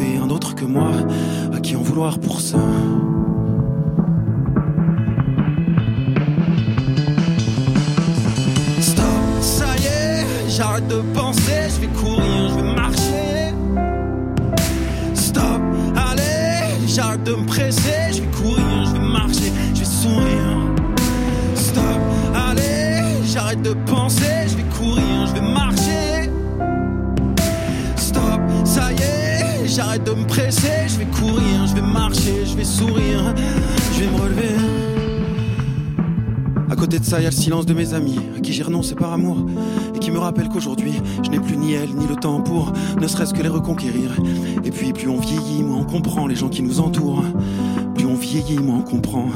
que 0.54 0.66
moi. 0.66 0.92
À 1.54 1.60
qui 1.60 1.76
en 1.76 1.82
vouloir 1.82 2.20
pour 2.20 2.40
ça. 2.42 2.60
Stop, 8.80 9.06
ça 9.42 9.66
y 9.78 9.86
est, 9.86 10.26
j'arrête 10.50 10.88
de 10.88 11.02
penser, 11.14 11.70
je 11.76 11.82
vais 11.82 11.94
courir, 12.00 12.50
je 12.50 12.56
vais 12.56 12.76
marcher. 12.76 13.54
Stop, 15.14 15.62
allez, 15.96 16.88
j'arrête 16.88 17.24
de 17.24 17.32
me 17.32 17.46
presser, 17.46 18.12
je 18.12 18.22
vais 18.22 18.28
courir, 18.28 18.86
je 18.86 18.92
vais 18.92 19.00
marcher, 19.00 19.52
je 19.74 19.80
vais 19.80 19.86
sourire. 19.86 20.60
Stop, 21.56 22.00
allez, 22.36 23.02
j'arrête 23.26 23.62
de 23.62 23.74
penser, 23.90 24.48
je 24.50 24.58
vais 24.58 24.70
courir, 24.78 25.28
je 25.28 25.34
vais 25.34 25.54
marcher. 25.54 26.05
J'arrête 29.76 30.06
de 30.06 30.12
me 30.12 30.26
presser, 30.26 30.88
je 30.88 31.00
vais 31.00 31.06
courir, 31.06 31.68
je 31.68 31.76
vais 31.76 31.82
marcher, 31.82 32.46
je 32.46 32.56
vais 32.56 32.64
sourire, 32.64 33.34
je 33.94 34.00
vais 34.00 34.08
me 34.08 34.22
relever. 34.22 34.56
À 36.70 36.76
côté 36.76 37.00
de 37.00 37.04
ça, 37.04 37.20
il 37.20 37.24
y 37.24 37.26
a 37.26 37.30
le 37.30 37.36
silence 37.36 37.66
de 37.66 37.74
mes 37.74 37.94
amis, 37.94 38.20
à 38.38 38.40
qui 38.40 38.54
j'ai 38.54 38.64
renoncé 38.64 38.96
par 38.96 39.12
amour, 39.12 39.46
et 39.94 40.00
qui 40.00 40.12
me 40.12 40.18
rappellent 40.18 40.50
qu'aujourd'hui, 40.50 40.94
je 41.24 41.30
n'ai 41.30 41.40
plus 41.40 41.58
ni 41.58 41.74
elle, 41.74 41.94
ni 41.94 42.08
le 42.08 42.16
temps 42.16 42.42
pour 42.42 42.72
ne 43.00 43.08
serait-ce 43.08 43.34
que 43.34 43.44
les 43.44 43.50
reconquérir. 43.50 44.12
Et 44.64 44.72
puis, 44.72 44.94
plus 44.94 45.10
on 45.10 45.20
vieillit, 45.20 45.64
moins 45.64 45.80
on 45.80 45.84
comprend 45.84 46.26
les 46.26 46.36
gens 46.36 46.50
qui 46.50 46.64
nous 46.64 46.80
entourent. 46.80 47.24
Plus 47.96 48.06
on 48.06 48.16
vieillit, 48.16 48.60
moins 48.60 48.78
on 48.78 48.82
comprend 48.82 49.28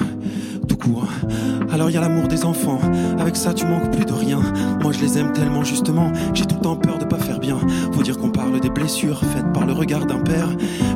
Alors 1.71 1.89
il 1.89 1.93
y 1.93 1.97
a 1.97 2.01
l'amour 2.01 2.27
des 2.27 2.45
enfants, 2.45 2.79
avec 3.19 3.35
ça 3.35 3.53
tu 3.53 3.65
manques 3.65 3.91
plus 3.91 4.05
de 4.05 4.13
rien. 4.13 4.41
Moi 4.81 4.91
je 4.91 4.99
les 4.99 5.17
aime 5.17 5.33
tellement 5.33 5.63
justement, 5.63 6.11
j'ai 6.33 6.45
tout 6.45 6.55
le 6.55 6.61
temps 6.61 6.75
peur 6.75 6.97
de 6.97 7.05
pas 7.05 7.17
faire 7.17 7.39
bien. 7.39 7.57
Faut 7.93 8.01
dire 8.01 8.17
qu'on 8.17 8.31
parle 8.31 8.59
des 8.59 8.69
blessures 8.69 9.19
faites 9.19 9.51
par 9.53 9.65
le 9.65 9.73
regard 9.73 10.05
d'un 10.05 10.19
père. 10.19 10.49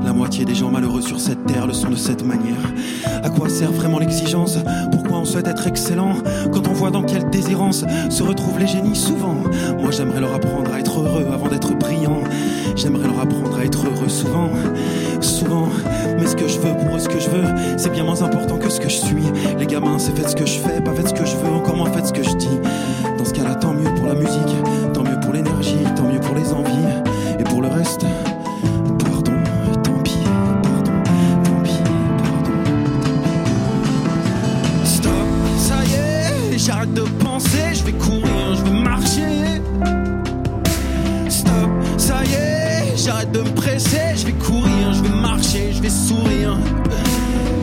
La 0.03 0.13
moitié 0.13 0.45
des 0.45 0.55
gens 0.55 0.71
malheureux 0.71 1.01
sur 1.01 1.19
cette 1.19 1.45
terre 1.45 1.67
le 1.67 1.73
sont 1.73 1.89
de 1.89 1.95
cette 1.95 2.25
manière. 2.25 2.61
À 3.23 3.29
quoi 3.29 3.49
sert 3.49 3.71
vraiment 3.71 3.99
l'exigence? 3.99 4.57
Pourquoi 4.91 5.19
on 5.19 5.25
souhaite 5.25 5.47
être 5.47 5.67
excellent? 5.67 6.15
Quand 6.51 6.67
on 6.67 6.73
voit 6.73 6.91
dans 6.91 7.03
quelle 7.03 7.29
désirance 7.29 7.85
se 8.09 8.23
retrouvent 8.23 8.59
les 8.59 8.67
génies 8.67 8.95
souvent 8.95 9.37
Moi 9.79 9.91
j'aimerais 9.91 10.21
leur 10.21 10.33
apprendre 10.33 10.73
à 10.73 10.79
être 10.79 10.99
heureux 10.99 11.27
avant 11.31 11.49
d'être 11.49 11.77
brillant. 11.77 12.23
J'aimerais 12.75 13.07
leur 13.07 13.19
apprendre 13.19 13.57
à 13.57 13.65
être 13.65 13.85
heureux 13.85 14.09
souvent, 14.09 14.49
souvent. 15.23 15.69
Mais 16.19 16.27
ce 16.27 16.35
que 16.35 16.47
je 16.47 16.59
veux 16.59 16.75
pour 16.77 16.95
eux, 16.95 16.99
ce 16.99 17.09
que 17.09 17.19
je 17.19 17.29
veux, 17.29 17.45
c'est 17.77 17.91
bien 17.91 18.03
moins 18.03 18.21
important 18.21 18.57
que 18.57 18.69
ce 18.69 18.79
que 18.79 18.89
je 18.89 18.97
suis. 18.97 19.23
Les 19.57 19.65
gamins, 19.65 19.97
c'est 19.99 20.15
faites 20.15 20.29
ce 20.29 20.35
que 20.35 20.45
je 20.45 20.59
fais, 20.59 20.81
pas 20.81 20.93
faites 20.93 21.09
ce 21.09 21.13
que 21.13 21.25
je 21.25 21.35
veux, 21.37 21.49
encore 21.49 21.75
moins 21.75 21.91
faites 21.91 22.07
ce 22.07 22.13
que 22.13 22.23
je 22.23 22.35
dis. 22.35 22.59
Dans 23.17 23.25
ce 23.25 23.33
cas-là, 23.33 23.55
tant 23.55 23.73
mieux 23.73 23.93
pour 23.95 24.07
la 24.07 24.15
musique, 24.15 24.55
tant 24.93 25.03
mieux 25.03 25.19
pour 25.21 25.33
l'énergie, 25.33 25.83
tant 25.95 26.03
mieux 26.03 26.12
sourire. 45.93 46.57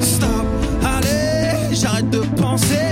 Stop, 0.00 0.46
allez, 0.84 1.74
j'arrête 1.74 2.10
de 2.10 2.20
penser, 2.40 2.89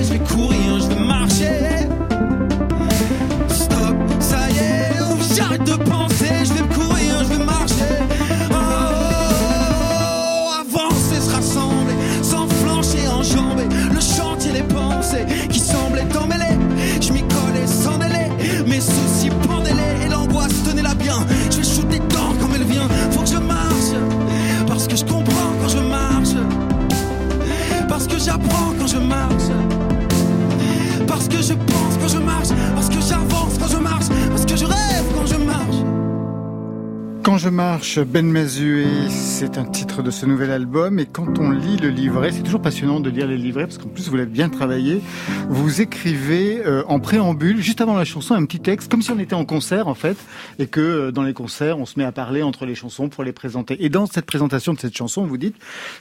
Je 37.39 37.49
marche, 37.49 38.01
Ben 38.01 38.26
Mazué, 38.26 38.84
c'est 39.11 39.59
un 39.59 39.64
titre 39.64 40.03
de 40.03 40.11
ce 40.11 40.26
nouvel 40.26 40.51
album. 40.51 40.99
Et 40.99 41.07
quand 41.07 41.39
on 41.39 41.51
lit 41.51 41.76
le 41.76 41.89
livret, 41.89 42.32
c'est 42.32 42.43
toujours 42.43 42.61
passionnant 42.61 42.99
de 42.99 43.11
lire 43.11 43.28
les 43.28 43.36
livrets 43.36 43.62
parce 43.62 43.78
qu'en 43.78 43.89
plus 43.89 44.09
vous 44.09 44.16
l'avez 44.16 44.28
bien 44.28 44.49
travaillé. 44.49 45.01
Vous 45.49 45.80
écrivez 45.80 46.61
euh, 46.66 46.82
en 46.89 46.99
préambule, 46.99 47.62
juste 47.62 47.80
avant 47.80 47.95
la 47.97 48.05
chanson, 48.05 48.34
un 48.34 48.45
petit 48.45 48.59
texte, 48.59 48.91
comme 48.91 49.03
si 49.03 49.12
on 49.12 49.20
était 49.20 49.34
en 49.34 49.45
concert 49.45 49.86
en 49.86 49.95
fait, 49.95 50.16
et 50.59 50.66
que 50.66 50.80
euh, 50.80 51.12
dans 51.12 51.22
les 51.22 51.32
concerts, 51.32 51.78
on 51.78 51.86
se 51.86 51.97
met 51.97 52.05
à 52.05 52.11
parler 52.11 52.43
entre 52.43 52.66
les 52.66 52.74
chansons 52.74 53.09
pour 53.09 53.22
les 53.22 53.32
présenter. 53.32 53.84
Et 53.84 53.89
dans 53.89 54.07
cette 54.07 54.26
présentation 54.26 54.74
de 54.74 54.80
cette 54.80 54.97
chanson, 54.97 55.24
vous 55.24 55.39
dites 55.39 55.55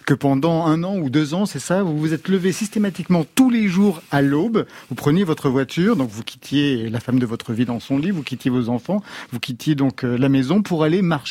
que 0.08 0.16
pendant 0.16 0.66
un 0.66 0.84
an 0.84 0.98
ou 0.98 1.12
deux 1.12 1.36
ans, 1.36 1.46
c'est 1.46 1.60
ça, 1.60 1.84
vous 1.84 2.00
vous 2.00 2.16
êtes 2.16 2.30
levé 2.30 2.52
systématiquement 2.52 3.26
tous 3.36 3.52
les 3.52 3.68
jours 3.68 4.02
à 4.10 4.24
l'aube. 4.24 4.66
Vous 4.90 4.96
preniez 4.96 5.24
votre 5.24 5.50
voiture, 5.50 5.98
donc 5.98 6.10
vous 6.10 6.24
quittiez 6.24 6.90
la 6.90 7.00
femme 7.00 7.20
de 7.20 7.28
votre 7.28 7.54
vie 7.54 7.66
dans 7.66 7.80
son 7.80 8.00
lit, 8.00 8.10
vous 8.10 8.24
quittiez 8.24 8.50
vos 8.50 8.70
enfants, 8.70 9.04
vous 9.32 9.40
quittiez 9.40 9.76
donc 9.76 10.04
euh, 10.04 10.18
la 10.18 10.30
maison 10.30 10.64
pour 10.64 10.84
aller 10.84 11.04
marcher 11.04 11.27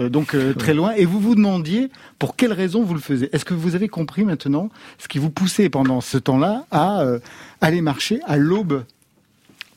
euh, 0.00 0.08
donc 0.08 0.34
euh, 0.34 0.54
très 0.54 0.74
loin. 0.74 0.92
Et 0.96 1.04
vous 1.04 1.20
vous 1.20 1.34
demandiez 1.34 1.90
pour 2.18 2.36
quelle 2.36 2.52
raison 2.52 2.82
vous 2.82 2.94
le 2.94 3.00
faisiez. 3.00 3.28
Est-ce 3.34 3.44
que 3.44 3.54
vous 3.54 3.74
avez 3.74 3.88
compris 3.88 4.24
maintenant 4.24 4.70
ce 4.98 5.08
qui 5.08 5.18
vous 5.18 5.30
poussait 5.30 5.68
pendant 5.68 6.00
ce 6.00 6.18
temps-là 6.18 6.66
à 6.70 7.00
euh, 7.02 7.18
aller 7.60 7.80
marcher 7.80 8.20
à 8.26 8.36
l'aube? 8.36 8.84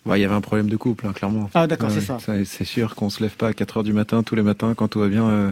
Ouais, 0.06 0.18
il 0.20 0.22
y 0.22 0.26
avait 0.26 0.34
un 0.36 0.42
problème 0.42 0.70
de 0.70 0.78
couple, 0.78 1.06
hein, 1.08 1.14
clairement. 1.14 1.50
Ah, 1.54 1.68
d'accord, 1.68 1.90
Ouais, 1.90 1.96
c'est 2.00 2.06
ça. 2.06 2.18
C'est 2.46 2.64
sûr 2.66 2.96
qu'on 2.96 3.10
se 3.10 3.22
lève 3.22 3.36
pas 3.36 3.50
à 3.50 3.54
4 3.54 3.78
heures 3.78 3.84
du 3.84 3.94
matin 3.94 4.24
tous 4.24 4.36
les 4.36 4.42
matins 4.44 4.74
quand 4.74 4.88
tout 4.88 5.00
va 5.00 5.08
bien. 5.10 5.26
euh, 5.28 5.52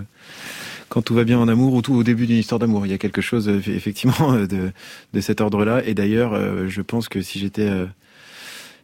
quand 0.89 1.01
tout 1.01 1.13
va 1.13 1.25
bien 1.25 1.37
en 1.37 1.49
amour 1.49 1.73
ou 1.73 1.81
tout 1.81 1.93
au 1.95 2.03
début 2.03 2.27
d'une 2.27 2.37
histoire 2.37 2.59
d'amour, 2.59 2.85
il 2.85 2.89
y 2.89 2.95
a 2.95 2.97
quelque 2.97 3.19
chose 3.21 3.49
euh, 3.49 3.57
effectivement 3.67 4.31
de, 4.47 4.71
de 5.13 5.21
cet 5.21 5.41
ordre-là. 5.41 5.85
Et 5.85 5.93
d'ailleurs, 5.93 6.33
euh, 6.33 6.67
je 6.69 6.81
pense 6.81 7.09
que 7.09 7.21
si 7.21 7.39
j'étais 7.39 7.69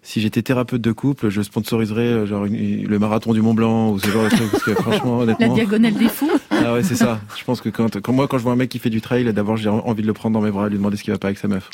si 0.06 0.20
j'étais 0.22 0.42
thérapeute 0.42 0.82
de 0.82 0.92
couple, 0.92 1.30
je 1.30 1.42
sponsoriserais 1.42 2.02
euh, 2.04 2.26
genre 2.26 2.46
une- 2.46 2.86
le 2.86 3.00
marathon 3.00 3.34
du 3.34 3.42
Mont 3.42 3.54
Blanc 3.54 3.92
ou 3.92 4.00
ce 4.00 4.08
genre 4.10 4.26
de 4.26 4.30
truc 4.30 4.52
parce 4.52 4.64
que 4.64 4.74
franchement, 4.76 5.18
La 5.20 5.24
honnêtement, 5.24 5.54
diagonale 5.56 5.94
des 5.94 6.10
fous 6.10 6.30
ah 6.52 6.74
ouais, 6.74 6.84
c'est 6.84 6.96
ça. 6.96 7.20
Je 7.38 7.44
pense 7.44 7.60
que 7.62 7.70
quand, 7.70 8.00
quand 8.00 8.14
moi 8.14 8.28
quand 8.28 8.38
je 8.38 8.44
vois 8.44 8.54
un 8.54 8.56
mec 8.56 8.70
qui 8.70 8.80
fait 8.80 8.90
du 8.90 9.02
trail, 9.02 9.32
d'abord 9.34 9.58
j'ai 9.58 9.70
envie 9.70 10.02
de 10.02 10.08
le 10.08 10.14
prendre 10.14 10.34
dans 10.34 10.42
mes 10.46 10.52
bras 10.52 10.68
et 10.68 10.70
lui 10.70 10.78
demander 10.78 10.98
ce 10.98 11.04
qui 11.04 11.10
va 11.12 11.18
pas 11.18 11.28
avec 11.28 11.38
sa 11.40 11.48
meuf. 11.48 11.70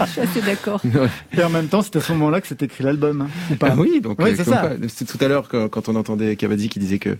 Je 0.00 0.06
suis 0.10 0.20
assez 0.20 0.40
d'accord. 0.42 0.80
Et 1.36 1.42
en 1.42 1.50
même 1.50 1.68
temps, 1.68 1.82
c'est 1.82 1.96
à 1.96 2.00
ce 2.00 2.12
moment-là 2.12 2.40
que 2.40 2.46
s'est 2.48 2.56
écrit 2.60 2.84
l'album. 2.84 3.22
hein, 3.22 3.26
ou 3.50 3.54
pas 3.56 3.68
Ah 3.72 3.74
oui, 3.76 4.00
donc 4.00 4.18
Oui, 4.20 4.30
euh, 4.30 4.34
c'est 4.36 4.44
ça. 4.44 4.70
C'est 4.88 5.04
tout 5.06 5.22
à 5.24 5.28
l'heure 5.28 5.48
quand, 5.48 5.68
quand 5.68 5.88
on 5.88 5.96
entendait 5.96 6.36
Cavazzi 6.36 6.68
qui 6.68 6.78
disait 6.78 6.98
que 6.98 7.16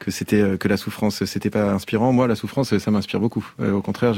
que 0.00 0.10
c'était 0.10 0.40
euh, 0.40 0.56
que 0.56 0.66
la 0.66 0.76
souffrance 0.76 1.24
c'était 1.24 1.50
pas 1.50 1.70
inspirant. 1.72 2.12
Moi, 2.12 2.26
la 2.26 2.34
souffrance 2.34 2.76
ça 2.76 2.90
m'inspire 2.90 3.20
beaucoup. 3.20 3.46
Euh, 3.60 3.72
au 3.72 3.82
contraire, 3.82 4.14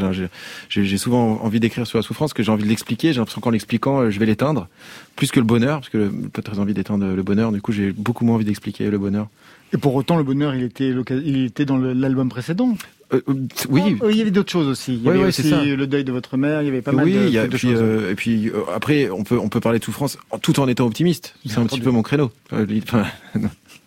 j'ai- 0.69 0.97
souvent 0.97 1.41
envie 1.43 1.61
d'écrire 1.61 1.87
sur 1.87 1.99
la 1.99 2.03
souffrance, 2.03 2.33
que 2.33 2.43
j'ai 2.43 2.51
envie 2.51 2.65
de 2.65 2.69
l'expliquer. 2.69 3.13
J'ai 3.13 3.19
l'impression 3.19 3.41
qu'en 3.43 3.51
l'expliquant, 3.51 4.01
euh, 4.01 4.11
je 4.11 4.19
vais 4.19 4.27
l'éteindre 4.27 4.69
plus 5.17 5.31
que 5.31 5.41
le 5.41 5.45
bonheur, 5.47 5.81
parce 5.81 5.91
que 5.91 6.09
pas 6.29 6.41
très 6.43 6.59
envie 6.59 6.73
d'éteindre 6.75 7.07
le 7.07 7.23
bonheur. 7.23 7.53
Du 7.53 7.61
coup, 7.61 7.73
j'ai 7.73 7.93
beaucoup 7.93 8.25
moins 8.25 8.37
envie 8.37 8.45
d'expliquer 8.47 8.89
le 8.91 8.99
bonheur. 8.99 9.29
Et 9.75 9.79
pour 9.79 9.95
autant, 9.95 10.17
le 10.17 10.23
bonheur, 10.23 10.55
il 10.55 10.63
était, 10.65 10.91
il 11.25 11.45
était 11.47 11.65
dans 11.65 11.77
l'album 11.79 12.29
précédent. 12.29 12.77
Euh, 13.15 13.21
oui. 13.69 13.97
Il 14.11 14.17
y 14.17 14.21
avait 14.23 14.31
d'autres 14.31 14.51
choses 14.53 14.69
aussi. 14.69 14.95
Il 14.95 15.01
y 15.03 15.05
Ouais, 15.05 15.11
avait 15.11 15.21
ouais, 15.21 15.27
aussi 15.29 15.43
le 15.77 15.87
deuil 15.87 16.05
de 16.05 16.13
votre 16.13 16.37
mère. 16.39 16.63
Il 16.63 16.67
y 16.67 16.69
avait 16.69 16.81
pas 16.83 16.93
mal 16.93 17.05
oui, 17.05 17.13
de, 17.15 17.25
il 17.27 17.31
y 17.33 17.39
a, 17.39 17.45
de 17.47 17.57
puis, 17.57 17.69
choses. 17.71 17.79
euh, 17.81 18.11
et 18.11 18.15
puis 18.15 18.49
euh, 18.49 18.63
après, 18.75 19.11
on 19.11 19.23
peut 19.23 19.39
on 19.39 19.49
peut 19.51 19.61
parler 19.61 19.79
de 19.79 19.85
souffrance 19.85 20.17
tout 20.41 20.61
en 20.61 20.69
étant 20.69 20.87
optimiste. 20.87 21.35
C'est 21.47 21.59
un 21.59 21.67
petit 21.67 21.81
peu 21.81 21.91
mon 21.91 22.03
créneau. 22.03 22.31
Enfin. 22.53 23.05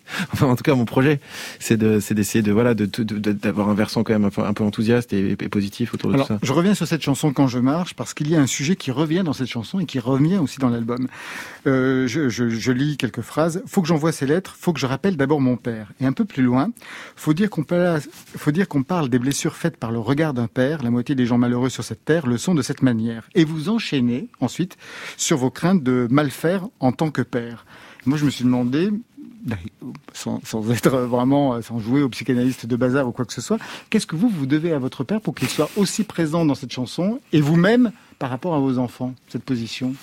Enfin, 0.33 0.47
en 0.47 0.55
tout 0.55 0.63
cas, 0.63 0.75
mon 0.75 0.85
projet, 0.85 1.19
c'est 1.59 1.77
de, 1.77 1.99
c'est 1.99 2.13
d'essayer 2.13 2.41
de 2.41 2.51
voilà, 2.51 2.73
de, 2.73 2.85
de- 2.85 3.03
de- 3.03 3.31
d'avoir 3.31 3.69
un 3.69 3.73
versant 3.73 4.03
quand 4.03 4.13
même 4.13 4.25
un 4.25 4.29
peu, 4.29 4.41
un 4.43 4.53
peu 4.53 4.63
enthousiaste 4.63 5.13
et, 5.13 5.31
et 5.31 5.35
positif 5.49 5.93
autour 5.93 6.09
de 6.09 6.15
Alors, 6.15 6.27
tout 6.27 6.33
ça. 6.33 6.39
je 6.41 6.53
reviens 6.53 6.73
sur 6.73 6.87
cette 6.87 7.01
chanson 7.01 7.33
quand 7.33 7.47
je 7.47 7.59
marche 7.59 7.93
parce 7.95 8.13
qu'il 8.13 8.29
y 8.29 8.35
a 8.35 8.41
un 8.41 8.47
sujet 8.47 8.75
qui 8.75 8.91
revient 8.91 9.23
dans 9.25 9.33
cette 9.33 9.47
chanson 9.47 9.79
et 9.79 9.85
qui 9.85 9.99
revient 9.99 10.37
aussi 10.37 10.59
dans 10.59 10.69
l'album. 10.69 11.07
Euh, 11.67 12.07
je, 12.07 12.29
je- 12.29 12.49
je 12.49 12.71
lis 12.71 12.97
quelques 12.97 13.21
phrases. 13.21 13.63
Faut 13.65 13.81
que 13.81 13.87
j'envoie 13.87 14.11
ces 14.11 14.25
lettres. 14.25 14.55
Faut 14.59 14.73
que 14.73 14.79
je 14.79 14.85
rappelle 14.85 15.17
d'abord 15.17 15.41
mon 15.41 15.57
père. 15.57 15.91
Et 15.99 16.05
un 16.05 16.13
peu 16.13 16.25
plus 16.25 16.43
loin, 16.43 16.69
faut 17.15 17.33
dire 17.33 17.49
qu'on 17.49 17.63
parle, 17.63 18.01
faut 18.37 18.51
dire 18.51 18.67
qu'on 18.67 18.83
parle 18.83 19.09
des 19.09 19.19
blessures 19.19 19.55
faites 19.55 19.77
par 19.77 19.91
le 19.91 19.99
regard 19.99 20.33
d'un 20.33 20.47
père. 20.47 20.83
La 20.83 20.91
moitié 20.91 21.15
des 21.15 21.25
gens 21.25 21.37
malheureux 21.37 21.69
sur 21.69 21.83
cette 21.83 22.05
terre 22.05 22.27
le 22.27 22.37
sont 22.37 22.53
de 22.55 22.61
cette 22.61 22.81
manière. 22.81 23.27
Et 23.35 23.45
vous 23.45 23.69
enchaînez 23.69 24.27
ensuite 24.39 24.77
sur 25.17 25.37
vos 25.37 25.49
craintes 25.49 25.83
de 25.83 26.07
mal 26.11 26.29
faire 26.31 26.67
en 26.79 26.91
tant 26.91 27.11
que 27.11 27.21
père. 27.21 27.65
Moi, 28.05 28.17
je 28.19 28.25
me 28.25 28.29
suis 28.29 28.43
demandé, 28.45 28.91
sans, 30.13 30.41
sans 30.43 30.71
être 30.71 30.89
vraiment, 30.89 31.61
sans 31.61 31.79
jouer 31.79 32.01
au 32.01 32.09
psychanalyste 32.09 32.65
de 32.65 32.75
bazar 32.75 33.07
ou 33.07 33.11
quoi 33.11 33.25
que 33.25 33.33
ce 33.33 33.41
soit, 33.41 33.57
qu'est-ce 33.89 34.07
que 34.07 34.15
vous, 34.15 34.29
vous 34.29 34.45
devez 34.45 34.73
à 34.73 34.79
votre 34.79 35.03
père 35.03 35.21
pour 35.21 35.35
qu'il 35.35 35.47
soit 35.49 35.69
aussi 35.75 36.03
présent 36.03 36.45
dans 36.45 36.55
cette 36.55 36.71
chanson 36.73 37.19
et 37.33 37.41
vous-même 37.41 37.91
par 38.19 38.29
rapport 38.29 38.55
à 38.55 38.59
vos 38.59 38.77
enfants, 38.77 39.13
cette 39.27 39.43
position? 39.43 39.93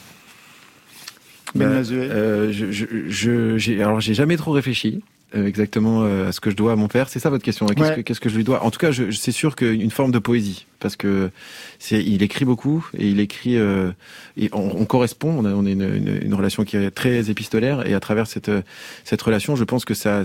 Ben 1.54 1.84
euh, 1.92 2.50
je, 2.52 2.70
je, 2.72 3.58
je- 3.58 3.72
alors 3.80 4.00
j'ai 4.00 4.14
jamais 4.14 4.36
trop 4.38 4.52
réfléchi. 4.52 5.02
Euh, 5.34 5.46
exactement 5.46 6.02
euh, 6.02 6.30
ce 6.32 6.40
que 6.40 6.50
je 6.50 6.56
dois 6.56 6.72
à 6.72 6.76
mon 6.76 6.88
père. 6.88 7.08
C'est 7.08 7.18
ça 7.18 7.30
votre 7.30 7.44
question 7.44 7.66
hein 7.66 7.72
Qu'est-ce 7.76 7.88
Ouais. 7.90 7.96
que 7.96 8.00
qu'est-ce 8.02 8.20
que 8.20 8.28
je 8.28 8.36
lui 8.36 8.44
dois? 8.44 8.62
En 8.64 8.70
tout 8.70 8.78
cas, 8.78 8.90
je, 8.90 9.10
je- 9.10 9.16
c'est 9.18 9.32
sûr 9.32 9.56
qu'une 9.56 9.90
forme 9.90 10.12
de 10.12 10.18
poésie, 10.18 10.66
parce 10.80 10.96
que 10.96 11.30
c'est, 11.78 12.02
il 12.02 12.22
écrit 12.22 12.44
beaucoup 12.44 12.86
et 12.96 13.08
il 13.08 13.20
écrit. 13.20 13.56
euh, 13.56 13.90
et 14.36 14.48
on, 14.52 14.80
on 14.80 14.84
correspond. 14.84 15.30
On 15.38 15.44
a, 15.44 15.50
on 15.50 15.64
a 15.66 15.70
une, 15.70 15.82
une, 15.82 16.20
une 16.22 16.34
relation 16.34 16.64
qui 16.64 16.76
est 16.76 16.90
très 16.90 17.30
épistolaire 17.30 17.86
et 17.86 17.94
à 17.94 18.00
travers 18.00 18.26
cette 18.26 18.48
euh, 18.48 18.62
cette 19.04 19.22
relation, 19.22 19.56
je 19.56 19.64
pense 19.64 19.84
que 19.84 19.94
ça, 19.94 20.22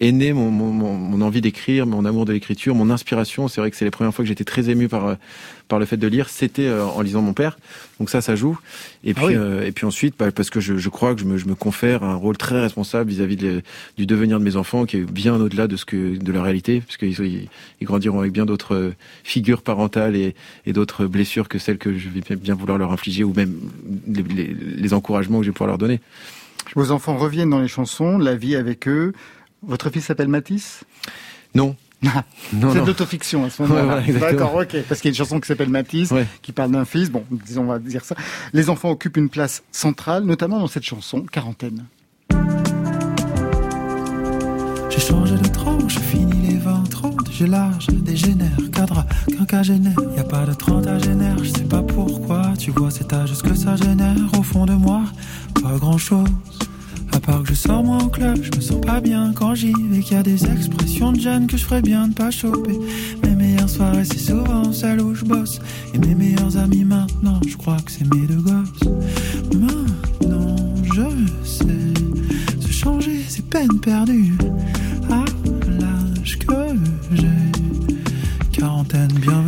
est 0.00 0.12
né 0.12 0.32
mon, 0.32 0.50
mon, 0.50 0.72
mon, 0.72 0.94
mon 0.94 1.20
envie 1.24 1.40
d'écrire, 1.40 1.86
mon 1.86 2.04
amour 2.04 2.24
de 2.24 2.32
l'écriture, 2.32 2.74
mon 2.74 2.90
inspiration. 2.90 3.48
C'est 3.48 3.60
vrai 3.60 3.70
que 3.70 3.76
c'est 3.76 3.84
les 3.84 3.90
premières 3.90 4.14
fois 4.14 4.24
que 4.24 4.28
j'étais 4.28 4.44
très 4.44 4.68
ému 4.70 4.88
par 4.88 5.06
euh, 5.06 5.14
par 5.70 5.78
le 5.78 5.86
fait 5.86 5.96
de 5.96 6.06
lire. 6.06 6.28
C'était 6.28 6.66
euh, 6.66 6.84
en 6.84 7.00
lisant 7.00 7.22
mon 7.22 7.32
père. 7.32 7.56
Donc 7.98 8.10
ça, 8.10 8.20
ça 8.20 8.36
joue. 8.36 8.58
Et 9.04 9.14
puis 9.14 9.24
oui. 9.24 9.34
euh, 9.36 9.64
et 9.64 9.72
puis 9.72 9.86
ensuite, 9.86 10.14
bah, 10.18 10.30
parce 10.30 10.50
que 10.50 10.60
je, 10.60 10.76
je 10.76 10.88
crois 10.90 11.14
que 11.14 11.20
je 11.22 11.24
me, 11.24 11.38
je 11.38 11.46
me 11.46 11.54
confère 11.54 12.02
un 12.02 12.14
rôle 12.16 12.36
très 12.36 12.60
responsable 12.60 13.08
vis-à-vis 13.10 13.36
de- 13.36 13.62
du 13.96 14.04
devenir 14.04 14.38
de 14.38 14.44
mes 14.44 14.56
enfants, 14.56 14.84
qui 14.84 14.98
est 14.98 15.10
bien 15.10 15.34
au-delà 15.36 15.66
de 15.68 15.76
ce 15.76 15.86
que 15.86 16.18
de 16.18 16.32
la 16.32 16.42
réalité, 16.42 16.80
parce 16.82 16.98
qu'ils 16.98 17.18
ils, 17.20 17.48
ils 17.80 17.86
grandiront 17.86 18.18
avec 18.20 18.32
bien 18.32 18.44
d'autres 18.44 18.74
euh, 18.74 18.94
figures 19.24 19.62
parentales 19.62 20.16
et, 20.16 20.34
et 20.66 20.72
d'autres 20.74 21.06
blessures 21.06 21.48
que 21.48 21.58
celles 21.58 21.78
que 21.78 21.96
je 21.96 22.08
vais 22.10 22.20
bien- 22.20 22.36
bien 22.36 22.54
vouloir 22.54 22.76
leur 22.76 22.92
infliger, 22.92 23.24
ou 23.24 23.32
même 23.32 23.54
les, 24.06 24.22
les- 24.22 24.54
les 24.54 24.92
encouragements 24.94 25.38
que 25.38 25.44
je 25.44 25.50
vais 25.50 25.54
pouvoir 25.54 25.68
leur 25.68 25.78
donner. 25.78 26.00
Vos 26.74 26.90
enfants 26.90 27.16
reviennent 27.16 27.50
dans 27.50 27.60
les 27.60 27.68
chansons, 27.68 28.18
la 28.18 28.34
vie 28.34 28.56
avec 28.56 28.86
eux. 28.88 29.12
Votre 29.62 29.90
fils 29.90 30.04
s'appelle 30.06 30.28
Matisse 30.28 30.84
Non. 31.54 31.76
Non, 32.02 32.72
c'est 32.72 32.80
de 32.80 32.86
l'autofiction 32.86 33.44
à 33.44 33.50
ce 33.50 33.62
Ouais, 33.62 33.68
moment-là. 33.68 34.00
voilà. 34.00 34.32
D'accord, 34.32 34.54
ok. 34.56 34.76
Parce 34.88 35.00
qu'il 35.00 35.10
y 35.10 35.12
a 35.12 35.12
une 35.12 35.16
chanson 35.18 35.38
qui 35.38 35.46
s'appelle 35.46 35.68
Matisse, 35.68 36.12
qui 36.42 36.52
parle 36.52 36.70
d'un 36.72 36.84
fils. 36.84 37.10
Bon, 37.10 37.24
disons, 37.30 37.62
on 37.62 37.66
va 37.66 37.78
dire 37.78 38.04
ça. 38.04 38.14
Les 38.52 38.70
enfants 38.70 38.90
occupent 38.90 39.18
une 39.18 39.28
place 39.28 39.62
centrale, 39.70 40.24
notamment 40.24 40.58
dans 40.60 40.66
cette 40.66 40.82
chanson, 40.84 41.20
Quarantaine. 41.30 41.84
J'ai 44.90 45.00
changé 45.00 45.34
de 45.36 45.48
tranche, 45.48 45.98
fini 45.98 46.32
les 46.48 46.56
20, 46.58 46.84
30, 46.90 47.30
j'ai 47.30 47.46
large, 47.46 47.86
dégénère, 47.88 48.50
cadre, 48.72 49.06
quinquagénaire, 49.36 49.94
y 50.16 50.20
a 50.20 50.24
pas 50.24 50.44
de 50.44 50.52
30 50.52 50.86
à 50.88 50.98
génère, 50.98 51.36
je 51.42 51.48
sais 51.50 51.64
pas 51.64 51.82
pourquoi, 51.82 52.52
tu 52.58 52.70
vois 52.70 52.90
cet 52.90 53.12
âge, 53.12 53.32
ce 53.32 53.42
que 53.42 53.54
ça 53.54 53.76
génère 53.76 54.16
au 54.38 54.42
fond 54.42 54.66
de 54.66 54.74
moi, 54.74 55.02
pas 55.62 55.76
grand 55.78 55.96
chose. 55.98 56.28
À 57.12 57.20
part 57.20 57.42
que 57.42 57.48
je 57.48 57.54
sors 57.54 57.82
moi 57.82 57.96
en 57.96 58.08
club, 58.08 58.38
je 58.42 58.56
me 58.56 58.60
sens 58.60 58.80
pas 58.80 59.00
bien 59.00 59.32
quand 59.34 59.54
j'y 59.54 59.72
vais, 59.72 60.00
qu'il 60.00 60.16
y 60.16 60.20
a 60.20 60.22
des 60.22 60.44
expressions 60.44 61.12
de 61.12 61.20
jeunes 61.20 61.46
que 61.46 61.56
je 61.56 61.64
ferais 61.64 61.82
bien 61.82 62.08
de 62.08 62.14
pas 62.14 62.30
choper. 62.30 62.78
Mes 63.22 63.34
meilleures 63.34 63.68
soirées, 63.68 64.04
c'est 64.04 64.18
souvent 64.18 64.72
celles 64.72 65.00
où 65.00 65.14
je 65.14 65.24
bosse. 65.24 65.60
Et 65.94 65.98
mes 65.98 66.14
meilleurs 66.14 66.56
amis 66.56 66.84
maintenant, 66.84 67.40
je 67.46 67.56
crois 67.56 67.78
que 67.84 67.90
c'est 67.90 68.04
mes 68.14 68.26
deux 68.26 68.40
gosses. 68.40 68.88
Maintenant, 69.54 70.56
je 70.94 71.02
sais, 71.44 72.60
se 72.60 72.72
changer, 72.72 73.24
c'est 73.28 73.46
peine 73.46 73.80
perdue. 73.80 74.34
À 75.10 75.24
l'âge 75.68 76.38
que 76.38 76.54
j'ai, 77.12 77.26
quarantaine, 78.52 79.12
bienvenue. 79.20 79.39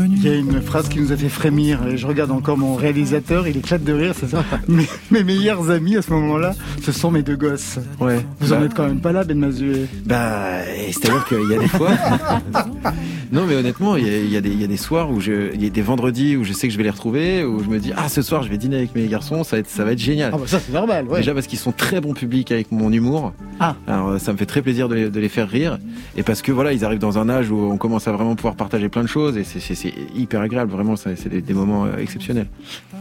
Une 0.50 0.60
phrase 0.60 0.88
qui 0.88 0.98
nous 0.98 1.12
a 1.12 1.16
fait 1.16 1.28
frémir, 1.28 1.86
et 1.86 1.96
je 1.96 2.06
regarde 2.06 2.30
encore 2.32 2.58
mon 2.58 2.74
réalisateur, 2.74 3.46
il 3.46 3.56
éclate 3.56 3.84
de 3.84 3.92
rire, 3.92 4.14
c'est 4.18 4.28
ça. 4.28 4.44
mes, 4.68 4.88
mes 5.10 5.22
meilleurs 5.24 5.70
amis 5.70 5.96
à 5.96 6.02
ce 6.02 6.10
moment-là, 6.10 6.54
ce 6.82 6.90
sont 6.92 7.10
mes 7.10 7.22
deux 7.22 7.36
gosses. 7.36 7.78
Ouais. 8.00 8.24
Vous 8.40 8.52
en 8.52 8.58
Bah, 8.60 8.66
êtes 8.66 8.74
quand 8.74 8.86
même 8.86 9.00
pas 9.00 9.12
là, 9.12 9.24
Ben 9.24 9.38
Mazué. 9.38 9.86
Bah, 10.04 10.62
c'est-à-dire 10.90 11.24
qu'il 11.26 11.48
y 11.50 11.54
a 11.54 11.58
des 11.58 11.68
fois. 11.68 11.90
non, 13.32 13.46
mais 13.46 13.56
honnêtement, 13.56 13.96
il 13.96 14.06
y 14.06 14.10
a, 14.14 14.18
il 14.18 14.30
y 14.30 14.36
a 14.36 14.40
des, 14.40 14.50
il 14.50 14.60
y 14.60 14.64
a 14.64 14.66
des 14.66 14.76
soirs 14.76 15.10
où 15.10 15.20
je, 15.20 15.52
il 15.54 15.62
y 15.62 15.66
a 15.66 15.70
des 15.70 15.82
vendredis 15.82 16.36
où 16.36 16.44
je 16.44 16.52
sais 16.52 16.66
que 16.68 16.72
je 16.72 16.78
vais 16.78 16.84
les 16.84 16.90
retrouver, 16.90 17.44
où 17.44 17.62
je 17.64 17.68
me 17.68 17.78
dis, 17.78 17.92
ah, 17.96 18.08
ce 18.08 18.20
soir, 18.22 18.42
je 18.42 18.48
vais 18.50 18.58
dîner 18.58 18.76
avec 18.76 18.94
mes 18.94 19.06
garçons, 19.06 19.42
ça 19.42 19.56
va 19.56 19.60
être, 19.60 19.68
ça 19.70 19.84
va 19.84 19.92
être 19.92 19.98
génial. 19.98 20.30
Ah 20.34 20.38
bah 20.38 20.44
ça 20.46 20.60
c'est 20.60 20.72
normal, 20.72 21.06
ouais. 21.08 21.18
Déjà 21.18 21.32
parce 21.34 21.46
qu'ils 21.46 21.58
sont 21.58 21.72
très 21.72 22.00
bons 22.00 22.12
publics 22.14 22.52
avec 22.52 22.70
mon 22.70 22.92
humour. 22.92 23.32
Ah. 23.58 23.74
Alors 23.86 24.08
euh, 24.10 24.18
ça 24.18 24.32
me 24.32 24.38
fait 24.38 24.46
très 24.46 24.60
plaisir 24.62 24.88
de 24.88 24.94
les, 24.94 25.10
de 25.10 25.20
les 25.20 25.28
faire 25.28 25.48
rire. 25.48 25.78
Et 26.16 26.22
parce 26.22 26.42
que 26.42 26.52
voilà, 26.52 26.72
ils 26.72 26.84
arrivent 26.84 26.98
dans 27.00 27.18
un 27.18 27.28
âge 27.28 27.50
où 27.50 27.56
on 27.56 27.78
commence 27.78 28.06
à 28.06 28.12
vraiment 28.12 28.36
pouvoir 28.36 28.54
partager 28.54 28.88
plein 28.88 29.02
de 29.02 29.08
choses 29.08 29.36
et 29.38 29.44
c'est- 29.44 29.94
hyper 30.14 30.40
agréable. 30.42 30.70
Vraiment, 30.70 30.96
c'est 30.96 31.28
des, 31.28 31.40
des 31.40 31.54
moments 31.54 31.86
euh, 31.86 31.96
exceptionnels. 31.98 32.48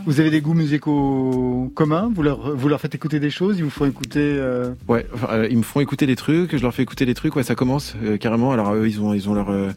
Vous 0.05 0.19
avez 0.19 0.29
des 0.31 0.41
goûts 0.41 0.53
musicaux 0.53 1.71
communs? 1.75 2.09
Vous 2.13 2.23
leur, 2.23 2.55
vous 2.55 2.67
leur 2.69 2.79
faites 2.79 2.95
écouter 2.95 3.19
des 3.19 3.29
choses? 3.29 3.57
Ils 3.59 3.63
vous 3.63 3.69
font 3.69 3.85
écouter... 3.85 4.19
euh, 4.21 4.71
Ouais, 4.87 5.05
enfin, 5.13 5.27
euh, 5.31 5.47
ils 5.49 5.57
me 5.57 5.63
font 5.63 5.79
écouter 5.79 6.05
des 6.07 6.15
trucs, 6.15 6.55
je 6.55 6.61
leur 6.61 6.73
fais 6.73 6.83
écouter 6.83 7.05
des 7.05 7.13
trucs, 7.13 7.35
ouais, 7.35 7.43
ça 7.43 7.55
commence 7.55 7.95
euh, 8.03 8.17
carrément. 8.17 8.51
Alors 8.51 8.73
eux, 8.73 8.87
ils 8.87 8.99
ont, 9.01 9.13
ils 9.13 9.29
ont 9.29 9.33
leur, 9.33 9.49
euh, 9.51 9.69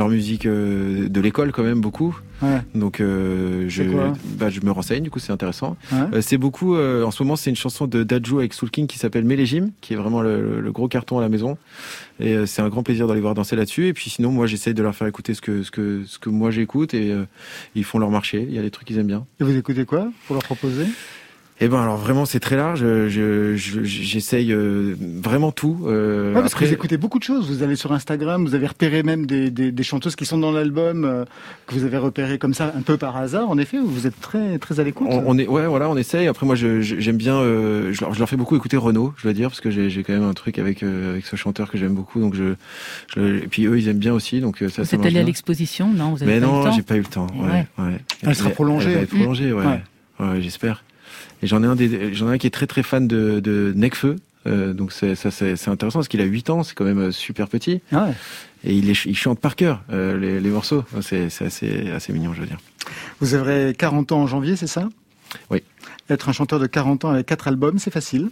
leur 0.00 0.08
musique 0.08 0.46
euh, 0.46 1.08
de 1.08 1.20
l'école 1.20 1.52
quand 1.52 1.62
même 1.62 1.80
beaucoup. 1.80 2.18
Ouais. 2.40 2.62
Donc 2.74 3.00
euh, 3.00 3.66
je, 3.68 3.82
quoi 3.82 4.14
bah, 4.38 4.48
je 4.48 4.60
me 4.62 4.70
renseigne, 4.70 5.02
du 5.02 5.10
coup 5.10 5.18
c'est 5.18 5.30
intéressant. 5.30 5.76
Ouais. 5.92 5.98
Euh, 6.14 6.20
c'est 6.22 6.38
beaucoup, 6.38 6.74
en 6.76 7.10
ce 7.10 7.22
moment 7.22 7.36
c'est 7.36 7.50
une 7.50 7.56
chanson 7.56 7.86
de 7.86 8.02
Dajou 8.02 8.38
avec 8.38 8.54
Soul 8.54 8.70
King 8.70 8.86
qui 8.86 8.98
s'appelle 8.98 9.24
Mélégime, 9.24 9.72
qui 9.82 9.92
est 9.92 9.96
vraiment 9.96 10.22
le, 10.22 10.60
le 10.60 10.72
gros 10.72 10.88
carton 10.88 11.18
à 11.18 11.20
la 11.20 11.28
maison. 11.28 11.58
Et 12.18 12.46
c'est 12.46 12.62
un 12.62 12.68
grand 12.68 12.82
plaisir 12.82 13.06
d'aller 13.06 13.20
voir 13.20 13.34
danser 13.34 13.56
là-dessus. 13.56 13.88
Et 13.88 13.92
puis 13.92 14.10
sinon, 14.10 14.30
moi 14.30 14.46
j'essaie 14.46 14.72
de 14.72 14.82
leur 14.82 14.94
faire 14.94 15.06
écouter 15.06 15.34
ce 15.34 15.42
que, 15.42 15.62
ce 15.62 15.70
que, 15.70 16.02
ce 16.06 16.18
que 16.18 16.30
moi 16.30 16.50
j'écoute 16.50 16.94
et 16.94 17.14
ils 17.74 17.84
font 17.84 17.98
leur 17.98 18.10
marché. 18.10 18.46
Il 18.48 18.54
y 18.54 18.58
a 18.58 18.62
des 18.62 18.70
trucs 18.70 18.88
qu'ils 18.88 18.98
aiment 18.98 19.06
bien. 19.06 19.26
Et 19.38 19.44
vous 19.44 19.56
écoutez 19.56 19.84
quoi 19.84 20.10
pour 20.26 20.34
leur 20.34 20.42
proposer? 20.42 20.86
Eh 21.62 21.68
ben 21.68 21.78
alors 21.82 21.98
vraiment 21.98 22.24
c'est 22.24 22.40
très 22.40 22.56
large. 22.56 22.80
Je, 22.80 23.54
je- 23.56 23.82
j'essaye 23.84 24.50
euh, 24.52 24.96
vraiment 25.22 25.52
tout. 25.52 25.80
Euh, 25.84 26.28
Ouais, 26.34 26.40
parce 26.40 26.52
après- 26.54 26.64
que 26.64 26.68
vous 26.70 26.74
écoutez 26.74 26.96
beaucoup 26.96 27.18
de 27.18 27.24
choses. 27.24 27.50
Vous 27.50 27.62
allez 27.62 27.76
sur 27.76 27.92
Instagram, 27.92 28.44
vous 28.46 28.54
avez 28.54 28.66
repéré 28.66 29.02
même 29.02 29.26
des, 29.26 29.50
des, 29.50 29.70
des 29.70 29.82
chanteuses 29.82 30.16
qui 30.16 30.24
sont 30.24 30.38
dans 30.38 30.52
l'album, 30.52 31.04
euh, 31.04 31.24
que 31.66 31.74
vous 31.74 31.84
avez 31.84 31.98
repéré 31.98 32.38
comme 32.38 32.54
ça, 32.54 32.72
un 32.74 32.80
peu 32.80 32.96
par 32.96 33.16
hasard, 33.18 33.50
en 33.50 33.58
effet. 33.58 33.76
Vous 33.78 34.06
êtes 34.06 34.18
très, 34.20 34.58
très 34.58 34.80
à 34.80 34.84
l'écoute? 34.84 35.08
On, 35.10 35.22
on 35.26 35.38
est, 35.38 35.46
ouais, 35.48 35.66
voilà, 35.66 35.90
on 35.90 35.98
essaye. 35.98 36.28
Après, 36.28 36.46
moi, 36.46 36.54
je- 36.54 36.80
je- 36.80 36.98
j'aime 36.98 37.18
bien. 37.18 37.34
euh, 37.36 37.92
je, 37.92 38.00
leur, 38.00 38.14
je 38.14 38.18
leur 38.20 38.28
fais 38.28 38.36
beaucoup 38.38 38.56
écouter 38.56 38.78
Renaud, 38.78 39.12
je 39.18 39.24
dois 39.24 39.34
dire, 39.34 39.48
parce 39.50 39.60
que 39.60 39.70
j'ai 39.70 39.90
j'ai 39.90 40.02
quand 40.02 40.14
même 40.14 40.22
un 40.24 40.32
truc 40.32 40.58
avec 40.58 40.82
euh, 40.82 41.12
avec 41.12 41.26
ce 41.26 41.36
chanteur 41.36 41.70
que 41.70 41.76
j'aime 41.76 41.94
beaucoup. 41.94 42.20
Donc, 42.20 42.34
je, 42.34 42.54
je 43.14 43.20
et 43.36 43.48
puis 43.48 43.66
eux, 43.66 43.78
ils 43.78 43.86
aiment 43.88 43.98
bien 43.98 44.14
aussi. 44.14 44.40
Donc, 44.40 44.62
euh, 44.62 44.70
ça, 44.70 44.80
Vous 44.80 44.88
ça 44.88 44.96
êtes 44.96 45.04
allé 45.04 45.18
à 45.18 45.22
l'exposition 45.24 45.92
Non, 45.92 46.12
vous 46.12 46.22
avez 46.22 46.32
Mais 46.32 46.40
pas 46.40 46.46
non, 46.46 46.70
j'ai 46.72 46.80
pas 46.82 46.96
eu 46.96 47.00
le 47.00 47.04
temps. 47.04 47.26
Ouais, 47.34 47.66
Ouais. 47.78 47.84
ouais. 47.84 48.00
Elle 48.22 48.34
sera 48.34 48.48
prolongée. 48.48 48.88
Elle 48.92 48.94
va 48.96 49.00
être 49.02 49.10
prolongée, 49.10 49.52
ouais. 49.52 49.66
Ouais. 49.66 49.82
Ouais, 50.20 50.40
j'espère. 50.40 50.84
Et 51.42 51.46
j'en 51.46 51.62
ai 51.62 51.66
un 51.66 51.76
des, 51.76 52.12
j'en 52.14 52.30
ai 52.30 52.34
un 52.34 52.38
qui 52.38 52.46
est 52.46 52.50
très 52.50 52.66
très 52.66 52.82
fan 52.82 53.06
de, 53.06 53.40
de 53.40 53.72
Necfeu. 53.74 54.16
Euh, 54.46 54.72
donc 54.72 54.92
c'est 54.92 55.14
ça 55.14 55.30
c'est 55.30 55.68
intéressant 55.68 55.98
parce 55.98 56.08
qu'il 56.08 56.22
a 56.22 56.24
8 56.24 56.48
ans, 56.50 56.62
c'est 56.62 56.74
quand 56.74 56.84
même 56.84 56.98
euh, 56.98 57.12
super 57.12 57.48
petit. 57.48 57.82
Ah 57.92 58.06
ouais. 58.06 58.14
Et 58.64 58.74
il, 58.74 58.88
est, 58.90 59.04
il 59.04 59.16
chante 59.16 59.38
par 59.38 59.56
cœur 59.56 59.82
euh, 59.90 60.18
les, 60.18 60.40
les 60.40 60.50
morceaux. 60.50 60.84
C'est 61.02 61.26
assez 61.42 61.90
assez 61.90 62.12
mignon, 62.12 62.32
je 62.34 62.40
veux 62.40 62.46
dire. 62.46 62.58
Vous 63.20 63.34
aurez 63.34 63.74
40 63.76 64.12
ans 64.12 64.22
en 64.22 64.26
janvier, 64.26 64.56
c'est 64.56 64.66
ça? 64.66 64.88
Oui. 65.50 65.62
Être 66.08 66.28
un 66.28 66.32
chanteur 66.32 66.58
de 66.58 66.66
40 66.66 67.04
ans 67.04 67.10
avec 67.10 67.26
quatre 67.26 67.48
albums, 67.48 67.78
c'est 67.78 67.92
facile. 67.92 68.30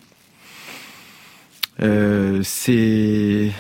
Euh, 1.81 2.41
c'est 2.43 3.51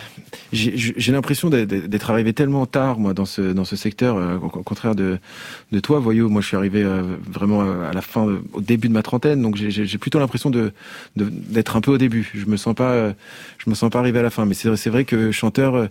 j'ai 0.52 1.12
l'impression 1.12 1.50
d'être- 1.50 2.10
arrivé 2.10 2.32
tellement 2.32 2.66
tard 2.66 2.98
moi 2.98 3.14
dans 3.14 3.24
ce 3.26 3.52
dans 3.52 3.64
ce 3.64 3.76
secteur 3.76 4.16
euh, 4.16 4.36
au 4.38 4.48
contraire 4.62 4.94
de 4.94 5.18
de 5.72 5.80
toi. 5.80 6.00
Voyou 6.00 6.28
moi 6.28 6.40
je 6.42 6.48
suis 6.48 6.56
arrivé 6.56 6.82
euh, 6.82 7.02
vraiment 7.30 7.60
à 7.60 7.92
la 7.92 8.00
fin 8.02 8.26
au 8.52 8.60
début 8.60 8.88
de 8.88 8.92
ma 8.92 9.02
trentaine 9.02 9.40
donc 9.42 9.56
j'ai- 9.56 9.98
plutôt 9.98 10.18
l'impression 10.18 10.50
de 10.50 10.72
d'être 11.16 11.76
un 11.76 11.80
peu 11.80 11.92
au 11.92 11.98
début. 11.98 12.30
Je 12.34 12.46
me 12.46 12.56
sens 12.56 12.74
pas 12.74 13.12
je 13.58 13.70
me 13.70 13.74
sens 13.74 13.90
pas 13.90 14.00
arrivé 14.00 14.18
à 14.18 14.22
la 14.22 14.30
fin. 14.30 14.46
Mais 14.46 14.54
c'est 14.54 14.74
c'est 14.76 14.90
vrai 14.90 15.04
que 15.04 15.30
chanteur 15.30 15.88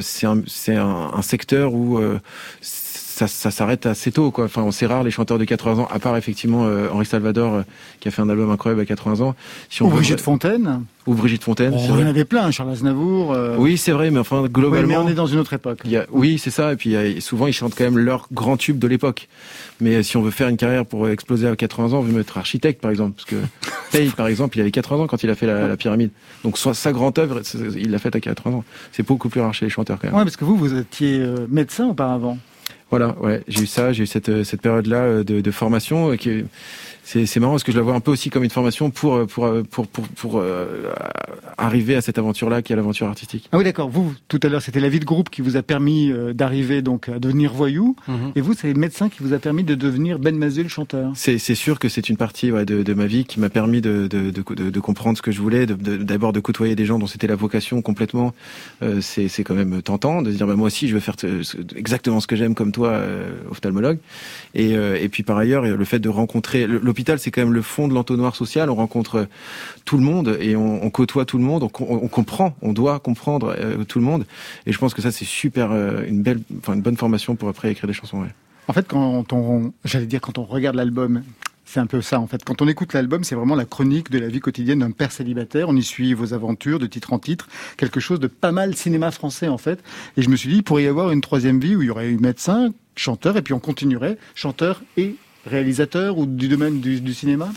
c'est 0.00 0.26
un 0.26 0.42
c'est 0.46 0.76
un, 0.76 1.10
un 1.14 1.22
secteur 1.22 1.74
où 1.74 2.00
ça, 3.22 3.28
ça 3.28 3.50
s'arrête 3.50 3.86
assez 3.86 4.10
tôt 4.12 4.30
quoi 4.30 4.44
enfin 4.46 4.68
c'est 4.70 4.86
rare 4.86 5.02
les 5.04 5.10
chanteurs 5.10 5.38
de 5.38 5.44
80 5.44 5.82
ans 5.82 5.88
à 5.90 5.98
part 5.98 6.16
effectivement 6.16 6.64
euh, 6.66 6.88
Henri 6.92 7.06
Salvador 7.06 7.54
euh, 7.54 7.62
qui 8.00 8.08
a 8.08 8.10
fait 8.10 8.22
un 8.22 8.28
album 8.28 8.50
incroyable 8.50 8.80
à 8.80 8.84
80 8.84 9.24
ans 9.24 9.34
si 9.70 9.82
Ou 9.82 9.88
veut- 9.88 9.96
Brigitte 9.96 10.20
Fontaine. 10.20 10.84
ou 11.06 11.14
Brigitte 11.14 11.44
Fontaine 11.44 11.72
Oh, 11.76 11.80
il 11.94 12.00
y 12.00 12.04
en 12.04 12.06
avait 12.06 12.24
plein, 12.24 12.50
Charles 12.50 12.70
Aznavour. 12.70 13.32
euh, 13.32 13.56
Oui, 13.58 13.76
c'est 13.76 13.92
vrai, 13.92 14.10
mais 14.10 14.18
enfin, 14.20 14.40
oui, 14.42 14.48
globalement. 14.48 14.86
mais 14.88 14.96
on 14.96 15.08
est 15.08 15.14
dans 15.14 15.26
une 15.26 15.38
autre 15.38 15.52
époque. 15.52 15.80
il 15.84 15.90
y 15.90 15.96
a- 15.96 16.06
oui, 16.12 16.38
c'est 16.38 16.50
ça. 16.50 16.72
Et 16.72 16.76
puis, 16.76 16.90
il 16.90 16.92
y 16.92 16.96
a- 17.18 17.20
souvent, 17.20 17.46
ils 17.48 17.52
chantent 17.52 17.74
quand 17.76 17.84
même 17.84 17.98
leur 17.98 18.26
grand 18.32 18.56
tube 18.56 18.78
de 18.78 18.86
l'époque. 18.86 19.28
Mais 19.80 20.02
si 20.04 20.16
on 20.16 20.22
veut 20.22 20.30
faire 20.30 20.48
une 20.48 20.56
carrière 20.56 20.86
pour 20.86 21.08
exploser 21.08 21.48
à 21.48 21.56
80 21.56 21.92
ans, 21.92 21.98
on 21.98 22.02
veut 22.02 22.12
mettre 22.16 22.38
architecte, 22.38 22.80
par 22.80 22.90
exemple. 22.90 23.14
Parce 23.16 23.24
que 23.26 23.36
Tay, 23.90 24.06
par 24.16 24.28
exemple, 24.28 24.56
il 24.56 24.60
avait 24.60 24.70
80 24.70 25.02
ans 25.02 25.06
quand 25.08 25.22
il 25.24 25.30
a 25.30 25.34
fait 25.34 25.46
la, 25.46 25.66
la 25.66 25.76
pyramide. 25.76 26.10
Donc, 26.44 26.56
soit 26.56 26.74
sa 26.74 26.92
grande 26.92 27.18
œuvre, 27.18 27.40
il 27.76 27.90
l'a 27.90 27.98
faite 27.98 28.14
à 28.16 28.20
80 28.20 28.56
ans. 28.58 28.64
C'est 28.92 29.04
beaucoup 29.06 29.28
plus 29.28 29.40
rare 29.40 29.52
chez 29.54 29.66
les 29.66 29.70
chanteurs, 29.70 29.98
quand 30.00 30.06
même. 30.08 30.16
Ouais, 30.16 30.22
parce 30.24 30.36
que 30.36 30.44
vous, 30.44 30.56
vous 30.56 30.74
étiez 30.76 31.24
médecin 31.48 31.86
auparavant. 31.88 32.38
Voilà, 32.92 33.16
ouais, 33.20 33.40
j'ai 33.48 33.62
eu 33.62 33.66
ça, 33.66 33.94
j'ai 33.94 34.02
eu 34.02 34.06
cette, 34.06 34.28
euh, 34.28 34.44
cette 34.44 34.60
période-là 34.60 34.98
euh, 34.98 35.24
de, 35.24 35.40
de 35.40 35.50
formation 35.50 36.10
euh, 36.10 36.16
qui 36.16 36.44
c'est 37.04 37.26
c'est 37.26 37.40
marrant 37.40 37.52
parce 37.54 37.64
que 37.64 37.72
je 37.72 37.76
la 37.76 37.82
vois 37.82 37.94
un 37.94 38.00
peu 38.00 38.10
aussi 38.10 38.30
comme 38.30 38.44
une 38.44 38.50
formation 38.50 38.90
pour 38.90 39.14
euh, 39.14 39.26
pour 39.26 39.44
euh, 39.46 39.62
pour 39.68 39.86
pour, 39.88 40.06
pour, 40.08 40.38
euh, 40.38 40.92
arriver 41.58 41.94
à 41.96 42.00
cette 42.00 42.18
aventure-là 42.18 42.62
qui 42.62 42.72
est 42.72 42.76
l'aventure 42.76 43.06
artistique. 43.08 43.48
Ah 43.52 43.58
oui, 43.58 43.64
d'accord. 43.64 43.88
Vous, 43.88 44.14
tout 44.28 44.40
à 44.42 44.48
l'heure, 44.48 44.62
c'était 44.62 44.80
la 44.80 44.88
vie 44.88 45.00
de 45.00 45.04
groupe 45.04 45.30
qui 45.30 45.42
vous 45.42 45.56
a 45.56 45.62
permis 45.62 46.10
euh, 46.10 46.32
d'arriver 46.32 46.82
donc 46.82 47.08
à 47.08 47.18
devenir 47.18 47.52
voyou. 47.52 47.96
Mhm. 48.08 48.32
Et 48.36 48.40
vous, 48.40 48.54
c'est 48.54 48.68
le 48.72 48.78
médecin 48.78 49.08
qui 49.08 49.22
vous 49.22 49.32
a 49.32 49.38
permis 49.38 49.64
de 49.64 49.74
devenir 49.74 50.18
Ben 50.18 50.36
Mazuel, 50.36 50.68
chanteur. 50.68 51.12
C'est 51.14 51.38
c'est 51.38 51.54
sûr 51.54 51.78
que 51.78 51.88
c'est 51.88 52.08
une 52.08 52.16
partie 52.16 52.50
ouais, 52.52 52.64
de, 52.64 52.82
de 52.82 52.94
ma 52.94 53.06
vie 53.06 53.24
qui 53.24 53.40
m'a 53.40 53.48
permis 53.50 53.80
de, 53.80 54.06
de, 54.08 54.30
de, 54.30 54.42
de- 54.54 54.70
de 54.70 54.80
comprendre 54.80 55.16
ce 55.18 55.22
que 55.22 55.32
je 55.32 55.40
voulais, 55.40 55.66
de- 55.66 55.74
de- 55.74 55.96
d'abord 55.96 56.32
de, 56.32 56.40
côtoyer 56.40 56.74
des 56.76 56.84
gens 56.86 56.98
dont 56.98 57.06
c'était 57.06 57.26
la 57.26 57.36
vocation 57.36 57.82
complètement. 57.82 58.32
Euh, 58.82 59.00
c'est 59.00 59.28
c'est 59.28 59.44
quand 59.44 59.54
même 59.54 59.82
tentant 59.82 60.22
de 60.22 60.30
se 60.30 60.36
dire 60.36 60.46
bah, 60.46 60.56
moi 60.56 60.66
aussi 60.66 60.88
je 60.88 60.94
veux 60.94 61.00
faire 61.00 61.16
exactement 61.76 62.20
ce 62.20 62.26
que 62.26 62.36
j'aime 62.36 62.54
comme 62.54 62.72
toi, 62.72 62.88
euh, 62.90 63.32
ophtalmologue. 63.50 63.98
Et, 64.54 64.76
euh, 64.76 64.96
et 65.00 65.08
puis 65.08 65.22
par 65.22 65.36
ailleurs 65.36 65.62
le 65.64 65.84
fait 65.84 65.98
de 65.98 66.08
rencontrer 66.08 66.66
le, 66.66 66.78
le 66.78 66.91
l'hôpital, 66.92 67.18
c'est 67.18 67.30
quand 67.30 67.40
même 67.40 67.54
le 67.54 67.62
fond 67.62 67.88
de 67.88 67.94
l'entonnoir 67.94 68.36
social. 68.36 68.68
On 68.68 68.74
rencontre 68.74 69.26
tout 69.86 69.96
le 69.96 70.02
monde 70.02 70.36
et 70.40 70.56
on, 70.56 70.90
côtoie 70.90 71.24
tout 71.24 71.38
le 71.38 71.44
monde. 71.44 71.62
On, 71.62 72.08
comprend, 72.08 72.54
on 72.60 72.74
doit 72.74 73.00
comprendre 73.00 73.56
euh, 73.58 73.84
tout 73.84 73.98
le 73.98 74.04
monde. 74.04 74.26
Et 74.66 74.72
je 74.72 74.78
pense 74.78 74.92
que 74.92 75.00
ça, 75.00 75.10
c'est 75.10 75.24
super, 75.24 75.72
euh, 75.72 76.04
une 76.06 76.22
belle, 76.22 76.40
enfin 76.58 76.74
une 76.74 76.82
bonne 76.82 76.98
formation 76.98 77.34
pour 77.34 77.48
après 77.48 77.70
écrire 77.72 77.86
des 77.86 77.94
chansons. 77.94 78.26
En 78.68 78.72
fait, 78.74 78.86
quand 78.86 79.32
on, 79.32 79.72
j'allais 79.86 80.04
dire, 80.04 80.20
quand 80.20 80.36
on 80.36 80.44
regarde 80.44 80.76
l'album, 80.76 81.22
c'est 81.64 81.80
un 81.80 81.86
peu 81.86 82.02
ça 82.02 82.20
en 82.20 82.26
fait. 82.26 82.44
Quand 82.44 82.60
on 82.60 82.68
écoute 82.68 82.92
l'album, 82.92 83.24
c'est 83.24 83.34
vraiment 83.34 83.54
la 83.54 83.64
chronique 83.64 84.10
de 84.10 84.18
la 84.18 84.28
vie 84.28 84.40
quotidienne 84.40 84.80
d'un 84.80 84.90
père 84.90 85.12
célibataire. 85.12 85.70
On 85.70 85.76
y 85.76 85.82
suit 85.82 86.12
vos 86.12 86.34
aventures 86.34 86.78
de 86.78 86.86
titre 86.86 87.14
en 87.14 87.18
titre, 87.18 87.48
quelque 87.78 88.00
chose 88.00 88.20
de 88.20 88.26
pas 88.26 88.52
mal 88.52 88.76
cinéma 88.76 89.10
français 89.10 89.48
en 89.48 89.56
fait. 89.56 89.82
Et 90.18 90.22
je 90.22 90.28
me 90.28 90.36
suis 90.36 90.50
dit, 90.50 90.56
il 90.56 90.62
pourrait 90.62 90.84
y 90.84 90.88
avoir 90.88 91.10
une 91.10 91.22
troisième 91.22 91.58
vie 91.58 91.74
où 91.74 91.80
il 91.80 91.86
y 91.86 91.90
aurait 91.90 92.10
eu 92.10 92.18
médecin, 92.18 92.74
chanteur, 92.94 93.38
et 93.38 93.42
puis 93.42 93.54
on 93.54 93.58
continuerait 93.58 94.18
chanteur 94.34 94.82
et 94.98 95.16
réalisateur 95.46 96.18
ou 96.18 96.26
du 96.26 96.48
domaine 96.48 96.80
du, 96.80 97.14
cinéma? 97.14 97.50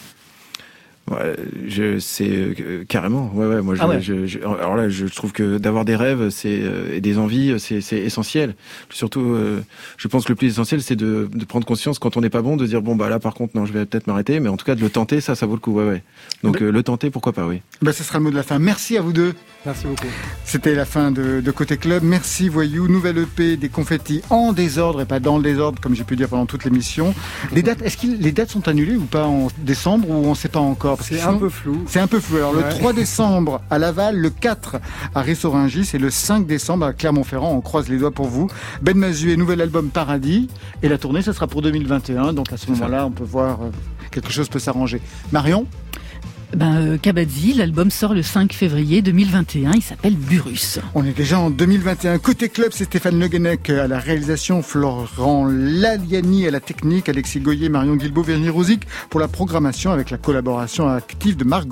Ouais, 1.12 1.36
je 1.68 2.00
c'est 2.00 2.28
euh, 2.32 2.84
carrément. 2.90 3.32
Ouais, 3.36 3.46
ouais. 3.46 3.62
Moi, 3.62 3.76
je, 3.76 3.82
Ah 3.84 3.88
ouais. 3.88 4.02
je- 4.02 4.26
je- 4.26 4.40
alors 4.40 4.76
là, 4.76 4.90
je 4.90 5.06
trouve 5.06 5.34
que 5.34 5.60
d'avoir 5.60 5.86
des 5.86 5.96
rêves, 5.96 6.30
c'est 6.32 6.62
euh, 6.64 6.96
et 6.96 7.00
des 7.00 7.20
envies, 7.20 7.60
c'est 7.60 7.80
c'est 7.80 7.98
essentiel. 8.00 8.56
Surtout, 8.90 9.22
euh, 9.22 9.62
je 9.98 10.08
pense 10.08 10.24
que 10.26 10.32
le 10.32 10.36
plus 10.36 10.48
essentiel, 10.48 10.82
c'est 10.82 10.96
de, 10.96 11.30
de 11.32 11.46
prendre 11.46 11.64
conscience 11.68 12.00
quand 12.00 12.18
on 12.18 12.22
n'est 12.22 12.32
pas 12.32 12.42
bon, 12.42 12.58
de 12.58 12.66
dire 12.66 12.82
bon 12.82 12.96
bah 12.96 13.08
là, 13.08 13.20
par 13.20 13.36
contre, 13.36 13.56
non, 13.56 13.68
je 13.68 13.74
vais 13.74 13.86
peut-être 13.86 14.08
m'arrêter, 14.08 14.40
mais 14.40 14.50
en 14.50 14.58
tout 14.58 14.66
cas 14.66 14.74
de 14.74 14.82
le 14.82 14.90
tenter, 14.90 15.22
ça, 15.22 15.36
ça 15.36 15.46
vaut 15.46 15.54
le 15.54 15.60
coup. 15.60 15.74
Ouais, 15.74 15.86
ouais. 15.88 16.02
Donc 16.44 16.60
euh, 16.64 16.72
le 16.72 16.82
tenter, 16.82 17.12
pourquoi 17.12 17.34
pas, 17.34 17.46
oui. 17.46 17.62
Ben, 17.84 17.92
ce 17.92 18.04
sera 18.04 18.18
le 18.18 18.24
mot 18.24 18.32
de 18.32 18.36
la 18.36 18.42
fin. 18.44 18.58
Merci 18.58 18.98
à 18.98 19.02
vous 19.04 19.14
deux. 19.14 19.34
Merci 19.64 19.86
beaucoup. 19.86 20.08
C'était 20.44 20.74
la 20.74 20.86
fin 20.86 21.12
de, 21.12 21.40
de 21.40 21.52
Côté 21.52 21.78
Club. 21.78 22.02
Merci 22.04 22.50
Voyou. 22.50 22.88
Nouvelle 22.88 23.20
EP, 23.20 23.58
des 23.58 23.70
confettis 23.70 24.22
en 24.32 24.54
désordre 24.54 25.02
et 25.02 25.06
pas 25.06 25.20
dans 25.20 25.38
le 25.38 25.44
désordre, 25.44 25.80
comme 25.80 25.96
j'ai 25.96 26.04
pu 26.04 26.16
dire 26.16 26.30
pendant 26.30 26.46
toute 26.48 26.64
l'émission. 26.66 27.14
Les 27.54 27.62
dates, 27.62 27.84
est-ce 27.84 27.98
que 27.98 28.08
les 28.08 28.32
dates 28.32 28.50
sont 28.50 28.68
annulées 28.68 28.96
ou 28.96 29.06
pas 29.06 29.26
en 29.26 29.50
décembre 29.60 30.10
ou 30.10 30.14
on 30.26 30.32
ne 30.32 30.36
sait 30.36 30.50
pas 30.50 30.60
encore? 30.60 30.95
C'est 31.02 31.22
un 31.22 31.38
peu 31.38 31.50
flou. 31.50 31.84
C'est 31.88 32.00
un 32.00 32.08
peu 32.08 32.20
flou. 32.20 32.38
Alors 32.38 32.56
Ouais. 32.56 32.64
le 32.64 32.70
3 32.70 32.94
décembre 32.94 33.62
à 33.70 33.78
Laval, 33.80 34.18
le 34.18 34.30
4 34.30 34.78
à 35.14 35.22
Rissoringis 35.22 35.90
et 35.94 35.98
le 35.98 36.10
5 36.10 36.46
décembre 36.48 36.86
à 36.86 36.94
Clermont-Ferrand. 36.94 37.52
On 37.54 37.62
croise 37.62 37.88
les 37.90 37.98
doigts 37.98 38.12
pour 38.12 38.28
vous. 38.28 38.48
Ben 38.82 38.98
Mazuet, 38.98 39.36
nouvel 39.38 39.62
album 39.62 39.90
Paradis. 39.90 40.50
Et 40.84 40.90
la 40.90 40.98
tournée, 40.98 41.22
ce 41.22 41.34
sera 41.34 41.48
pour 41.48 41.62
2021. 41.62 42.34
Donc 42.34 42.52
à 42.54 42.58
ce 42.58 42.70
moment-là, 42.72 43.06
on 43.06 43.12
peut 43.12 43.24
voir 43.24 43.62
euh, 43.64 43.70
quelque 44.12 44.32
chose 44.32 44.50
peut 44.50 44.60
s'arranger. 44.60 45.02
Marion? 45.32 45.66
Ben, 46.54 46.76
euh, 46.76 46.98
Kabadzi, 46.98 47.54
l'album 47.54 47.92
sort 47.92 48.14
le 48.14 48.22
5 48.22 48.54
février 48.54 49.02
2021. 49.02 49.74
Il 49.74 49.82
s'appelle 49.82 50.16
Burus. 50.16 50.80
On 50.94 51.04
est 51.04 51.16
déjà 51.16 51.40
en 51.40 51.50
2021. 51.50 52.18
Côté 52.20 52.50
club, 52.50 52.70
c'est 52.72 52.86
Stéphane 52.86 53.20
Le 53.20 53.28
Guenec 53.28 53.70
à 53.70 53.88
la 53.88 54.00
réalisation, 54.00 54.62
Florent 54.62 55.46
Laliani 55.48 56.48
à 56.48 56.52
la 56.52 56.60
technique, 56.60 57.10
Alexis 57.10 57.40
Goyer, 57.40 57.70
Marion 57.70 57.96
Guilbault, 57.96 58.24
Virginie 58.24 58.50
Rosic 58.50 58.84
pour 59.10 59.20
la 59.20 59.28
programmation 59.28 59.92
avec 59.92 60.12
la 60.12 60.18
collaboration 60.18 60.88
active 60.88 61.36
de 61.36 61.44
Marc 61.44 61.68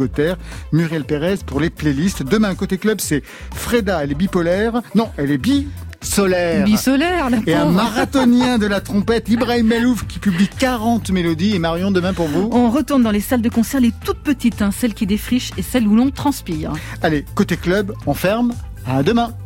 Muriel 0.71 1.03
Pérez 1.05 1.37
pour 1.45 1.59
les 1.59 1.69
playlists. 1.69 2.23
Demain, 2.23 2.55
côté 2.55 2.77
club, 2.77 2.99
c'est 2.99 3.23
Freda, 3.53 4.03
elle 4.03 4.11
est 4.11 4.15
bipolaire. 4.15 4.81
Non, 4.95 5.09
elle 5.17 5.31
est 5.31 5.37
bi 5.37 5.67
solaire. 6.03 6.65
Bisolaire, 6.65 7.29
la 7.29 7.37
Et 7.45 7.53
un 7.53 7.65
marathonien 7.65 8.57
de 8.57 8.67
la 8.67 8.81
trompette, 8.81 9.29
Ibrahim 9.29 9.67
Melouf, 9.67 10.05
qui 10.07 10.19
publie 10.19 10.47
40 10.47 11.11
mélodies. 11.11 11.55
Et 11.55 11.59
Marion, 11.59 11.91
demain 11.91 12.13
pour 12.13 12.27
vous. 12.27 12.49
On 12.51 12.69
retourne 12.69 13.03
dans 13.03 13.11
les 13.11 13.19
salles 13.19 13.41
de 13.41 13.49
concert, 13.49 13.81
les 13.81 13.93
toutes 14.03 14.19
petites, 14.19 14.61
hein, 14.61 14.71
celles 14.71 14.93
qui 14.93 15.05
défrichent 15.05 15.51
et 15.57 15.61
celles 15.61 15.87
où 15.87 15.95
l'on 15.95 16.09
transpire. 16.09 16.73
Allez, 17.01 17.25
côté 17.35 17.57
club, 17.57 17.93
on 18.05 18.13
ferme. 18.13 18.53
À 18.85 19.01
demain. 19.01 19.33